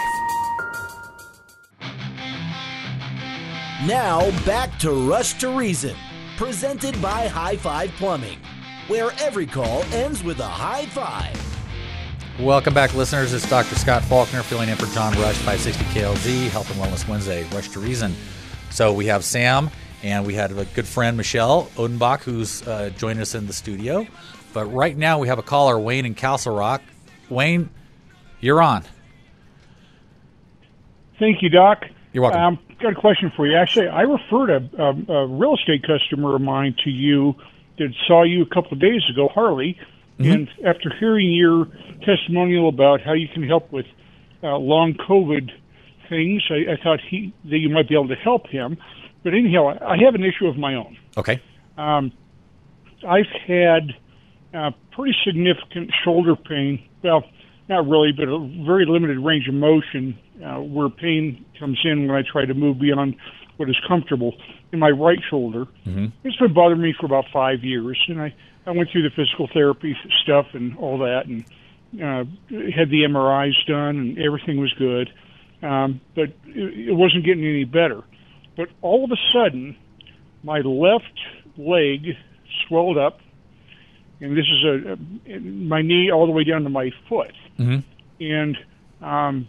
Now 3.87 4.31
back 4.45 4.79
to 4.81 4.91
Rush 5.09 5.35
to 5.35 5.49
Reason, 5.51 5.95
presented 6.37 7.01
by 7.01 7.29
High 7.29 7.57
Five 7.57 7.91
Plumbing, 7.93 8.39
where 8.89 9.11
every 9.21 9.47
call 9.47 9.83
ends 9.93 10.23
with 10.23 10.41
a 10.41 10.47
high 10.47 10.87
five. 10.87 11.41
Welcome 12.41 12.75
back, 12.75 12.95
listeners. 12.95 13.33
It's 13.33 13.49
Dr. 13.49 13.77
Scott 13.77 14.03
Faulkner 14.03 14.43
filling 14.43 14.69
in 14.69 14.77
for 14.77 14.93
John 14.95 15.13
Rush, 15.15 15.37
560 15.37 15.85
KLZ, 15.85 16.49
Health 16.49 16.71
and 16.71 16.79
Wellness 16.81 17.09
Wednesday, 17.09 17.45
Rush 17.55 17.71
to 17.71 17.81
Reason. 17.81 18.15
So 18.71 18.93
we 18.93 19.07
have 19.07 19.25
Sam, 19.25 19.71
and 20.07 20.25
we 20.25 20.35
had 20.35 20.53
a 20.53 20.65
good 20.67 20.87
friend, 20.87 21.17
Michelle 21.17 21.65
Odenbach, 21.75 22.23
who's 22.23 22.67
uh, 22.67 22.91
joining 22.97 23.21
us 23.21 23.35
in 23.35 23.47
the 23.49 23.53
studio. 23.53 24.07
But 24.53 24.67
right 24.67 24.97
now 24.97 25.19
we 25.19 25.29
have 25.29 25.39
a 25.39 25.43
caller, 25.43 25.79
Wayne 25.79 26.07
in 26.07 26.15
Castle 26.15 26.55
Rock. 26.55 26.81
Wayne, 27.29 27.71
you're 28.41 28.63
on. 28.63 28.85
Thank 31.19 31.43
you, 31.43 31.49
Doc. 31.49 31.85
You're 32.13 32.23
welcome. 32.23 32.41
Um, 32.41 32.59
got 32.81 32.93
a 32.93 33.01
question 33.01 33.33
for 33.37 33.47
you. 33.47 33.57
Actually, 33.57 33.89
I 33.89 34.03
referred 34.03 34.51
a, 34.51 34.83
a, 34.83 35.13
a 35.13 35.27
real 35.27 35.57
estate 35.57 35.85
customer 35.85 36.37
of 36.37 36.41
mine 36.41 36.77
to 36.85 36.91
you 36.91 37.35
that 37.79 37.93
saw 38.07 38.23
you 38.23 38.43
a 38.43 38.47
couple 38.47 38.75
of 38.75 38.81
days 38.81 39.03
ago, 39.11 39.29
Harley. 39.29 39.79
Mm-hmm. 40.19 40.33
And 40.33 40.49
after 40.65 40.95
hearing 40.99 41.33
your 41.33 41.67
testimonial 42.05 42.69
about 42.69 43.01
how 43.03 43.13
you 43.13 43.29
can 43.29 43.43
help 43.43 43.73
with 43.73 43.87
uh, 44.43 44.57
long 44.57 44.95
COVID 44.95 45.51
things, 46.09 46.43
I, 46.49 46.73
I 46.73 46.77
thought 46.83 47.01
he 47.01 47.35
that 47.45 47.59
you 47.59 47.69
might 47.69 47.89
be 47.89 47.95
able 47.95 48.09
to 48.09 48.15
help 48.15 48.47
him. 48.47 48.79
But 49.27 49.35
anyhow, 49.35 49.77
I 49.85 49.97
have 50.05 50.15
an 50.15 50.23
issue 50.23 50.47
of 50.47 50.57
my 50.57 50.77
own. 50.77 50.97
Okay. 51.17 51.43
Um, 51.77 52.13
I've 53.05 53.27
had 53.45 53.91
uh, 54.55 54.71
pretty 54.93 55.17
significant 55.27 55.91
shoulder 56.05 56.37
pain. 56.37 56.89
Well, 57.03 57.25
not 57.69 57.89
really, 57.89 58.13
but 58.17 58.29
a 58.29 58.39
very 58.65 58.87
limited 58.87 59.19
range 59.19 59.49
of 59.49 59.55
motion 59.55 60.17
uh, 60.47 60.61
where 60.61 60.89
pain 60.89 61.45
comes 61.59 61.77
in 61.83 62.07
when 62.07 62.17
I 62.17 62.23
try 62.23 62.45
to 62.45 62.55
move 62.55 62.79
beyond 62.79 63.17
what 63.57 63.69
is 63.69 63.75
comfortable 63.89 64.33
in 64.71 64.79
my 64.79 64.91
right 64.91 65.19
shoulder. 65.29 65.65
Mm-hmm. 65.85 66.07
It's 66.23 66.37
been 66.37 66.55
bothering 66.55 66.81
me 66.81 66.95
for 66.97 67.07
about 67.07 67.25
five 67.33 67.65
years, 67.65 68.01
and 68.07 68.23
I, 68.23 68.33
I 68.65 68.71
went 68.71 68.91
through 68.93 69.03
the 69.03 69.11
physical 69.17 69.49
therapy 69.53 69.97
stuff 70.23 70.47
and 70.53 70.79
all 70.79 70.99
that, 70.99 71.27
and 71.27 71.45
uh, 71.95 72.31
had 72.71 72.91
the 72.91 73.03
MRIs 73.11 73.67
done, 73.67 73.97
and 73.97 74.19
everything 74.21 74.61
was 74.61 74.73
good, 74.75 75.11
um, 75.65 76.01
but 76.15 76.29
it, 76.47 76.91
it 76.91 76.95
wasn't 76.95 77.25
getting 77.25 77.45
any 77.45 77.65
better. 77.65 78.05
But 78.57 78.69
all 78.81 79.05
of 79.05 79.11
a 79.11 79.21
sudden, 79.33 79.77
my 80.43 80.61
left 80.61 81.05
leg 81.57 82.17
swelled 82.67 82.99
up, 82.99 83.19
and 84.21 84.37
this 84.37 84.47
is 84.47 84.65
a, 84.65 84.93
a 85.33 85.41
my 85.41 85.83
knee 85.83 86.11
all 86.11 86.27
the 86.27 86.33
way 86.33 86.45
down 86.45 86.63
to 86.63 86.71
my 86.71 86.91
foot, 87.09 87.33
Mm-hmm. 87.59 88.23
and 88.23 88.57
um, 89.01 89.49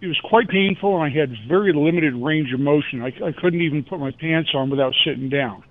it 0.00 0.06
was 0.06 0.20
quite 0.24 0.48
painful, 0.48 1.00
and 1.00 1.04
I 1.04 1.16
had 1.16 1.30
very 1.48 1.72
limited 1.72 2.14
range 2.14 2.52
of 2.52 2.60
motion. 2.60 3.02
I, 3.02 3.08
I 3.24 3.32
couldn't 3.32 3.62
even 3.62 3.84
put 3.84 3.98
my 4.00 4.10
pants 4.10 4.50
on 4.54 4.68
without 4.68 4.92
sitting 5.04 5.28
down, 5.28 5.62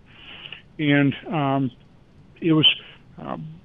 and 0.79 1.13
um, 1.27 1.71
it 2.41 2.53
was 2.53 2.67
um, 3.17 3.59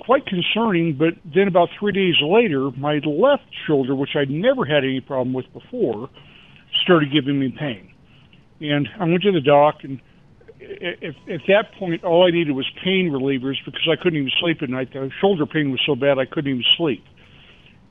quite 0.00 0.26
concerning. 0.26 0.96
But 0.98 1.14
then, 1.34 1.46
about 1.46 1.68
three 1.78 1.92
days 1.92 2.14
later, 2.22 2.70
my 2.76 3.00
left 3.04 3.44
shoulder, 3.66 3.94
which 3.94 4.16
I'd 4.16 4.30
never 4.30 4.64
had 4.64 4.82
any 4.82 5.00
problem 5.00 5.32
with 5.34 5.52
before, 5.52 6.08
started 6.86 7.12
giving 7.12 7.38
me 7.38 7.50
pain, 7.50 7.92
and 8.60 8.88
I 8.98 9.04
went 9.04 9.22
to 9.22 9.32
the 9.32 9.40
doc 9.40 9.76
and. 9.82 10.00
At, 10.58 11.14
at 11.30 11.40
that 11.48 11.74
point, 11.78 12.02
all 12.02 12.26
I 12.26 12.30
needed 12.30 12.56
was 12.56 12.66
pain 12.82 13.10
relievers 13.12 13.56
because 13.66 13.86
I 13.92 13.94
couldn't 14.02 14.18
even 14.18 14.32
sleep 14.40 14.62
at 14.62 14.70
night. 14.70 14.90
The 14.90 15.10
shoulder 15.20 15.44
pain 15.44 15.70
was 15.70 15.80
so 15.86 15.94
bad 15.94 16.18
I 16.18 16.24
couldn't 16.24 16.50
even 16.50 16.64
sleep. 16.78 17.04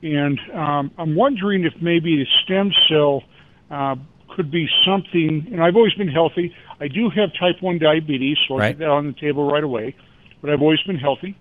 And 0.02 0.38
um, 0.52 0.90
I'm 0.98 1.14
wondering 1.14 1.64
if 1.64 1.74
maybe 1.80 2.16
the 2.16 2.26
stem 2.42 2.72
cell 2.88 3.22
uh, 3.70 3.94
could 4.34 4.50
be 4.50 4.66
something, 4.84 5.46
and 5.52 5.62
I've 5.62 5.76
always 5.76 5.94
been 5.94 6.08
healthy. 6.08 6.52
I 6.80 6.88
do 6.88 7.08
have 7.08 7.30
type 7.38 7.62
1 7.62 7.78
diabetes, 7.78 8.36
so 8.46 8.54
I'll 8.54 8.60
Right. 8.60 8.76
get 8.76 8.80
that 8.80 8.90
on 8.90 9.06
the 9.06 9.12
table 9.18 9.48
right 9.48 9.64
away. 9.64 9.94
But 10.42 10.50
I've 10.50 10.60
always 10.60 10.82
been 10.82 10.98
healthy 10.98 11.36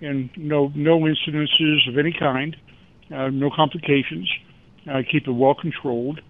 and 0.00 0.30
no, 0.36 0.70
no 0.74 1.00
incidences 1.00 1.88
of 1.88 1.98
any 1.98 2.12
kind, 2.12 2.56
uh, 3.14 3.28
no 3.28 3.50
complications. 3.50 4.30
I 4.86 5.02
keep 5.02 5.26
it 5.26 5.32
well 5.32 5.54
controlled. 5.54 6.18
Uh, 6.18 6.22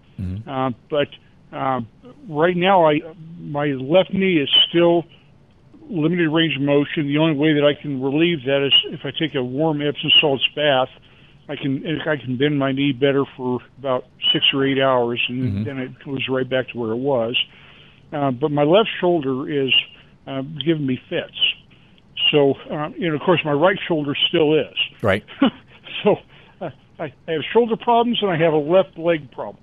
but 0.89 1.07
uh, 1.55 1.81
right 2.29 2.55
now, 2.55 2.87
I 2.87 2.99
my 3.39 3.67
left 3.67 4.13
knee 4.13 4.41
is 4.41 4.49
still 4.69 5.03
limited 5.89 6.29
range 6.29 6.55
of 6.55 6.63
motion. 6.63 7.07
The 7.07 7.17
only 7.17 7.37
way 7.37 7.53
that 7.53 7.63
I 7.63 7.79
can 7.79 8.01
relieve 8.01 8.43
that 8.45 8.65
is 8.65 8.73
if 8.91 9.01
I 9.05 9.11
take 9.17 9.35
a 9.35 9.43
warm 9.43 9.81
Epsom 9.81 10.11
salts 10.19 10.47
bath. 10.55 10.89
I 11.49 11.55
can 11.55 11.81
I 12.05 12.17
can 12.17 12.37
bend 12.37 12.59
my 12.59 12.73
knee 12.73 12.91
better 12.91 13.23
for 13.37 13.59
about 13.79 14.03
six 14.33 14.43
or 14.53 14.65
eight 14.65 14.79
hours, 14.79 15.23
and 15.29 15.65
then 15.65 15.77
it 15.77 15.91
goes 16.03 16.27
right 16.29 16.49
back 16.49 16.67
to 16.69 16.77
where 16.77 16.91
it 16.91 16.97
was. 16.97 17.37
Uh, 18.11 18.31
but 18.31 18.51
my 18.51 18.63
left 18.63 18.89
shoulder 18.99 19.49
is 19.49 19.73
uh, 20.27 20.41
giving 20.41 20.85
me 20.85 20.99
fits. 21.09 21.37
So, 22.31 22.55
uh, 22.69 22.89
and 22.99 23.13
of 23.15 23.21
course, 23.21 23.39
my 23.45 23.53
right 23.53 23.77
shoulder 23.87 24.13
still 24.27 24.53
is. 24.59 24.75
Right. 25.01 25.23
So, 26.03 26.17
uh, 26.61 26.69
I, 26.99 27.05
I 27.27 27.31
have 27.31 27.41
shoulder 27.51 27.75
problems 27.75 28.19
and 28.21 28.29
I 28.29 28.37
have 28.37 28.53
a 28.53 28.57
left 28.57 28.99
leg 28.99 29.31
problem. 29.31 29.57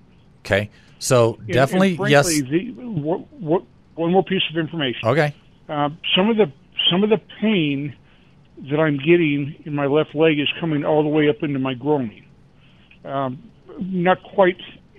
Okay. 0.45 0.69
So 0.99 1.35
And- 1.39 1.47
definitely 1.47 1.97
and 1.97 2.09
yes. 2.09 2.27
frankly, 2.31 2.71
The, 2.71 2.83
what, 2.83 3.31
what, 3.33 3.63
one 3.95 4.11
more 4.11 4.23
piece 4.23 4.43
of 4.51 4.57
information. 4.57 5.07
Okay. 5.07 5.33
Uh, 5.67 5.89
some 6.15 6.29
of 6.29 6.37
the 6.37 6.51
some 6.91 7.03
of 7.03 7.09
the 7.09 7.19
pain 7.41 7.95
that 8.69 8.79
I'm 8.79 8.97
getting 8.97 9.55
in 9.65 9.73
my 9.73 9.87
left 9.87 10.13
leg 10.13 10.39
is 10.39 10.47
coming 10.59 10.85
all 10.85 11.01
the 11.03 11.09
way 11.09 11.29
up 11.29 11.41
into 11.41 11.57
my 11.59 11.73
groin. 11.73 12.23
Um, 13.03 13.49
not 13.79 14.21
quite 14.23 14.57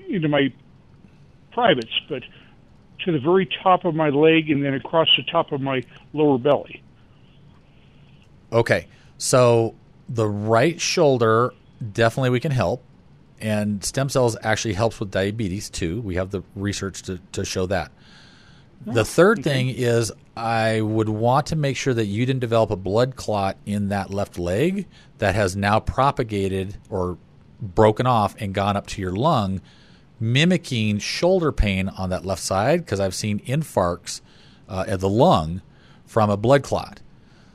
into 0.09 0.29
my 0.29 0.53
privates, 1.53 1.93
but 2.09 2.23
to 3.05 3.13
the 3.13 3.19
very 3.21 3.49
top 3.63 3.85
of 3.85 3.95
my 3.95 4.09
leg 4.09 4.51
and 4.51 4.65
then 4.65 4.75
across 4.75 5.09
the 5.17 5.23
top 5.31 5.53
of 5.53 5.61
my 5.61 5.83
lower 6.13 6.39
belly. 6.39 6.83
Okay. 8.53 8.89
So 9.19 9.75
the 10.09 10.27
right 10.27 10.81
shoulder 10.81 11.53
definitely 11.93 12.31
we 12.31 12.41
can 12.41 12.53
help. 12.53 12.83
And 13.41 13.85
stem 13.85 14.09
cells 14.09 14.37
actually 14.43 14.75
helps 14.75 14.99
with 14.99 15.11
diabetes 15.11 15.69
too. 15.69 16.01
We 16.01 16.15
have 16.17 16.31
the 16.31 16.43
research 16.55 17.03
to, 17.03 17.21
to 17.33 17.45
show 17.45 17.67
that. 17.67 17.93
The 18.85 19.05
third 19.05 19.43
thing 19.43 19.71
is 19.71 20.13
I 20.37 20.81
would 20.81 21.09
want 21.09 21.47
to 21.47 21.57
make 21.57 21.77
sure 21.77 21.95
that 21.95 22.07
you 22.07 22.25
didn't 22.27 22.41
develop 22.41 22.71
a 22.71 22.77
blood 22.77 23.17
clot 23.17 23.57
in 23.65 23.89
that 23.89 24.11
left 24.11 24.39
leg 24.39 24.87
that 25.19 25.35
has 25.35 25.57
now 25.57 25.81
propagated 25.81 26.77
or 26.91 27.19
broken 27.61 28.07
off 28.07 28.37
and 28.39 28.55
gone 28.55 28.77
up 28.77 28.87
to 28.89 29.01
your 29.01 29.13
lung, 29.13 29.61
mimicking 30.21 30.99
shoulder 30.99 31.53
pain 31.53 31.89
on 31.89 32.11
that 32.11 32.25
left 32.25 32.43
side 32.43 32.85
because 32.85 33.01
I've 33.01 33.15
seen 33.15 33.41
infarcts 33.41 34.21
uh, 34.69 34.85
at 34.87 35.01
the 35.01 35.09
lung 35.09 35.63
from 36.05 36.31
a 36.31 36.37
blood 36.37 36.63
clot. 36.63 37.01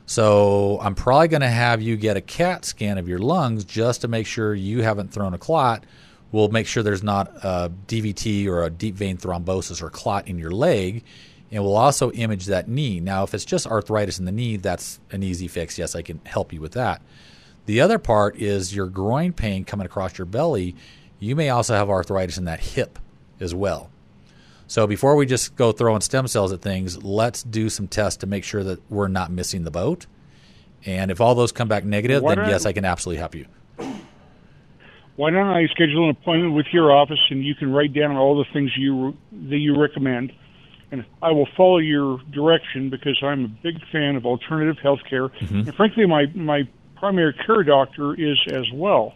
So 0.06 0.78
I'm 0.82 0.94
probably 0.94 1.28
going 1.28 1.42
to 1.42 1.48
have 1.48 1.80
you 1.80 1.96
get 1.96 2.16
a 2.16 2.20
CAT 2.20 2.64
scan 2.64 2.98
of 2.98 3.08
your 3.08 3.18
lungs 3.18 3.64
just 3.64 4.00
to 4.02 4.08
make 4.08 4.26
sure 4.26 4.54
you 4.54 4.82
haven't 4.82 5.12
thrown 5.12 5.34
a 5.34 5.38
clot. 5.38 5.84
We'll 6.32 6.48
make 6.48 6.66
sure 6.66 6.82
there's 6.82 7.02
not 7.02 7.28
a 7.42 7.70
DVT 7.86 8.46
or 8.46 8.64
a 8.64 8.70
deep 8.70 8.94
vein 8.94 9.16
thrombosis 9.16 9.82
or 9.82 9.90
clot 9.90 10.28
in 10.28 10.38
your 10.38 10.50
leg. 10.50 11.04
And 11.50 11.62
we'll 11.62 11.76
also 11.76 12.10
image 12.12 12.46
that 12.46 12.68
knee. 12.68 12.98
Now, 12.98 13.22
if 13.24 13.34
it's 13.34 13.44
just 13.44 13.66
arthritis 13.66 14.18
in 14.18 14.24
the 14.24 14.32
knee, 14.32 14.56
that's 14.56 14.98
an 15.10 15.22
easy 15.22 15.48
fix. 15.48 15.78
Yes, 15.78 15.94
I 15.94 16.00
can 16.02 16.20
help 16.24 16.52
you 16.52 16.60
with 16.60 16.72
that. 16.72 17.02
The 17.66 17.80
other 17.80 17.98
part 17.98 18.36
is 18.36 18.74
your 18.74 18.86
groin 18.86 19.32
pain 19.34 19.64
coming 19.64 19.86
across 19.86 20.18
your 20.18 20.24
belly. 20.24 20.74
You 21.18 21.36
may 21.36 21.50
also 21.50 21.74
have 21.74 21.90
arthritis 21.90 22.38
in 22.38 22.46
that 22.46 22.60
hip 22.60 22.98
as 23.38 23.54
well. 23.54 23.91
So 24.72 24.86
before 24.86 25.16
we 25.16 25.26
just 25.26 25.54
go 25.54 25.70
throwing 25.70 26.00
stem 26.00 26.26
cells 26.26 26.50
at 26.50 26.62
things, 26.62 27.04
let's 27.04 27.42
do 27.42 27.68
some 27.68 27.88
tests 27.88 28.16
to 28.20 28.26
make 28.26 28.42
sure 28.42 28.64
that 28.64 28.80
we're 28.90 29.08
not 29.08 29.30
missing 29.30 29.64
the 29.64 29.70
boat. 29.70 30.06
And 30.86 31.10
if 31.10 31.20
all 31.20 31.34
those 31.34 31.52
come 31.52 31.68
back 31.68 31.84
negative, 31.84 32.22
Why 32.22 32.36
then 32.36 32.48
yes, 32.48 32.64
I 32.64 32.72
can 32.72 32.86
absolutely 32.86 33.18
help 33.18 33.34
you. 33.34 33.44
Why 35.16 35.28
don't 35.28 35.46
I 35.46 35.66
schedule 35.66 36.04
an 36.04 36.16
appointment 36.18 36.54
with 36.54 36.64
your 36.72 36.90
office 36.90 37.18
and 37.28 37.44
you 37.44 37.54
can 37.54 37.70
write 37.70 37.92
down 37.92 38.16
all 38.16 38.38
the 38.38 38.46
things 38.50 38.70
you 38.74 39.14
that 39.50 39.58
you 39.58 39.78
recommend, 39.78 40.32
and 40.90 41.04
I 41.20 41.32
will 41.32 41.48
follow 41.54 41.76
your 41.76 42.20
direction 42.30 42.88
because 42.88 43.22
I'm 43.22 43.44
a 43.44 43.48
big 43.48 43.76
fan 43.92 44.16
of 44.16 44.24
alternative 44.24 44.78
health 44.82 45.00
care, 45.04 45.28
Mhm. 45.28 45.66
and 45.66 45.74
frankly, 45.74 46.06
my 46.06 46.30
my 46.34 46.66
primary 46.96 47.34
care 47.34 47.62
doctor 47.62 48.14
is 48.14 48.38
as 48.50 48.64
well. 48.72 49.12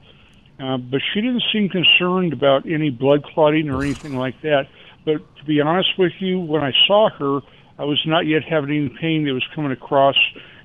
Uh, 0.61 0.77
but 0.77 1.01
she 1.15 1.23
didn't 1.23 1.45
seem 1.51 1.71
concerned 1.71 2.35
about 2.35 2.67
any 2.67 2.91
blood 2.91 3.23
clotting 3.25 3.71
or 3.71 3.83
anything 3.83 4.19
like 4.19 4.39
that. 4.43 4.67
But 5.07 5.37
to 5.37 5.45
be 5.45 5.61
honest 5.63 5.91
with 5.97 6.13
you, 6.19 6.41
when 6.41 6.63
I 6.63 6.73
saw 6.87 7.09
her, 7.09 7.41
I 7.79 7.85
was 7.85 8.03
not 8.07 8.27
yet 8.27 8.43
having 8.43 8.71
any 8.71 8.89
pain 8.89 9.25
that 9.25 9.33
was 9.33 9.47
coming 9.55 9.71
across 9.71 10.17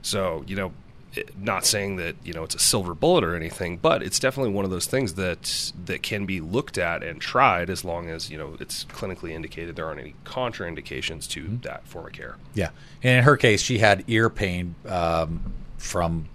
So, 0.01 0.43
you 0.47 0.55
know, 0.55 0.71
it- 1.15 1.37
not 1.41 1.65
saying 1.65 1.95
that 1.95 2.15
you 2.25 2.33
know 2.33 2.43
it's 2.43 2.55
a 2.55 2.59
silver 2.59 2.93
bullet 2.93 3.23
or 3.23 3.35
anything, 3.37 3.77
but 3.77 4.03
it's 4.03 4.19
definitely 4.19 4.51
one 4.51 4.65
of 4.65 4.71
those 4.71 4.85
things 4.85 5.13
that 5.13 5.71
that 5.85 6.03
can 6.03 6.25
be 6.25 6.41
looked 6.41 6.77
at 6.77 7.03
and 7.03 7.21
tried 7.21 7.69
as 7.69 7.85
long 7.85 8.09
as 8.09 8.29
you 8.29 8.37
know 8.37 8.57
it's 8.59 8.83
clinically 8.85 9.31
indicated. 9.31 9.75
There 9.77 9.85
aren't 9.85 10.01
any 10.01 10.13
contraindications 10.25 11.29
to 11.29 11.59
that 11.63 11.87
form 11.87 12.07
of 12.07 12.11
care. 12.11 12.35
Yeah. 12.53 12.69
And 13.01 13.19
in 13.19 13.23
her 13.23 13.37
case, 13.37 13.61
she 13.61 13.77
had 13.77 14.03
ear 14.07 14.29
pain 14.29 14.75
um, 14.87 15.53
from 15.77 16.27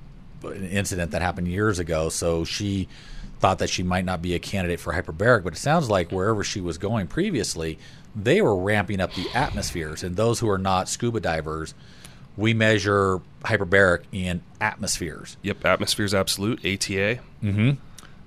an 0.44 0.64
incident 0.68 1.10
that 1.10 1.20
happened 1.20 1.48
years 1.48 1.78
ago. 1.78 2.08
So 2.08 2.44
she 2.44 2.88
thought 3.40 3.58
that 3.58 3.70
she 3.70 3.82
might 3.82 4.04
not 4.04 4.22
be 4.22 4.34
a 4.34 4.38
candidate 4.38 4.80
for 4.80 4.92
hyperbaric. 4.92 5.42
But 5.42 5.54
it 5.54 5.58
sounds 5.58 5.90
like 5.90 6.12
wherever 6.12 6.44
she 6.44 6.60
was 6.60 6.78
going 6.78 7.08
previously, 7.08 7.78
they 8.14 8.40
were 8.40 8.56
ramping 8.56 9.00
up 9.00 9.14
the 9.14 9.28
atmospheres. 9.34 10.02
And 10.02 10.16
those 10.16 10.40
who 10.40 10.48
are 10.48 10.58
not 10.58 10.88
scuba 10.88 11.20
divers 11.20 11.74
we 12.36 12.54
measure 12.54 13.20
hyperbaric 13.42 14.04
in 14.12 14.42
atmospheres. 14.60 15.36
Yep, 15.42 15.64
atmospheres 15.64 16.14
absolute 16.14 16.58
ATA. 16.60 17.20
Mm-hmm. 17.42 17.72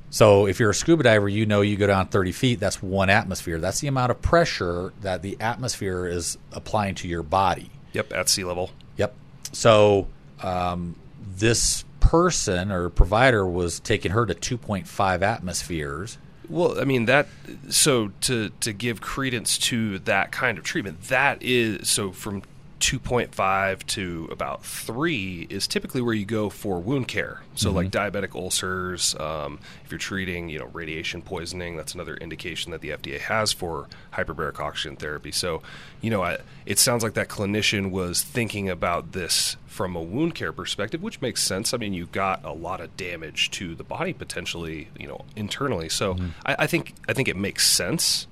So 0.09 0.45
if 0.45 0.59
you're 0.59 0.69
a 0.69 0.75
scuba 0.75 1.03
diver, 1.03 1.27
you 1.27 1.45
know 1.45 1.61
you 1.61 1.75
go 1.75 1.87
down 1.87 2.07
30 2.07 2.31
feet. 2.31 2.59
That's 2.59 2.81
one 2.83 3.09
atmosphere. 3.09 3.59
That's 3.59 3.79
the 3.79 3.87
amount 3.87 4.11
of 4.11 4.21
pressure 4.21 4.93
that 5.01 5.23
the 5.23 5.35
atmosphere 5.39 6.05
is 6.05 6.37
applying 6.51 6.95
to 6.95 7.07
your 7.07 7.23
body. 7.23 7.71
Yep, 7.93 8.13
at 8.13 8.29
sea 8.29 8.43
level. 8.43 8.69
Yep. 8.97 9.15
So 9.53 10.07
um, 10.41 10.95
this 11.35 11.83
person 12.03 12.71
or 12.71 12.89
provider 12.89 13.45
was 13.47 13.79
taking 13.79 14.11
her 14.11 14.25
to 14.25 14.33
2.5 14.35 15.21
atmospheres. 15.21 16.17
Well, 16.49 16.79
I 16.79 16.83
mean 16.83 17.05
that. 17.05 17.27
So 17.69 18.11
to 18.21 18.49
to 18.59 18.73
give 18.73 18.99
credence 19.01 19.57
to 19.69 19.99
that 19.99 20.31
kind 20.31 20.57
of 20.57 20.63
treatment, 20.63 21.03
that 21.03 21.41
is 21.41 21.89
so 21.89 22.11
from 22.11 22.43
2.5 22.81 23.85
to 23.87 24.27
about 24.29 24.65
3 24.65 25.47
is 25.49 25.67
typically 25.67 26.01
where 26.01 26.13
you 26.13 26.25
go 26.25 26.49
for 26.49 26.79
wound 26.81 27.07
care. 27.07 27.41
So, 27.55 27.71
Mhm. 27.71 27.75
like 27.75 27.91
diabetic 27.91 28.35
ulcers, 28.35 29.15
um, 29.21 29.59
if 29.85 29.91
you're 29.91 29.97
treating, 29.97 30.49
you 30.49 30.59
know, 30.59 30.69
radiation 30.73 31.21
poisoning, 31.21 31.77
that's 31.77 31.93
another 31.93 32.15
indication 32.17 32.71
that 32.73 32.81
the 32.81 32.91
FDA 32.91 33.19
has 33.19 33.53
for 33.53 33.87
hyperbaric 34.13 34.59
oxygen 34.59 34.97
therapy. 34.97 35.31
So, 35.31 35.61
you 36.01 36.09
know, 36.09 36.23
I, 36.23 36.39
it 36.65 36.77
sounds 36.77 37.03
like 37.03 37.13
that 37.13 37.29
clinician 37.29 37.89
was 37.89 38.21
thinking 38.21 38.69
about 38.69 39.13
this 39.13 39.55
from 39.73 39.95
a 39.95 40.01
wound 40.01 40.35
care 40.35 40.53
perspective, 40.53 41.01
which 41.01 41.19
makes 41.19 41.41
sense. 41.41 41.73
I 41.73 41.77
mean, 41.77 41.93
you've 41.93 42.11
got 42.11 42.45
a 42.45 42.53
lot 42.53 42.79
of 42.79 42.95
damage 42.95 43.49
to 43.51 43.73
the 43.73 43.83
body 43.83 44.13
potentially, 44.13 44.89
you 44.97 45.07
know, 45.07 45.25
internally. 45.35 45.89
So, 45.89 46.15
I, 46.45 46.55
I 46.59 46.67
think 46.67 46.93
I 47.07 47.13
think 47.13 47.27
it 47.27 47.35
makes 47.35 47.67
sense. 47.67 48.27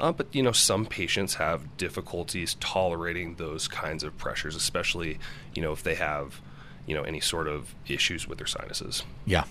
Uh, 0.00 0.12
but 0.12 0.34
you 0.34 0.42
know, 0.42 0.52
some 0.52 0.86
patients 0.86 1.34
have 1.34 1.76
difficulties 1.76 2.56
tolerating 2.58 3.36
those 3.36 3.68
kinds 3.68 4.02
of 4.02 4.16
pressures, 4.18 4.56
especially 4.56 5.18
you 5.54 5.62
know 5.62 5.72
if 5.72 5.82
they 5.82 5.94
have 5.94 6.40
you 6.86 6.94
know 6.94 7.02
any 7.02 7.20
sort 7.20 7.46
of 7.46 7.74
issues 7.86 8.26
with 8.26 8.38
their 8.38 8.46
sinuses. 8.46 9.04
Yeah. 9.26 9.44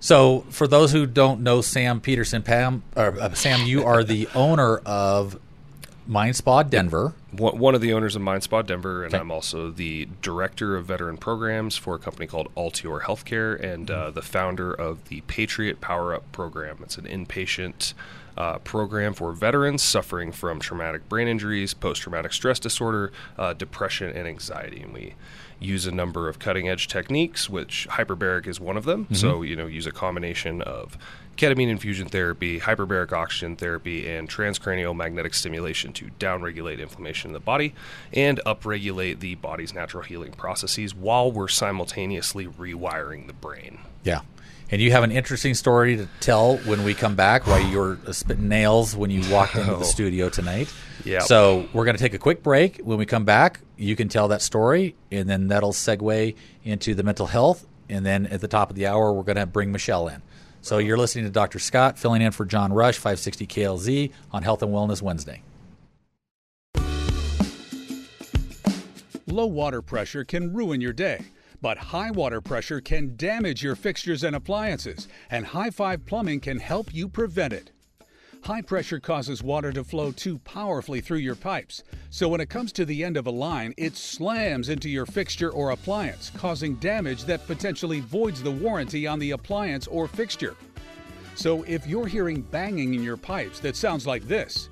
So 0.00 0.40
for 0.50 0.66
those 0.66 0.90
who 0.90 1.06
don't 1.06 1.42
know 1.42 1.60
Sam 1.60 2.00
Peterson, 2.00 2.42
Pam, 2.42 2.82
or, 2.96 3.20
uh, 3.20 3.34
Sam, 3.34 3.64
you 3.68 3.84
are 3.84 4.02
the 4.02 4.28
owner 4.34 4.78
of 4.78 5.38
Mind 6.06 6.36
Spa 6.36 6.62
Denver. 6.62 7.14
One, 7.30 7.74
of 7.74 7.80
the 7.80 7.92
owners 7.92 8.16
of 8.16 8.22
Mind 8.22 8.42
Spa 8.42 8.62
Denver, 8.62 9.04
and 9.04 9.14
Okay. 9.14 9.20
I'm 9.20 9.30
also 9.30 9.70
the 9.70 10.08
director 10.20 10.76
of 10.76 10.84
veteran 10.86 11.16
programs 11.16 11.76
for 11.76 11.94
a 11.94 11.98
company 11.98 12.26
called 12.26 12.54
Altior 12.56 13.02
Healthcare, 13.02 13.58
and 13.62 13.90
uh, 13.90 14.10
the 14.10 14.20
founder 14.22 14.72
of 14.72 15.08
the 15.08 15.22
Patriot 15.22 15.80
Power 15.80 16.14
Up 16.14 16.30
program. 16.32 16.78
It's 16.82 16.98
an 16.98 17.04
inpatient 17.04 17.94
uh, 18.36 18.58
program 18.58 19.14
for 19.14 19.32
veterans 19.32 19.82
suffering 19.82 20.32
from 20.32 20.58
traumatic 20.58 21.08
brain 21.08 21.28
injuries, 21.28 21.72
post-traumatic 21.74 22.32
stress 22.32 22.58
disorder, 22.58 23.12
uh, 23.38 23.52
depression, 23.52 24.10
and 24.10 24.26
anxiety. 24.26 24.82
And 24.82 24.92
we 24.92 25.14
use 25.60 25.86
a 25.86 25.92
number 25.92 26.28
of 26.28 26.38
cutting-edge 26.38 26.88
techniques, 26.88 27.48
which 27.48 27.86
hyperbaric 27.90 28.46
is 28.48 28.58
one 28.58 28.76
of 28.76 28.84
them. 28.84 29.06
Mhm. 29.06 29.16
So 29.16 29.42
you 29.42 29.54
know, 29.54 29.66
use 29.66 29.86
a 29.86 29.92
combination 29.92 30.60
of 30.62 30.98
ketamine 31.42 31.68
infusion 31.68 32.08
therapy, 32.08 32.60
hyperbaric 32.60 33.12
oxygen 33.12 33.56
therapy, 33.56 34.08
and 34.08 34.28
transcranial 34.28 34.94
magnetic 34.94 35.34
stimulation 35.34 35.92
to 35.94 36.06
downregulate 36.20 36.78
inflammation 36.80 37.30
in 37.30 37.32
the 37.32 37.40
body 37.40 37.74
and 38.12 38.40
upregulate 38.46 39.18
the 39.20 39.34
body's 39.36 39.74
natural 39.74 40.02
healing 40.04 40.32
processes 40.32 40.94
while 40.94 41.32
we're 41.32 41.48
simultaneously 41.48 42.46
rewiring 42.46 43.26
the 43.26 43.32
brain. 43.32 43.78
Yeah. 44.04 44.20
And 44.70 44.80
you 44.80 44.90
have 44.92 45.02
an 45.04 45.12
interesting 45.12 45.52
story 45.54 45.96
to 45.96 46.08
tell 46.20 46.56
when 46.58 46.84
we 46.84 46.94
come 46.94 47.14
back 47.14 47.46
why 47.46 47.58
you 47.58 47.78
were 47.78 47.98
spitting 48.12 48.48
nails 48.48 48.96
when 48.96 49.10
you 49.10 49.30
walked 49.30 49.54
into 49.56 49.72
Oh. 49.76 49.78
the 49.80 49.84
studio 49.84 50.30
tonight. 50.30 50.72
Yeah. 51.04 51.18
So 51.20 51.68
we're 51.74 51.84
going 51.84 51.96
to 51.96 52.02
take 52.02 52.14
a 52.14 52.18
quick 52.18 52.42
break. 52.42 52.78
When 52.78 52.96
we 52.96 53.04
come 53.04 53.24
back, 53.26 53.60
you 53.76 53.96
can 53.96 54.08
tell 54.08 54.28
that 54.28 54.40
story, 54.40 54.94
and 55.10 55.28
then 55.28 55.48
that'll 55.48 55.72
segue 55.72 56.34
into 56.64 56.94
the 56.94 57.02
mental 57.02 57.26
health. 57.26 57.66
And 57.90 58.06
then 58.06 58.26
at 58.28 58.40
the 58.40 58.48
top 58.48 58.70
of 58.70 58.76
the 58.76 58.86
hour, 58.86 59.12
we're 59.12 59.24
going 59.24 59.36
to 59.36 59.44
bring 59.44 59.72
Michelle 59.72 60.08
in. 60.08 60.22
So 60.62 60.78
you're 60.78 60.96
listening 60.96 61.24
to 61.24 61.30
Dr. 61.30 61.58
Scott 61.58 61.98
filling 61.98 62.22
in 62.22 62.30
for 62.30 62.44
John 62.44 62.72
Rush, 62.72 62.96
560 62.96 63.46
KLZ 63.48 64.12
on 64.30 64.44
Health 64.44 64.62
and 64.62 64.72
Wellness 64.72 65.02
Wednesday. 65.02 65.42
Low 69.26 69.46
water 69.46 69.82
pressure 69.82 70.24
can 70.24 70.52
ruin 70.52 70.80
your 70.80 70.92
day, 70.92 71.24
but 71.60 71.78
high 71.78 72.12
water 72.12 72.40
pressure 72.40 72.80
can 72.80 73.16
damage 73.16 73.62
your 73.62 73.74
fixtures 73.74 74.22
and 74.22 74.36
appliances, 74.36 75.08
and 75.30 75.46
High 75.46 75.70
Five 75.70 76.06
Plumbing 76.06 76.38
can 76.38 76.60
help 76.60 76.94
you 76.94 77.08
prevent 77.08 77.52
it. 77.52 77.72
High 78.44 78.62
pressure 78.62 78.98
causes 78.98 79.40
water 79.40 79.72
to 79.72 79.84
flow 79.84 80.10
too 80.10 80.38
powerfully 80.38 81.00
through 81.00 81.18
your 81.18 81.36
pipes, 81.36 81.84
so 82.10 82.28
when 82.28 82.40
it 82.40 82.50
comes 82.50 82.72
to 82.72 82.84
the 82.84 83.04
end 83.04 83.16
of 83.16 83.28
a 83.28 83.30
line, 83.30 83.72
it 83.76 83.96
slams 83.96 84.68
into 84.68 84.88
your 84.88 85.06
fixture 85.06 85.50
or 85.50 85.70
appliance, 85.70 86.32
causing 86.36 86.74
damage 86.76 87.22
that 87.26 87.46
potentially 87.46 88.00
voids 88.00 88.42
the 88.42 88.50
warranty 88.50 89.06
on 89.06 89.20
the 89.20 89.30
appliance 89.30 89.86
or 89.86 90.08
fixture. 90.08 90.56
So 91.36 91.62
if 91.68 91.86
you're 91.86 92.08
hearing 92.08 92.42
banging 92.42 92.94
in 92.94 93.04
your 93.04 93.16
pipes 93.16 93.60
that 93.60 93.76
sounds 93.76 94.08
like 94.08 94.26
this, 94.26 94.70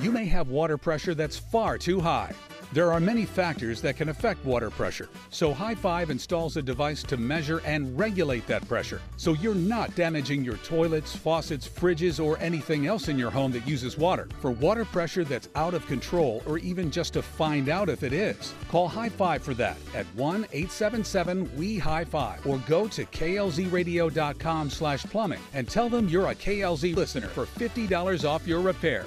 you 0.00 0.10
may 0.10 0.24
have 0.24 0.48
water 0.48 0.78
pressure 0.78 1.14
that's 1.14 1.36
far 1.36 1.76
too 1.76 2.00
high. 2.00 2.32
There 2.72 2.92
are 2.92 3.00
many 3.00 3.24
factors 3.24 3.80
that 3.80 3.96
can 3.96 4.10
affect 4.10 4.44
water 4.44 4.68
pressure, 4.68 5.08
so 5.30 5.54
High 5.54 5.74
Five 5.74 6.10
installs 6.10 6.58
a 6.58 6.62
device 6.62 7.02
to 7.04 7.16
measure 7.16 7.62
and 7.64 7.98
regulate 7.98 8.46
that 8.46 8.66
pressure 8.68 9.00
so 9.16 9.32
you're 9.32 9.54
not 9.54 9.94
damaging 9.94 10.44
your 10.44 10.58
toilets, 10.58 11.16
faucets, 11.16 11.66
fridges, 11.66 12.22
or 12.22 12.38
anything 12.40 12.86
else 12.86 13.08
in 13.08 13.18
your 13.18 13.30
home 13.30 13.52
that 13.52 13.66
uses 13.66 13.96
water. 13.96 14.28
For 14.40 14.50
water 14.50 14.84
pressure 14.84 15.24
that's 15.24 15.48
out 15.54 15.72
of 15.72 15.86
control, 15.86 16.42
or 16.46 16.58
even 16.58 16.90
just 16.90 17.14
to 17.14 17.22
find 17.22 17.70
out 17.70 17.88
if 17.88 18.02
it 18.02 18.12
is, 18.12 18.52
call 18.68 18.86
High 18.86 19.08
Five 19.08 19.42
for 19.42 19.54
that 19.54 19.78
at 19.94 20.04
1 20.14 20.44
877 20.52 21.50
WE 21.56 21.78
High 21.78 22.04
Five 22.04 22.46
or 22.46 22.58
go 22.68 22.86
to 22.88 23.06
klzradio.com 23.06 24.70
slash 24.70 25.04
plumbing 25.04 25.40
and 25.54 25.66
tell 25.66 25.88
them 25.88 26.06
you're 26.08 26.28
a 26.28 26.34
KLZ 26.34 26.94
listener 26.94 27.28
for 27.28 27.46
$50 27.46 28.28
off 28.28 28.46
your 28.46 28.60
repair. 28.60 29.06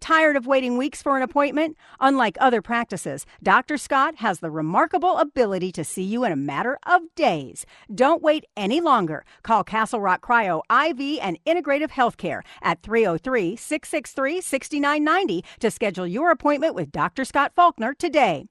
Tired 0.00 0.36
of 0.36 0.46
waiting 0.46 0.76
weeks 0.76 1.02
for 1.02 1.16
an 1.16 1.22
appointment? 1.22 1.76
Unlike 2.00 2.36
other 2.40 2.62
practices, 2.62 3.26
Dr. 3.42 3.76
Scott 3.76 4.16
has 4.16 4.40
the 4.40 4.50
remarkable 4.50 5.18
ability 5.18 5.72
to 5.72 5.84
see 5.84 6.02
you 6.02 6.24
in 6.24 6.32
a 6.32 6.36
matter 6.36 6.78
of 6.86 7.02
days. 7.14 7.66
Don't 7.94 8.22
wait 8.22 8.44
any 8.56 8.80
longer. 8.80 9.24
Call 9.42 9.64
Castle 9.64 10.00
Rock 10.00 10.26
Cryo 10.26 10.60
IV 10.70 11.18
and 11.22 11.38
Integrative 11.44 11.90
Healthcare 11.90 12.42
at 12.62 12.82
303 12.82 13.56
663 13.56 14.40
6990 14.40 15.44
to 15.60 15.70
schedule 15.70 16.06
your 16.06 16.30
appointment 16.30 16.74
with 16.74 16.92
Dr. 16.92 17.24
Scott 17.24 17.52
Faulkner 17.54 17.94
today. 17.94 18.46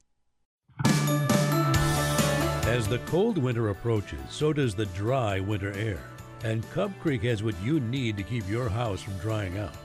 As 2.66 2.88
the 2.88 3.00
cold 3.06 3.38
winter 3.38 3.70
approaches, 3.70 4.20
so 4.30 4.52
does 4.52 4.74
the 4.76 4.88
dry 4.88 5.40
winter 5.40 5.72
air. 5.74 6.02
And 6.44 6.70
Cub 6.72 6.92
Creek 7.00 7.24
has 7.24 7.42
what 7.42 7.56
you 7.62 7.80
need 7.80 8.18
to 8.18 8.24
keep 8.24 8.48
your 8.50 8.70
house 8.70 9.02
from 9.02 9.18
drying 9.20 9.58
out. 9.58 9.76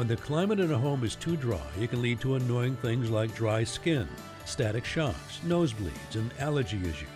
When 0.00 0.08
the 0.08 0.16
climate 0.16 0.60
in 0.60 0.72
a 0.72 0.78
home 0.78 1.04
is 1.04 1.14
too 1.14 1.36
dry, 1.36 1.60
it 1.78 1.90
can 1.90 2.00
lead 2.00 2.22
to 2.22 2.36
annoying 2.36 2.74
things 2.76 3.10
like 3.10 3.34
dry 3.34 3.64
skin, 3.64 4.08
static 4.46 4.82
shocks, 4.82 5.40
nosebleeds, 5.44 6.14
and 6.14 6.32
allergy 6.38 6.78
issues. 6.78 7.06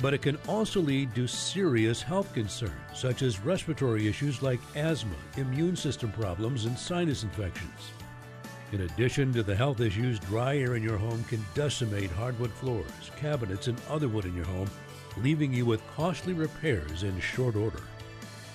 But 0.00 0.14
it 0.14 0.22
can 0.22 0.38
also 0.46 0.78
lead 0.78 1.12
to 1.16 1.26
serious 1.26 2.00
health 2.00 2.32
concerns, 2.34 2.72
such 2.94 3.22
as 3.22 3.40
respiratory 3.40 4.06
issues 4.06 4.42
like 4.42 4.60
asthma, 4.76 5.16
immune 5.36 5.74
system 5.74 6.12
problems, 6.12 6.66
and 6.66 6.78
sinus 6.78 7.24
infections. 7.24 7.90
In 8.70 8.82
addition 8.82 9.32
to 9.32 9.42
the 9.42 9.56
health 9.56 9.80
issues, 9.80 10.20
dry 10.20 10.58
air 10.58 10.76
in 10.76 10.84
your 10.84 10.98
home 10.98 11.24
can 11.24 11.44
decimate 11.52 12.12
hardwood 12.12 12.52
floors, 12.52 13.10
cabinets, 13.16 13.66
and 13.66 13.80
other 13.90 14.06
wood 14.06 14.26
in 14.26 14.36
your 14.36 14.46
home 14.46 14.70
leaving 15.16 15.52
you 15.52 15.66
with 15.66 15.82
costly 15.96 16.32
repairs 16.32 17.02
in 17.02 17.18
short 17.18 17.56
order. 17.56 17.82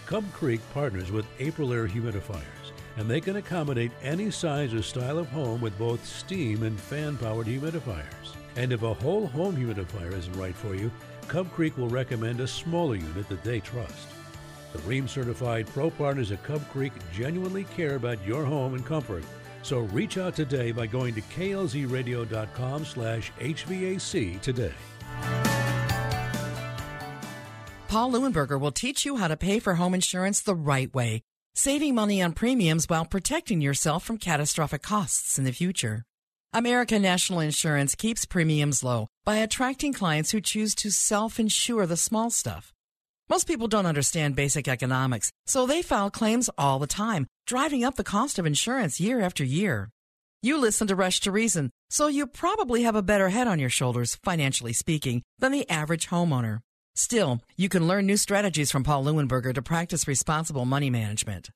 Cub 0.06 0.24
Creek 0.32 0.62
partners 0.74 1.12
with 1.12 1.26
Aprilaire 1.40 1.90
Humidifiers, 1.90 2.57
and 2.98 3.10
they 3.10 3.22
can 3.22 3.38
accommodate 3.38 3.92
any 4.02 4.30
size 4.30 4.74
or 4.74 4.82
style 4.82 5.18
of 5.18 5.30
home 5.30 5.62
with 5.62 5.78
both 5.78 6.06
steam 6.06 6.64
and 6.64 6.80
fan 6.80 7.16
powered 7.18 7.48
humidifiers. 7.48 8.36
And 8.56 8.74
if 8.74 8.82
a 8.82 8.94
whole 8.94 9.28
home 9.28 9.56
humidifier 9.56 10.14
isn't 10.14 10.36
right 10.36 10.56
for 10.56 10.76
you, 10.76 10.92
Cub 11.28 11.52
Creek 11.52 11.78
will 11.78 11.90
recommend 11.90 12.40
a 12.40 12.48
smaller 12.48 12.96
unit 12.96 13.30
that 13.30 13.44
they 13.44 13.60
trust. 13.60 14.08
The 14.74 14.80
Rheem 14.80 15.08
certified 15.08 15.68
pro 15.68 15.90
partners 15.90 16.32
at 16.32 16.44
Cub 16.44 16.68
Creek 16.70 16.94
genuinely 17.14 17.66
care 17.76 17.96
about 17.96 18.26
your 18.26 18.44
home 18.44 18.74
and 18.74 18.86
comfort. 18.86 19.24
So 19.62 19.80
reach 19.80 20.18
out 20.18 20.36
today 20.36 20.72
by 20.72 20.88
going 20.88 21.14
to 21.16 21.22
klzradio.com 21.22 22.86
slash 22.86 23.32
HVAC 23.40 24.42
today. 24.42 24.74
Paul 27.88 28.12
Leuenberger 28.12 28.60
will 28.60 28.72
teach 28.72 29.06
you 29.06 29.16
how 29.16 29.28
to 29.28 29.38
pay 29.38 29.60
for 29.60 29.76
home 29.76 29.94
insurance 29.94 30.42
the 30.42 30.56
right 30.56 30.94
way, 30.94 31.24
saving 31.58 31.96
money 31.96 32.22
on 32.22 32.34
premiums 32.34 32.86
while 32.88 33.04
protecting 33.04 33.62
yourself 33.62 34.04
from 34.04 34.20
catastrophic 34.20 34.84
costs 34.84 35.40
in 35.40 35.44
the 35.44 35.52
future. 35.52 36.04
American 36.54 37.02
National 37.02 37.40
Insurance 37.40 37.96
keeps 37.96 38.26
premiums 38.26 38.84
low 38.84 39.08
by 39.26 39.38
attracting 39.38 39.92
clients 39.92 40.30
who 40.30 40.40
choose 40.40 40.76
to 40.76 40.92
self 40.92 41.40
insure 41.40 41.88
the 41.88 41.98
small 41.98 42.30
stuff. 42.30 42.74
Most 43.28 43.48
people 43.48 43.68
don't 43.68 43.88
understand 43.88 44.36
basic 44.36 44.68
economics, 44.68 45.32
so 45.48 45.66
they 45.66 45.82
file 45.82 46.12
claims 46.12 46.48
all 46.60 46.78
the 46.78 46.88
time, 46.88 47.26
driving 47.48 47.84
up 47.84 47.96
the 47.96 48.04
cost 48.04 48.38
of 48.38 48.46
insurance 48.46 49.00
year 49.00 49.20
after 49.20 49.44
year. 49.44 49.90
You 50.44 50.62
listen 50.62 50.88
to 50.88 50.96
Rush 50.96 51.22
to 51.22 51.32
Reason, 51.32 51.72
so 51.90 52.08
you 52.08 52.28
probably 52.28 52.84
have 52.84 52.96
a 52.96 53.02
better 53.02 53.30
head 53.30 53.48
on 53.48 53.58
your 53.58 53.72
shoulders, 53.72 54.18
financially 54.24 54.74
speaking, 54.74 55.24
than 55.40 55.52
the 55.52 55.68
average 55.70 56.10
homeowner. 56.10 56.60
Still, 56.98 57.42
you 57.56 57.70
can 57.70 57.88
learn 57.88 58.08
new 58.08 58.18
strategies 58.18 58.72
from 58.72 58.84
Paul 58.84 59.06
Leuenberger 59.06 59.54
to 59.54 59.62
practice 59.62 60.08
responsible 60.08 60.66
money 60.66 60.90
management. 60.90 61.52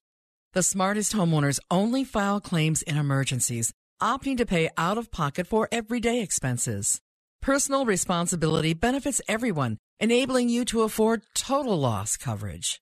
The 0.54 0.62
smartest 0.62 1.14
homeowners 1.14 1.60
only 1.72 2.04
file 2.04 2.40
claims 2.40 2.84
in 2.84 2.96
emergencies, 2.96 3.74
opting 4.00 4.38
to 4.38 4.46
pay 4.46 4.70
out 4.78 5.00
of 5.00 5.10
pocket 5.10 5.48
for 5.48 5.68
everyday 5.72 6.22
expenses. 6.22 7.02
Personal 7.42 7.86
responsibility 7.86 8.76
benefits 8.76 9.20
everyone, 9.28 9.80
enabling 10.00 10.50
you 10.50 10.64
to 10.66 10.84
afford 10.84 11.24
total 11.34 11.80
loss 11.80 12.18
coverage. 12.18 12.80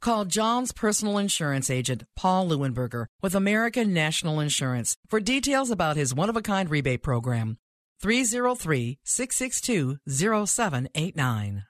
Call 0.00 0.24
John's 0.24 0.72
personal 0.72 1.18
insurance 1.18 1.68
agent, 1.68 2.04
Paul 2.16 2.48
Leuenberger, 2.48 3.04
with 3.20 3.34
American 3.34 3.92
National 3.92 4.40
Insurance 4.40 4.96
for 5.08 5.20
details 5.20 5.70
about 5.70 5.98
his 5.98 6.14
one 6.14 6.30
of 6.30 6.36
a 6.38 6.42
kind 6.42 6.70
rebate 6.70 7.02
program. 7.02 7.58
303 8.00 8.98
662 9.04 9.98
0789. 10.08 11.64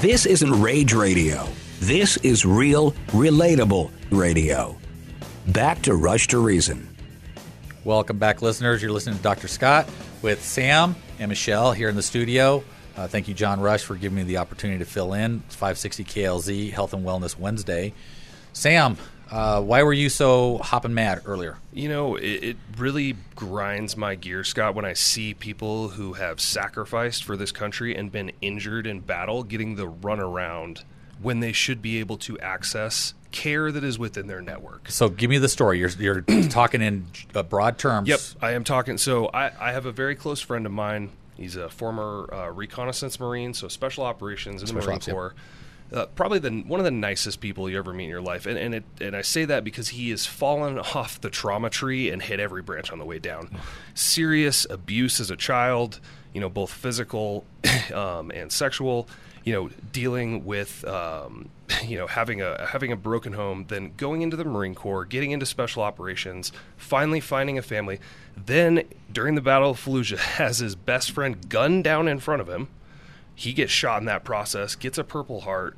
This 0.00 0.26
isn't 0.26 0.62
rage 0.62 0.92
radio. 0.92 1.48
This 1.80 2.18
is 2.18 2.44
real, 2.44 2.92
relatable 3.08 3.90
radio. 4.12 4.78
Back 5.48 5.82
to 5.82 5.96
Rush 5.96 6.28
to 6.28 6.38
Reason. 6.38 6.88
Welcome 7.82 8.16
back, 8.16 8.40
listeners. 8.40 8.80
You're 8.80 8.92
listening 8.92 9.16
to 9.16 9.22
Dr. 9.24 9.48
Scott 9.48 9.90
with 10.22 10.40
Sam 10.40 10.94
and 11.18 11.28
Michelle 11.28 11.72
here 11.72 11.88
in 11.88 11.96
the 11.96 12.02
studio. 12.04 12.62
Uh, 12.96 13.08
thank 13.08 13.26
you, 13.26 13.34
John 13.34 13.58
Rush, 13.58 13.82
for 13.82 13.96
giving 13.96 14.14
me 14.14 14.22
the 14.22 14.36
opportunity 14.36 14.78
to 14.78 14.84
fill 14.84 15.14
in. 15.14 15.42
It's 15.46 15.56
560 15.56 16.04
KLZ 16.04 16.70
Health 16.70 16.94
and 16.94 17.04
Wellness 17.04 17.36
Wednesday. 17.36 17.92
Sam, 18.52 18.96
uh, 19.30 19.60
why 19.60 19.82
were 19.82 19.92
you 19.92 20.08
so 20.08 20.58
hopping 20.58 20.94
mad 20.94 21.22
earlier? 21.26 21.58
You 21.72 21.88
know, 21.88 22.16
it, 22.16 22.44
it 22.44 22.56
really 22.76 23.16
grinds 23.34 23.96
my 23.96 24.14
gear, 24.14 24.42
Scott, 24.44 24.74
when 24.74 24.84
I 24.84 24.94
see 24.94 25.34
people 25.34 25.88
who 25.88 26.14
have 26.14 26.40
sacrificed 26.40 27.24
for 27.24 27.36
this 27.36 27.52
country 27.52 27.94
and 27.94 28.10
been 28.10 28.32
injured 28.40 28.86
in 28.86 29.00
battle 29.00 29.42
getting 29.42 29.76
the 29.76 29.90
runaround 29.90 30.84
when 31.20 31.40
they 31.40 31.52
should 31.52 31.82
be 31.82 31.98
able 31.98 32.16
to 32.16 32.38
access 32.38 33.14
care 33.30 33.70
that 33.70 33.84
is 33.84 33.98
within 33.98 34.26
their 34.26 34.40
network. 34.40 34.90
So, 34.90 35.08
give 35.08 35.28
me 35.28 35.38
the 35.38 35.48
story. 35.48 35.78
You're, 35.78 35.90
you're 35.90 36.20
talking 36.48 36.80
in 36.80 37.06
uh, 37.34 37.42
broad 37.42 37.78
terms. 37.78 38.08
Yep, 38.08 38.20
I 38.40 38.52
am 38.52 38.64
talking. 38.64 38.96
So, 38.96 39.26
I, 39.28 39.50
I 39.60 39.72
have 39.72 39.84
a 39.84 39.92
very 39.92 40.14
close 40.14 40.40
friend 40.40 40.64
of 40.64 40.72
mine. 40.72 41.10
He's 41.36 41.54
a 41.54 41.68
former 41.68 42.28
uh, 42.32 42.50
reconnaissance 42.50 43.20
Marine, 43.20 43.54
so 43.54 43.68
special 43.68 44.04
operations 44.04 44.62
in 44.62 44.66
the 44.66 44.82
Special 44.82 44.86
Marine 44.86 44.96
ops, 44.96 45.06
yep. 45.06 45.16
Uh, 45.90 46.04
probably 46.06 46.38
the 46.38 46.50
one 46.50 46.80
of 46.80 46.84
the 46.84 46.90
nicest 46.90 47.40
people 47.40 47.68
you 47.70 47.78
ever 47.78 47.94
meet 47.94 48.04
in 48.04 48.10
your 48.10 48.20
life, 48.20 48.44
and 48.44 48.58
and, 48.58 48.74
it, 48.74 48.84
and 49.00 49.16
I 49.16 49.22
say 49.22 49.46
that 49.46 49.64
because 49.64 49.88
he 49.88 50.10
has 50.10 50.26
fallen 50.26 50.78
off 50.94 51.20
the 51.20 51.30
trauma 51.30 51.70
tree 51.70 52.10
and 52.10 52.20
hit 52.20 52.40
every 52.40 52.62
branch 52.62 52.92
on 52.92 52.98
the 52.98 53.06
way 53.06 53.18
down. 53.18 53.50
Serious 53.94 54.66
abuse 54.68 55.18
as 55.18 55.30
a 55.30 55.36
child, 55.36 56.00
you 56.34 56.40
know, 56.40 56.50
both 56.50 56.70
physical 56.70 57.44
um, 57.94 58.30
and 58.30 58.52
sexual. 58.52 59.08
You 59.44 59.54
know, 59.54 59.70
dealing 59.92 60.44
with 60.44 60.84
um, 60.84 61.48
you 61.84 61.96
know 61.96 62.06
having 62.06 62.42
a 62.42 62.66
having 62.66 62.92
a 62.92 62.96
broken 62.96 63.32
home, 63.32 63.64
then 63.68 63.92
going 63.96 64.20
into 64.20 64.36
the 64.36 64.44
Marine 64.44 64.74
Corps, 64.74 65.06
getting 65.06 65.30
into 65.30 65.46
special 65.46 65.82
operations, 65.82 66.52
finally 66.76 67.20
finding 67.20 67.56
a 67.56 67.62
family. 67.62 67.98
Then 68.36 68.82
during 69.10 69.36
the 69.36 69.40
Battle 69.40 69.70
of 69.70 69.82
Fallujah, 69.82 70.18
has 70.36 70.58
his 70.58 70.74
best 70.74 71.12
friend 71.12 71.48
gunned 71.48 71.84
down 71.84 72.08
in 72.08 72.18
front 72.18 72.42
of 72.42 72.48
him 72.48 72.68
he 73.38 73.52
gets 73.52 73.70
shot 73.70 74.00
in 74.00 74.06
that 74.06 74.24
process, 74.24 74.74
gets 74.74 74.98
a 74.98 75.04
Purple 75.04 75.42
Heart, 75.42 75.76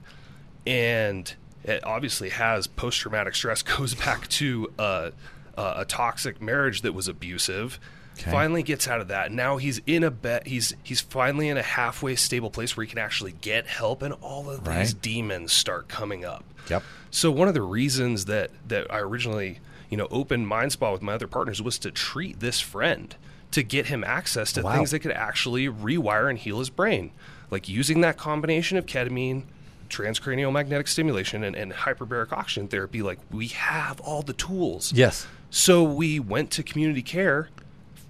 and 0.67 1.35
it 1.63 1.85
obviously 1.85 2.31
has 2.31 2.67
post 2.67 2.99
traumatic 3.01 3.35
stress. 3.35 3.63
Goes 3.77 3.95
back 3.95 4.29
to 4.29 4.73
a, 4.79 5.13
a, 5.57 5.73
a 5.79 5.85
toxic 5.85 6.41
marriage 6.41 6.81
that 6.83 6.93
was 6.95 7.07
abusive. 7.07 7.79
Okay. 8.19 8.31
Finally 8.31 8.63
gets 8.63 8.89
out 8.89 9.01
of 9.01 9.09
that. 9.09 9.31
Now 9.33 9.57
he's 9.59 9.81
in 9.87 10.05
a 10.05 10.11
bet. 10.11 10.47
He's 10.47 10.75
he's 10.83 11.01
finally 11.01 11.49
in 11.49 11.57
a 11.57 11.63
halfway 11.63 12.17
stable 12.17 12.51
place 12.51 12.77
where 12.77 12.85
he 12.85 12.91
can 12.91 12.99
actually 12.99 13.33
get 13.33 13.67
help, 13.67 14.03
and 14.03 14.15
all 14.21 14.51
of 14.51 14.65
these 14.65 14.93
demons 14.95 15.53
start 15.53 15.89
coming 15.89 16.25
up. 16.25 16.45
Yep. 16.69 16.83
So 17.11 17.31
one 17.31 17.49
of 17.49 17.55
the 17.55 17.63
reasons 17.63 18.25
that 18.27 18.51
that 18.69 18.93
I 18.93 18.99
originally, 18.99 19.61
you 19.91 19.97
know, 19.97 20.07
opened 20.11 20.49
Mind 20.49 20.73
Spa 20.73 20.93
with 20.93 21.03
my 21.03 21.15
other 21.15 21.27
partners 21.27 21.63
was 21.63 21.79
to 21.81 21.91
treat 21.91 22.41
this 22.41 22.61
friend 22.61 23.15
to 23.53 23.63
get 23.63 23.87
him 23.87 24.05
access 24.05 24.53
to 24.53 24.63
Wow. 24.63 24.77
things 24.77 24.91
that 24.93 25.01
could 25.01 25.13
actually 25.13 25.67
rewire 25.69 26.29
and 26.29 26.39
heal 26.39 26.59
his 26.59 26.69
brain, 26.71 27.11
like 27.51 27.69
using 27.69 28.01
that 28.03 28.17
combination 28.17 28.79
of 28.79 28.87
ketamine, 28.87 29.45
transcranial 29.89 30.53
magnetic 30.53 30.89
stimulation, 30.89 31.45
and, 31.45 31.57
and 31.57 31.73
hyperbaric 31.73 32.33
oxygen 32.33 32.69
therapy. 32.69 33.03
Like 33.03 33.19
we 33.31 33.49
have 33.49 34.01
all 34.01 34.23
the 34.23 34.33
tools. 34.33 34.93
Yes. 34.93 35.27
So 35.51 35.83
we 35.83 36.21
went 36.21 36.51
to 36.53 36.63
community 36.63 37.03
care 37.03 37.49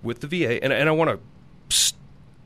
with 0.02 0.20
the 0.20 0.26
VA, 0.26 0.62
and, 0.62 0.72
and 0.72 0.88
I 0.88 0.92
want 0.92 1.20
to, 1.68 1.94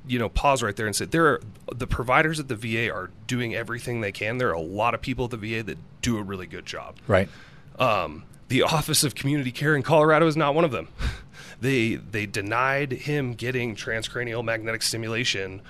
you 0.06 0.18
know, 0.18 0.28
pause 0.28 0.62
right 0.62 0.76
there 0.76 0.86
and 0.86 0.94
say 0.94 1.04
there 1.04 1.26
are 1.26 1.40
the 1.74 1.86
providers 1.86 2.38
at 2.38 2.48
the 2.48 2.56
VA 2.56 2.92
are 2.92 3.10
doing 3.26 3.54
everything 3.54 4.00
they 4.00 4.12
can. 4.12 4.38
There 4.38 4.50
are 4.50 4.54
a 4.54 4.60
lot 4.60 4.94
of 4.94 5.00
people 5.00 5.24
at 5.26 5.30
the 5.30 5.36
VA 5.36 5.62
that 5.64 5.78
do 6.02 6.18
a 6.18 6.22
really 6.22 6.46
good 6.46 6.66
job. 6.66 6.96
Right. 7.08 7.28
Um, 7.78 8.24
the 8.48 8.62
Office 8.62 9.02
of 9.02 9.14
Community 9.14 9.50
Care 9.50 9.74
in 9.74 9.82
Colorado 9.82 10.26
is 10.26 10.36
not 10.36 10.54
one 10.54 10.64
of 10.64 10.70
them. 10.70 10.88
they 11.60 11.94
they 11.94 12.26
denied 12.26 12.92
him 12.92 13.34
getting 13.34 13.74
transcranial 13.74 14.44
magnetic 14.44 14.82
stimulation 14.82 15.62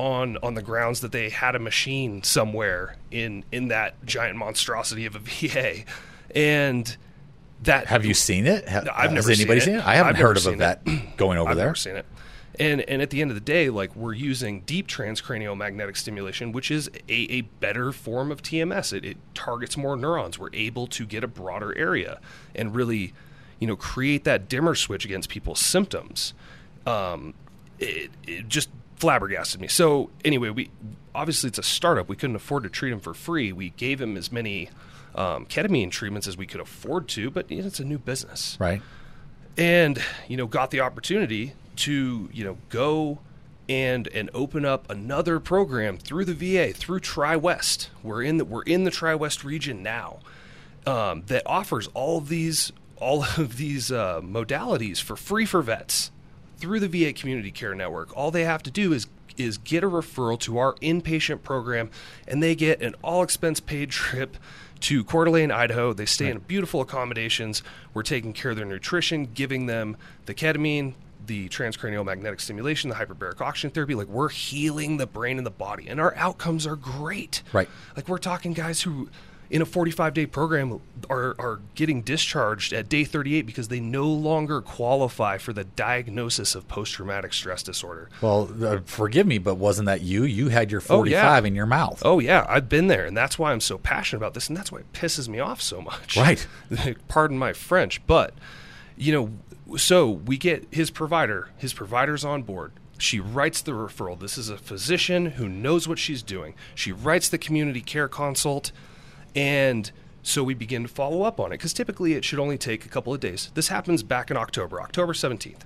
on 0.00 0.38
on 0.42 0.54
the 0.54 0.62
grounds 0.62 1.00
that 1.00 1.12
they 1.12 1.28
had 1.28 1.54
a 1.54 1.58
machine 1.58 2.22
somewhere 2.22 2.96
in 3.10 3.44
in 3.52 3.68
that 3.68 4.02
giant 4.06 4.36
monstrosity 4.38 5.04
of 5.06 5.14
a 5.14 5.18
VA, 5.22 5.84
and 6.34 6.96
that 7.62 7.86
Have 7.88 8.06
you 8.06 8.14
seen 8.14 8.46
it? 8.46 8.66
Ha- 8.68 8.84
I've 8.94 9.10
has 9.10 9.12
never 9.12 9.30
anybody 9.30 9.60
seen 9.60 9.66
seen 9.66 9.74
it. 9.74 9.78
it? 9.80 9.86
I 9.86 9.94
haven't 9.96 10.16
I've 10.16 10.22
heard 10.22 10.36
of 10.38 10.42
seen 10.42 10.58
that 10.58 10.82
going 11.18 11.36
over 11.38 11.44
there. 11.44 11.50
I've 11.50 11.56
there. 11.56 11.66
never 11.66 11.74
seen 11.74 11.96
it. 11.96 12.06
And 12.58 12.80
and 12.82 13.02
at 13.02 13.10
the 13.10 13.20
end 13.20 13.30
of 13.30 13.34
the 13.34 13.40
day, 13.42 13.68
like 13.70 13.94
we're 13.94 14.14
using 14.14 14.62
deep 14.62 14.88
transcranial 14.88 15.56
magnetic 15.56 15.96
stimulation, 15.96 16.52
which 16.52 16.70
is 16.70 16.88
a, 17.08 17.12
a 17.32 17.40
better 17.42 17.92
form 17.92 18.32
of 18.32 18.42
TMS. 18.42 18.92
It, 18.94 19.04
it 19.04 19.16
targets 19.34 19.76
more 19.76 19.96
neurons. 19.96 20.38
We're 20.38 20.50
able 20.54 20.86
to 20.88 21.04
get 21.06 21.22
a 21.22 21.28
broader 21.28 21.76
area 21.76 22.20
and 22.54 22.74
really, 22.74 23.12
you 23.58 23.66
know, 23.66 23.76
create 23.76 24.24
that 24.24 24.48
dimmer 24.48 24.74
switch 24.74 25.04
against 25.04 25.28
people's 25.28 25.60
symptoms. 25.60 26.32
Um, 26.86 27.34
it, 27.78 28.10
it 28.26 28.48
just 28.48 28.70
flabbergasted 29.00 29.60
me. 29.60 29.66
So 29.68 30.10
anyway, 30.24 30.50
we 30.50 30.70
obviously 31.14 31.48
it's 31.48 31.58
a 31.58 31.62
startup. 31.62 32.08
We 32.08 32.16
couldn't 32.16 32.36
afford 32.36 32.62
to 32.62 32.68
treat 32.68 32.92
him 32.92 33.00
for 33.00 33.14
free. 33.14 33.52
We 33.52 33.70
gave 33.70 34.00
him 34.00 34.16
as 34.16 34.30
many 34.30 34.70
um, 35.14 35.46
ketamine 35.46 35.90
treatments 35.90 36.28
as 36.28 36.36
we 36.36 36.46
could 36.46 36.60
afford 36.60 37.08
to, 37.08 37.30
but 37.30 37.50
you 37.50 37.60
know, 37.62 37.66
it's 37.66 37.80
a 37.80 37.84
new 37.84 37.98
business 37.98 38.56
Right. 38.60 38.80
and 39.58 40.00
you 40.28 40.36
know 40.36 40.46
got 40.46 40.70
the 40.70 40.80
opportunity 40.80 41.54
to 41.76 42.28
you 42.32 42.44
know 42.44 42.58
go 42.68 43.18
and 43.68 44.06
and 44.08 44.30
open 44.34 44.64
up 44.64 44.88
another 44.90 45.40
program 45.40 45.96
through 45.98 46.24
the 46.26 46.34
VA 46.34 46.72
through 46.72 47.00
TriWest. 47.00 47.88
We're 48.02 48.22
in 48.22 48.36
the 48.36 48.44
we're 48.44 48.62
in 48.62 48.84
the 48.84 48.90
TriWest 48.90 49.42
region 49.44 49.82
now 49.82 50.18
um, 50.86 51.22
that 51.26 51.42
offers 51.46 51.88
all 51.94 52.18
of 52.18 52.28
these 52.28 52.70
all 52.96 53.24
of 53.36 53.56
these 53.56 53.90
uh, 53.90 54.20
modalities 54.20 55.00
for 55.02 55.16
free 55.16 55.46
for 55.46 55.62
vets 55.62 56.10
through 56.60 56.80
the 56.80 56.88
VA 56.88 57.12
Community 57.12 57.50
Care 57.50 57.74
Network. 57.74 58.16
All 58.16 58.30
they 58.30 58.44
have 58.44 58.62
to 58.64 58.70
do 58.70 58.92
is 58.92 59.06
is 59.36 59.58
get 59.58 59.82
a 59.82 59.88
referral 59.88 60.38
to 60.38 60.58
our 60.58 60.74
inpatient 60.76 61.42
program, 61.42 61.90
and 62.28 62.42
they 62.42 62.54
get 62.54 62.82
an 62.82 62.94
all 63.02 63.22
expense 63.22 63.58
paid 63.58 63.90
trip 63.90 64.36
to 64.80 65.04
Coeur 65.04 65.24
d'Alene, 65.24 65.50
Idaho. 65.50 65.92
They 65.92 66.06
stay 66.06 66.30
in 66.30 66.38
beautiful 66.40 66.80
accommodations. 66.80 67.62
We're 67.94 68.02
taking 68.02 68.32
care 68.32 68.50
of 68.50 68.56
their 68.56 68.66
nutrition, 68.66 69.26
giving 69.32 69.66
them 69.66 69.96
the 70.26 70.34
ketamine, 70.34 70.94
the 71.26 71.48
transcranial 71.48 72.04
magnetic 72.04 72.40
stimulation, 72.40 72.90
the 72.90 72.96
hyperbaric 72.96 73.40
oxygen 73.40 73.70
therapy. 73.70 73.94
Like 73.94 74.08
we're 74.08 74.28
healing 74.28 74.96
the 74.96 75.06
brain 75.06 75.38
and 75.38 75.46
the 75.46 75.50
body, 75.50 75.88
and 75.88 76.00
our 76.00 76.14
outcomes 76.16 76.66
are 76.66 76.76
great. 76.76 77.42
Right. 77.52 77.68
Like 77.96 78.08
we're 78.08 78.18
talking 78.18 78.52
guys 78.52 78.82
who, 78.82 79.08
in 79.50 79.60
a 79.60 79.64
45 79.66 80.14
day 80.14 80.26
program, 80.26 80.80
are 81.10 81.34
are 81.38 81.60
getting 81.74 82.02
discharged 82.02 82.72
at 82.72 82.88
day 82.88 83.04
38 83.04 83.42
because 83.46 83.68
they 83.68 83.80
no 83.80 84.04
longer 84.06 84.60
qualify 84.60 85.38
for 85.38 85.52
the 85.52 85.64
diagnosis 85.64 86.54
of 86.54 86.68
post 86.68 86.92
traumatic 86.94 87.32
stress 87.32 87.62
disorder. 87.62 88.08
Well, 88.22 88.48
uh, 88.64 88.78
forgive 88.84 89.26
me, 89.26 89.38
but 89.38 89.56
wasn't 89.56 89.86
that 89.86 90.02
you? 90.02 90.22
You 90.24 90.48
had 90.50 90.70
your 90.70 90.80
Oh, 90.82 90.98
45 91.02 91.44
yeah. 91.44 91.48
in 91.48 91.54
your 91.54 91.66
mouth. 91.66 92.00
Oh 92.04 92.20
yeah, 92.20 92.46
I've 92.48 92.68
been 92.68 92.86
there, 92.86 93.04
and 93.04 93.16
that's 93.16 93.38
why 93.38 93.52
I'm 93.52 93.60
so 93.60 93.76
passionate 93.76 94.18
about 94.18 94.34
this, 94.34 94.48
and 94.48 94.56
that's 94.56 94.70
why 94.70 94.78
it 94.80 94.92
pisses 94.92 95.28
me 95.28 95.40
off 95.40 95.60
so 95.60 95.80
much. 95.82 96.16
Right. 96.16 96.46
Pardon 97.08 97.36
my 97.38 97.52
French, 97.52 98.00
but 98.06 98.34
you 98.96 99.12
know, 99.12 99.76
so 99.78 100.08
we 100.10 100.36
get 100.36 100.66
his 100.70 100.90
provider. 100.90 101.48
His 101.56 101.72
provider's 101.72 102.24
on 102.24 102.42
board. 102.44 102.72
She 102.98 103.18
writes 103.18 103.62
the 103.62 103.72
referral. 103.72 104.18
This 104.20 104.36
is 104.36 104.50
a 104.50 104.58
physician 104.58 105.26
who 105.32 105.48
knows 105.48 105.88
what 105.88 105.98
she's 105.98 106.22
doing. 106.22 106.54
She 106.74 106.92
writes 106.92 107.28
the 107.30 107.38
community 107.38 107.80
care 107.80 108.08
consult, 108.08 108.72
and 109.34 109.90
so 110.22 110.44
we 110.44 110.54
begin 110.54 110.82
to 110.82 110.88
follow 110.88 111.22
up 111.22 111.40
on 111.40 111.48
it 111.48 111.56
because 111.56 111.72
typically 111.72 112.12
it 112.12 112.24
should 112.24 112.38
only 112.38 112.58
take 112.58 112.84
a 112.84 112.88
couple 112.88 113.14
of 113.14 113.20
days. 113.20 113.50
This 113.54 113.68
happens 113.68 114.02
back 114.02 114.30
in 114.30 114.36
October, 114.36 114.80
October 114.80 115.12
17th. 115.12 115.62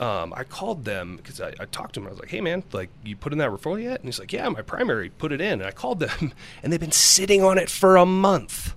Um, 0.00 0.34
I 0.36 0.44
called 0.44 0.84
them 0.84 1.16
because 1.16 1.40
I, 1.40 1.54
I 1.58 1.64
talked 1.66 1.94
to 1.94 2.00
him. 2.00 2.06
I 2.06 2.10
was 2.10 2.18
like, 2.18 2.28
"Hey, 2.28 2.42
man, 2.42 2.64
like 2.72 2.90
you 3.02 3.16
put 3.16 3.32
in 3.32 3.38
that 3.38 3.50
referral 3.50 3.82
yet?" 3.82 4.00
And 4.00 4.04
he's 4.04 4.18
like, 4.18 4.32
"Yeah, 4.32 4.46
my 4.50 4.60
primary 4.60 5.08
put 5.08 5.32
it 5.32 5.40
in." 5.40 5.54
And 5.54 5.64
I 5.64 5.70
called 5.70 6.00
them, 6.00 6.32
and 6.62 6.72
they've 6.72 6.80
been 6.80 6.92
sitting 6.92 7.42
on 7.42 7.56
it 7.56 7.70
for 7.70 7.96
a 7.96 8.04
month. 8.04 8.74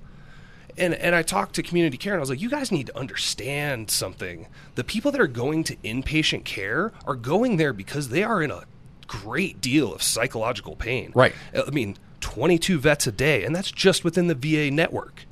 And 0.78 0.93
and 0.93 1.13
I 1.13 1.24
talked 1.24 1.55
to 1.55 1.63
community 1.63 1.97
care, 1.97 2.13
and 2.13 2.20
I 2.20 2.22
was 2.22 2.30
like, 2.30 2.39
"You 2.39 2.49
guys 2.49 2.72
need 2.72 2.88
to 2.88 2.97
understand 2.97 3.91
something. 3.91 4.47
The 4.76 4.84
people 4.86 5.11
that 5.11 5.20
are 5.20 5.28
going 5.28 5.65
to 5.65 5.76
inpatient 5.78 6.45
care 6.45 6.93
are 7.05 7.15
going 7.15 7.57
there 7.57 7.74
because 7.74 8.09
they 8.09 8.24
are 8.24 8.41
in 8.41 8.49
a 8.51 8.63
great 9.09 9.59
deal 9.59 9.93
of 9.93 10.01
psychological 10.01 10.78
pain. 10.78 11.11
Right. 11.13 11.34
I 11.53 11.70
mean, 11.72 11.97
22 12.22 12.80
vets 12.80 13.07
a 13.07 13.11
day, 13.11 13.43
and 13.43 13.55
that's 13.55 13.72
just 13.72 14.03
within 14.03 14.28
the 14.28 14.36
VA 14.36 14.74
network. 14.74 15.26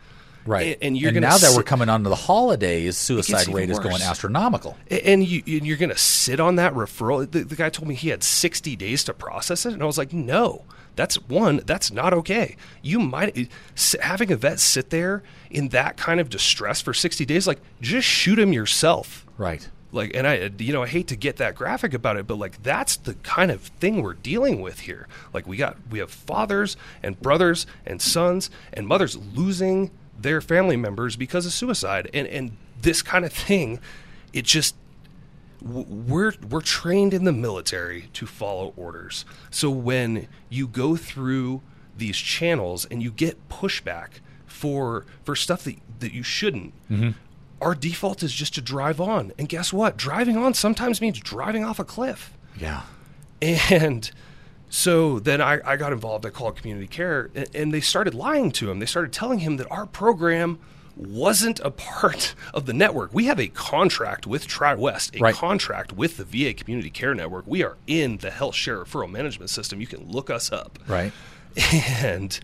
Right. 0.46 0.68
And, 0.68 0.78
and 0.82 0.98
you're 0.98 1.10
and 1.10 1.16
gonna 1.16 1.28
now 1.28 1.38
that 1.38 1.54
we're 1.56 1.64
coming 1.64 1.90
onto 1.90 2.10
the 2.10 2.16
holidays, 2.16 2.98
suicide 2.98 3.48
rate 3.50 3.70
is 3.70 3.80
going 3.80 4.02
astronomical. 4.02 4.78
And 4.90 5.28
you, 5.28 5.44
and 5.46 5.68
you're 5.68 5.78
going 5.78 5.90
to 5.90 5.98
sit 5.98 6.40
on 6.40 6.56
that 6.56 6.74
referral. 6.74 7.30
The, 7.30 7.44
the 7.44 7.56
guy 7.56 7.70
told 7.70 7.88
me 7.88 7.96
he 7.96 8.10
had 8.10 8.24
60 8.24 8.76
days 8.78 9.04
to 9.06 9.14
process 9.14 9.66
it, 9.66 9.74
and 9.74 9.84
I 9.84 9.86
was 9.86 9.98
like, 9.98 10.14
no, 10.14 10.64
that's 10.96 11.16
one, 11.28 11.62
that's 11.66 11.92
not 11.92 12.14
okay. 12.14 12.56
You 12.82 13.00
might 13.00 13.50
having 14.02 14.32
a 14.32 14.36
vet 14.36 14.60
sit 14.60 14.90
there 14.90 15.22
in 15.52 15.70
that 15.70 15.98
kind 15.98 16.20
of 16.20 16.30
distress 16.30 16.82
for 16.82 16.94
60 16.94 17.26
days, 17.26 17.46
like 17.46 17.60
just 17.82 18.08
shoot 18.08 18.40
him 18.40 18.54
yourself. 18.54 19.26
Right. 19.38 19.70
Like, 19.92 20.12
and 20.16 20.28
I, 20.28 20.52
you 20.60 20.74
know, 20.74 20.84
I 20.84 20.88
hate 20.88 21.08
to 21.08 21.16
get 21.16 21.38
that 21.38 21.56
graphic 21.56 21.94
about 21.94 22.18
it, 22.18 22.28
but 22.28 22.38
like 22.38 22.62
that's 22.62 22.98
the 22.98 23.14
kind 23.16 23.52
of 23.52 23.62
thing 23.62 24.02
we're 24.02 24.14
dealing 24.16 24.62
with 24.62 24.82
here. 24.82 25.08
Like 25.34 25.48
we 25.48 25.56
got, 25.58 25.78
we 25.90 26.00
have 26.00 26.12
fathers 26.12 26.76
and 27.02 27.20
brothers 27.22 27.66
and 27.86 28.02
sons 28.02 28.50
and 28.74 28.86
mothers 28.88 29.16
losing 29.16 29.92
their 30.20 30.42
family 30.42 30.76
members 30.76 31.16
because 31.16 31.46
of 31.46 31.54
suicide, 31.54 32.10
and 32.14 32.28
and 32.28 32.58
this 32.82 33.02
kind 33.02 33.24
of 33.24 33.32
thing, 33.32 33.80
it 34.34 34.46
just 34.46 34.76
we're 35.62 36.34
we're 36.50 36.62
trained 36.62 37.14
in 37.14 37.24
the 37.24 37.32
military 37.32 38.10
to 38.14 38.26
follow 38.26 38.74
orders. 38.78 39.26
So 39.50 39.70
when 39.70 40.28
you 40.50 40.68
go 40.68 40.96
through 40.96 41.62
these 41.98 42.18
channels 42.18 42.86
and 42.86 43.02
you 43.02 43.12
get 43.12 43.50
pushback 43.50 44.20
for 44.46 45.06
for 45.24 45.36
stuff 45.36 45.64
that 45.64 45.78
that 46.00 46.14
you 46.14 46.24
shouldn't, 46.24 46.74
Mhm. 46.90 47.16
Our 47.62 47.74
default 47.76 48.24
is 48.24 48.34
just 48.34 48.54
to 48.56 48.62
drive 48.62 49.00
on. 49.02 49.32
And 49.38 49.50
guess 49.50 49.74
what? 49.74 49.98
Driving 49.98 50.38
on 50.38 50.54
sometimes 50.54 51.02
means 51.02 51.20
driving 51.20 51.64
off 51.64 51.80
a 51.80 51.84
cliff. 51.84 52.34
Yeah. 52.60 52.84
And 53.42 54.10
so 54.70 55.20
then 55.20 55.42
I, 55.42 55.60
I 55.66 55.76
got 55.78 55.94
involved. 55.94 56.26
I 56.26 56.30
called 56.30 56.56
community 56.58 56.88
care, 56.88 57.30
and, 57.36 57.48
and 57.56 57.74
they 57.74 57.82
started 57.82 58.14
lying 58.14 58.52
to 58.54 58.70
him. 58.70 58.80
They 58.80 58.86
started 58.86 59.14
telling 59.14 59.40
him 59.40 59.58
that 59.58 59.70
our 59.72 59.86
program 59.86 60.60
wasn't 60.96 61.60
a 61.60 61.70
part 61.70 62.34
of 62.54 62.66
the 62.66 62.74
network. 62.74 63.14
We 63.14 63.26
have 63.26 63.40
a 63.40 63.48
contract 63.48 64.26
with 64.28 64.48
TriWest, 64.48 65.16
a 65.20 65.22
Right. 65.22 65.36
contract 65.36 65.94
with 65.94 66.18
the 66.18 66.24
VA 66.26 66.54
Community 66.56 66.90
Care 66.90 67.14
Network. 67.14 67.46
We 67.48 67.64
are 67.64 67.78
in 67.86 68.18
the 68.18 68.32
Health 68.32 68.56
Share 68.56 68.84
Referral 68.84 69.10
Management 69.12 69.50
System. 69.52 69.80
You 69.80 69.88
can 69.88 70.10
look 70.12 70.30
us 70.30 70.52
up. 70.52 70.80
Right. 70.88 71.12
And, 72.02 72.40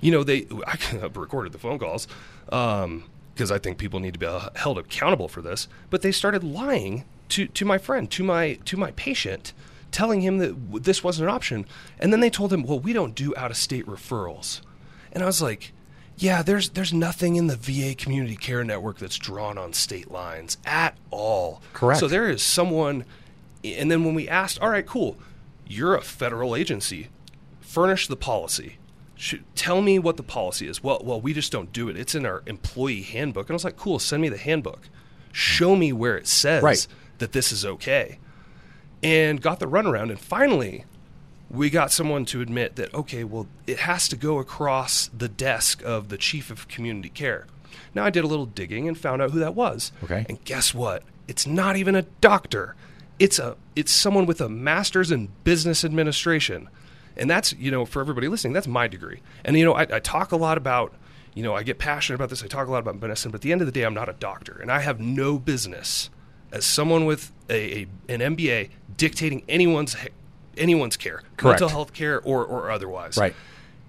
you 0.00 0.10
know, 0.10 0.24
they 0.24 0.46
I 0.66 0.76
recorded 1.14 1.52
the 1.52 1.58
phone 1.58 1.78
calls 1.78 2.08
um, 2.50 3.04
because 3.38 3.52
I 3.52 3.58
think 3.58 3.78
people 3.78 4.00
need 4.00 4.14
to 4.14 4.18
be 4.18 4.26
uh, 4.26 4.48
held 4.56 4.78
accountable 4.78 5.28
for 5.28 5.40
this. 5.40 5.68
But 5.90 6.02
they 6.02 6.10
started 6.10 6.42
lying 6.42 7.04
to, 7.28 7.46
to 7.46 7.64
my 7.64 7.78
friend, 7.78 8.10
to 8.10 8.24
my 8.24 8.54
to 8.64 8.76
my 8.76 8.90
patient, 8.92 9.52
telling 9.92 10.22
him 10.22 10.38
that 10.38 10.82
this 10.82 11.04
wasn't 11.04 11.28
an 11.28 11.34
option. 11.34 11.64
And 12.00 12.12
then 12.12 12.18
they 12.18 12.30
told 12.30 12.52
him, 12.52 12.64
"Well, 12.64 12.80
we 12.80 12.92
don't 12.92 13.14
do 13.14 13.32
out 13.36 13.52
of 13.52 13.56
state 13.56 13.86
referrals." 13.86 14.60
And 15.12 15.22
I 15.22 15.26
was 15.26 15.40
like, 15.40 15.72
"Yeah, 16.16 16.42
there's 16.42 16.70
there's 16.70 16.92
nothing 16.92 17.36
in 17.36 17.46
the 17.46 17.54
VA 17.54 17.94
Community 17.94 18.34
Care 18.34 18.64
Network 18.64 18.98
that's 18.98 19.16
drawn 19.16 19.56
on 19.56 19.72
state 19.72 20.10
lines 20.10 20.58
at 20.66 20.96
all." 21.12 21.62
Correct. 21.72 22.00
So 22.00 22.08
there 22.08 22.28
is 22.28 22.42
someone. 22.42 23.04
And 23.64 23.90
then 23.90 24.04
when 24.04 24.14
we 24.14 24.28
asked, 24.28 24.60
"All 24.60 24.70
right, 24.70 24.86
cool, 24.86 25.16
you're 25.64 25.94
a 25.94 26.02
federal 26.02 26.56
agency, 26.56 27.08
furnish 27.60 28.08
the 28.08 28.16
policy." 28.16 28.78
Should, 29.20 29.42
tell 29.56 29.82
me 29.82 29.98
what 29.98 30.16
the 30.16 30.22
policy 30.22 30.68
is. 30.68 30.82
Well, 30.82 31.00
well, 31.04 31.20
we 31.20 31.32
just 31.34 31.50
don't 31.50 31.72
do 31.72 31.88
it. 31.88 31.96
It's 31.96 32.14
in 32.14 32.24
our 32.24 32.42
employee 32.46 33.02
handbook. 33.02 33.46
And 33.46 33.50
I 33.50 33.56
was 33.56 33.64
like, 33.64 33.76
cool, 33.76 33.98
send 33.98 34.22
me 34.22 34.28
the 34.28 34.38
handbook. 34.38 34.88
Show 35.32 35.74
me 35.74 35.92
where 35.92 36.16
it 36.16 36.28
says 36.28 36.62
Right. 36.62 36.86
that 37.18 37.32
this 37.32 37.50
is 37.50 37.64
okay. 37.66 38.18
And 39.02 39.42
got 39.42 39.58
the 39.58 39.66
runaround. 39.66 40.10
And 40.10 40.20
finally, 40.20 40.84
we 41.50 41.68
got 41.68 41.90
someone 41.90 42.24
to 42.26 42.40
admit 42.40 42.76
that, 42.76 42.94
okay, 42.94 43.24
well, 43.24 43.48
it 43.66 43.80
has 43.80 44.06
to 44.08 44.16
go 44.16 44.38
across 44.38 45.08
the 45.16 45.28
desk 45.28 45.82
of 45.84 46.10
the 46.10 46.16
chief 46.16 46.50
of 46.50 46.68
community 46.68 47.08
care. 47.08 47.46
Now, 47.94 48.04
I 48.04 48.10
did 48.10 48.22
a 48.22 48.28
little 48.28 48.46
digging 48.46 48.86
and 48.86 48.96
found 48.96 49.20
out 49.20 49.32
who 49.32 49.40
that 49.40 49.54
was. 49.56 49.90
Okay. 50.04 50.26
And 50.28 50.42
guess 50.44 50.72
what? 50.72 51.02
It's 51.26 51.46
not 51.46 51.76
even 51.76 51.94
a 51.96 52.02
doctor. 52.20 52.76
It's 53.18 53.40
a 53.40 53.56
it's 53.74 53.90
someone 53.90 54.26
with 54.26 54.40
a 54.40 54.48
master's 54.48 55.10
in 55.10 55.28
business 55.42 55.84
administration. 55.84 56.68
And 57.18 57.28
that's, 57.28 57.52
you 57.54 57.70
know, 57.70 57.84
for 57.84 58.00
everybody 58.00 58.28
listening, 58.28 58.52
that's 58.52 58.68
my 58.68 58.86
degree. 58.88 59.20
And 59.44 59.56
you 59.58 59.64
know, 59.64 59.74
I, 59.74 59.82
I 59.82 59.98
talk 60.00 60.32
a 60.32 60.36
lot 60.36 60.56
about, 60.56 60.94
you 61.34 61.42
know, 61.42 61.54
I 61.54 61.62
get 61.62 61.78
passionate 61.78 62.14
about 62.16 62.30
this. 62.30 62.42
I 62.42 62.46
talk 62.46 62.68
a 62.68 62.70
lot 62.70 62.78
about 62.78 63.00
medicine, 63.00 63.30
but 63.30 63.36
at 63.36 63.42
the 63.42 63.52
end 63.52 63.60
of 63.60 63.66
the 63.66 63.72
day, 63.72 63.82
I'm 63.82 63.94
not 63.94 64.08
a 64.08 64.12
doctor, 64.14 64.58
and 64.60 64.70
I 64.70 64.80
have 64.80 65.00
no 65.00 65.38
business 65.38 66.10
as 66.52 66.64
someone 66.64 67.04
with 67.04 67.32
a, 67.50 67.80
a 67.82 67.86
an 68.08 68.20
MBA 68.36 68.70
dictating 68.96 69.42
anyone's 69.48 69.96
anyone's 70.56 70.96
care, 70.96 71.22
Correct. 71.36 71.60
mental 71.60 71.68
health 71.68 71.92
care 71.92 72.20
or 72.22 72.44
or 72.44 72.70
otherwise. 72.70 73.16
Right. 73.16 73.34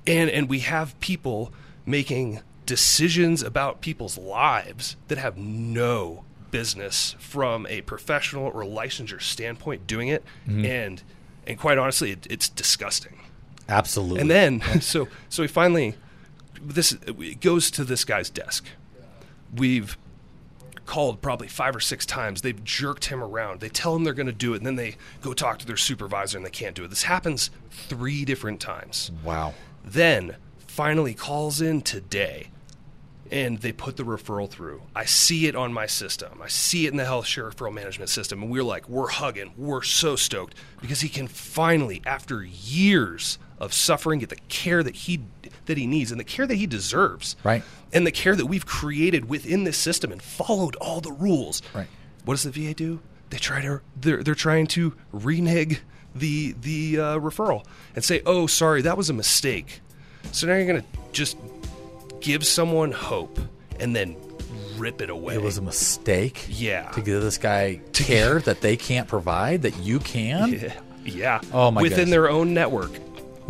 And 0.08 0.30
and 0.30 0.50
we 0.50 0.60
have 0.60 1.00
people 1.00 1.54
making 1.86 2.42
decisions 2.66 3.42
about 3.42 3.82
people's 3.82 4.18
lives 4.18 4.96
that 5.08 5.18
have 5.18 5.38
no 5.38 6.24
business 6.52 7.16
from 7.20 7.66
a 7.68 7.82
professional 7.82 8.46
or 8.46 8.64
licensure 8.64 9.22
standpoint 9.22 9.86
doing 9.88 10.08
it 10.08 10.24
Mhm. 10.48 10.66
and 10.68 11.04
and 11.50 11.60
quite 11.60 11.78
honestly 11.78 12.12
it, 12.12 12.28
it's 12.30 12.48
disgusting. 12.48 13.20
Absolutely. 13.68 14.22
and 14.22 14.32
then 14.32 14.62
so 14.82 15.08
so 15.28 15.44
we 15.44 15.48
finally 15.48 15.96
this 16.62 16.94
it 17.08 17.42
goes 17.42 17.70
to 17.72 17.84
this 17.84 18.06
guy's 18.06 18.30
desk. 18.30 18.66
We've 19.54 19.98
called 20.86 21.22
probably 21.22 21.48
five 21.48 21.76
or 21.76 21.80
six 21.80 22.06
times. 22.06 22.42
They've 22.42 22.64
jerked 22.64 23.06
him 23.06 23.24
around. 23.24 23.60
They 23.60 23.70
tell 23.70 23.96
him 23.96 24.04
they're 24.04 24.14
going 24.14 24.26
to 24.28 24.34
do 24.34 24.54
it 24.54 24.58
and 24.58 24.66
then 24.66 24.76
they 24.76 24.96
go 25.22 25.34
talk 25.34 25.60
to 25.60 25.66
their 25.68 25.78
supervisor 25.78 26.38
and 26.38 26.46
they 26.46 26.50
can't 26.52 26.76
do 26.76 26.84
it. 26.84 26.90
This 26.90 27.04
happens 27.04 27.52
three 27.70 28.26
different 28.26 28.60
times. 28.60 29.12
Wow. 29.24 29.54
then 29.84 30.36
finally 30.68 31.14
calls 31.14 31.62
in 31.62 31.82
today 31.82 32.50
and 33.32 33.60
they 33.60 33.72
put 33.72 33.98
the 33.98 34.04
referral 34.04 34.50
through. 34.50 34.82
I 34.96 35.06
see 35.06 35.48
it 35.48 35.56
on 35.56 35.72
my 35.72 35.86
system. 35.86 36.42
I 36.42 36.48
see 36.48 36.86
it 36.86 36.92
in 36.92 36.98
the 36.98 37.06
health 37.06 37.28
share 37.28 37.50
referral 37.50 37.74
management 37.74 38.10
system. 38.10 38.42
And 38.42 38.52
we're 38.52 38.64
like, 38.64 38.90
we're 38.90 39.08
hugging. 39.08 39.54
We're 39.56 39.84
so 39.84 40.16
stoked 40.16 40.56
because 40.82 41.02
he 41.02 41.10
can 41.10 41.28
finally, 41.28 42.02
after 42.06 42.44
years 42.44 43.38
of 43.60 43.74
suffering, 43.74 44.20
get 44.20 44.30
the 44.30 44.38
care 44.48 44.82
that 44.84 44.96
he 44.96 45.22
that 45.66 45.78
he 45.78 45.86
needs 45.86 46.10
and 46.12 46.20
the 46.20 46.26
care 46.26 46.48
that 46.48 46.56
he 46.56 46.66
deserves. 46.66 47.36
Right. 47.44 47.64
And 47.94 48.06
the 48.06 48.12
care 48.12 48.36
that 48.36 48.48
we've 48.48 48.66
created 48.66 49.30
within 49.30 49.64
this 49.64 49.78
system 49.78 50.12
and 50.12 50.22
followed 50.22 50.76
all 50.78 51.02
the 51.02 51.12
rules. 51.12 51.62
Right. 51.74 51.88
What 52.26 52.34
does 52.36 52.44
the 52.44 52.52
VA 52.52 52.74
do? 52.74 53.00
They 53.30 53.38
try 53.38 53.62
to 53.62 53.82
they're 53.96 54.24
they're 54.24 54.36
trying 54.36 54.68
to 54.68 54.96
renege 55.12 55.82
the 56.16 56.56
the 56.60 57.00
uh, 57.00 57.20
referral 57.20 57.66
and 57.96 58.04
say, 58.04 58.22
"Oh, 58.26 58.48
sorry, 58.48 58.82
that 58.82 58.98
was 58.98 59.10
a 59.10 59.14
mistake." 59.14 59.82
So 60.32 60.48
now 60.48 60.56
you're 60.56 60.66
going 60.66 60.82
to 60.82 60.88
just 61.12 61.38
give 62.22 62.46
someone 62.46 62.92
hope 62.92 63.40
and 63.80 63.96
then 63.96 64.16
rip 64.78 65.02
it 65.02 65.10
away. 65.10 65.36
It 65.36 65.42
was 65.42 65.58
a 65.58 65.62
mistake. 65.62 66.46
Yeah. 66.50 66.90
To 66.92 67.02
give 67.02 67.22
this 67.22 67.38
guy 67.38 67.82
care 67.94 68.40
that 68.42 68.62
they 68.62 68.78
can't 68.78 69.08
provide 69.08 69.64
that 69.64 69.78
you 69.78 70.00
can. 70.00 70.54
Yeah. 70.60 70.74
Yeah. 71.06 71.42
Oh 71.54 71.72
my 71.72 71.82
Within 71.82 72.10
their 72.10 72.30
own 72.30 72.54
network. 72.54 72.92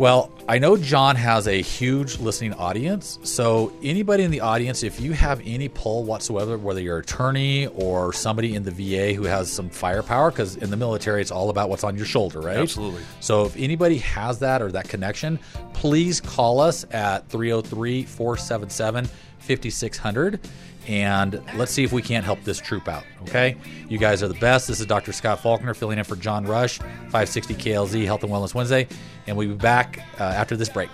Well, 0.00 0.32
I 0.48 0.58
know 0.58 0.78
John 0.78 1.14
has 1.16 1.46
a 1.46 1.60
huge 1.60 2.20
listening 2.20 2.54
audience. 2.54 3.18
So, 3.22 3.70
anybody 3.82 4.22
in 4.22 4.30
the 4.30 4.40
audience, 4.40 4.82
if 4.82 4.98
you 4.98 5.12
have 5.12 5.42
any 5.44 5.68
pull 5.68 6.04
whatsoever, 6.04 6.56
whether 6.56 6.80
you're 6.80 6.96
an 6.96 7.02
attorney 7.02 7.66
or 7.66 8.14
somebody 8.14 8.54
in 8.54 8.62
the 8.62 8.70
VA 8.70 9.12
who 9.12 9.24
has 9.24 9.52
some 9.52 9.68
firepower, 9.68 10.30
because 10.30 10.56
in 10.56 10.70
the 10.70 10.76
military, 10.78 11.20
it's 11.20 11.30
all 11.30 11.50
about 11.50 11.68
what's 11.68 11.84
on 11.84 11.98
your 11.98 12.06
shoulder, 12.06 12.40
right? 12.40 12.56
Absolutely. 12.56 13.02
So, 13.20 13.44
if 13.44 13.54
anybody 13.58 13.98
has 13.98 14.38
that 14.38 14.62
or 14.62 14.72
that 14.72 14.88
connection, 14.88 15.38
please 15.74 16.18
call 16.18 16.60
us 16.60 16.86
at 16.92 17.28
303 17.28 18.04
477 18.04 19.04
5600 19.40 20.40
and 20.86 21.42
let's 21.56 21.72
see 21.72 21.84
if 21.84 21.92
we 21.92 22.02
can't 22.02 22.24
help 22.24 22.42
this 22.44 22.58
troop 22.58 22.88
out. 22.88 23.04
Okay, 23.22 23.56
you 23.88 23.98
guys 23.98 24.22
are 24.22 24.28
the 24.28 24.34
best. 24.34 24.68
This 24.68 24.80
is 24.80 24.86
Dr. 24.86 25.12
Scott 25.12 25.40
Faulkner 25.40 25.74
filling 25.74 25.98
in 25.98 26.04
for 26.04 26.16
John 26.16 26.44
Rush, 26.44 26.78
560 26.78 27.54
KLZ 27.54 28.04
Health 28.04 28.22
and 28.22 28.32
Wellness 28.32 28.54
Wednesday, 28.54 28.88
and 29.26 29.36
we'll 29.36 29.48
be 29.48 29.54
back 29.54 30.04
uh, 30.18 30.24
after 30.24 30.56
this 30.56 30.68
break. 30.68 30.90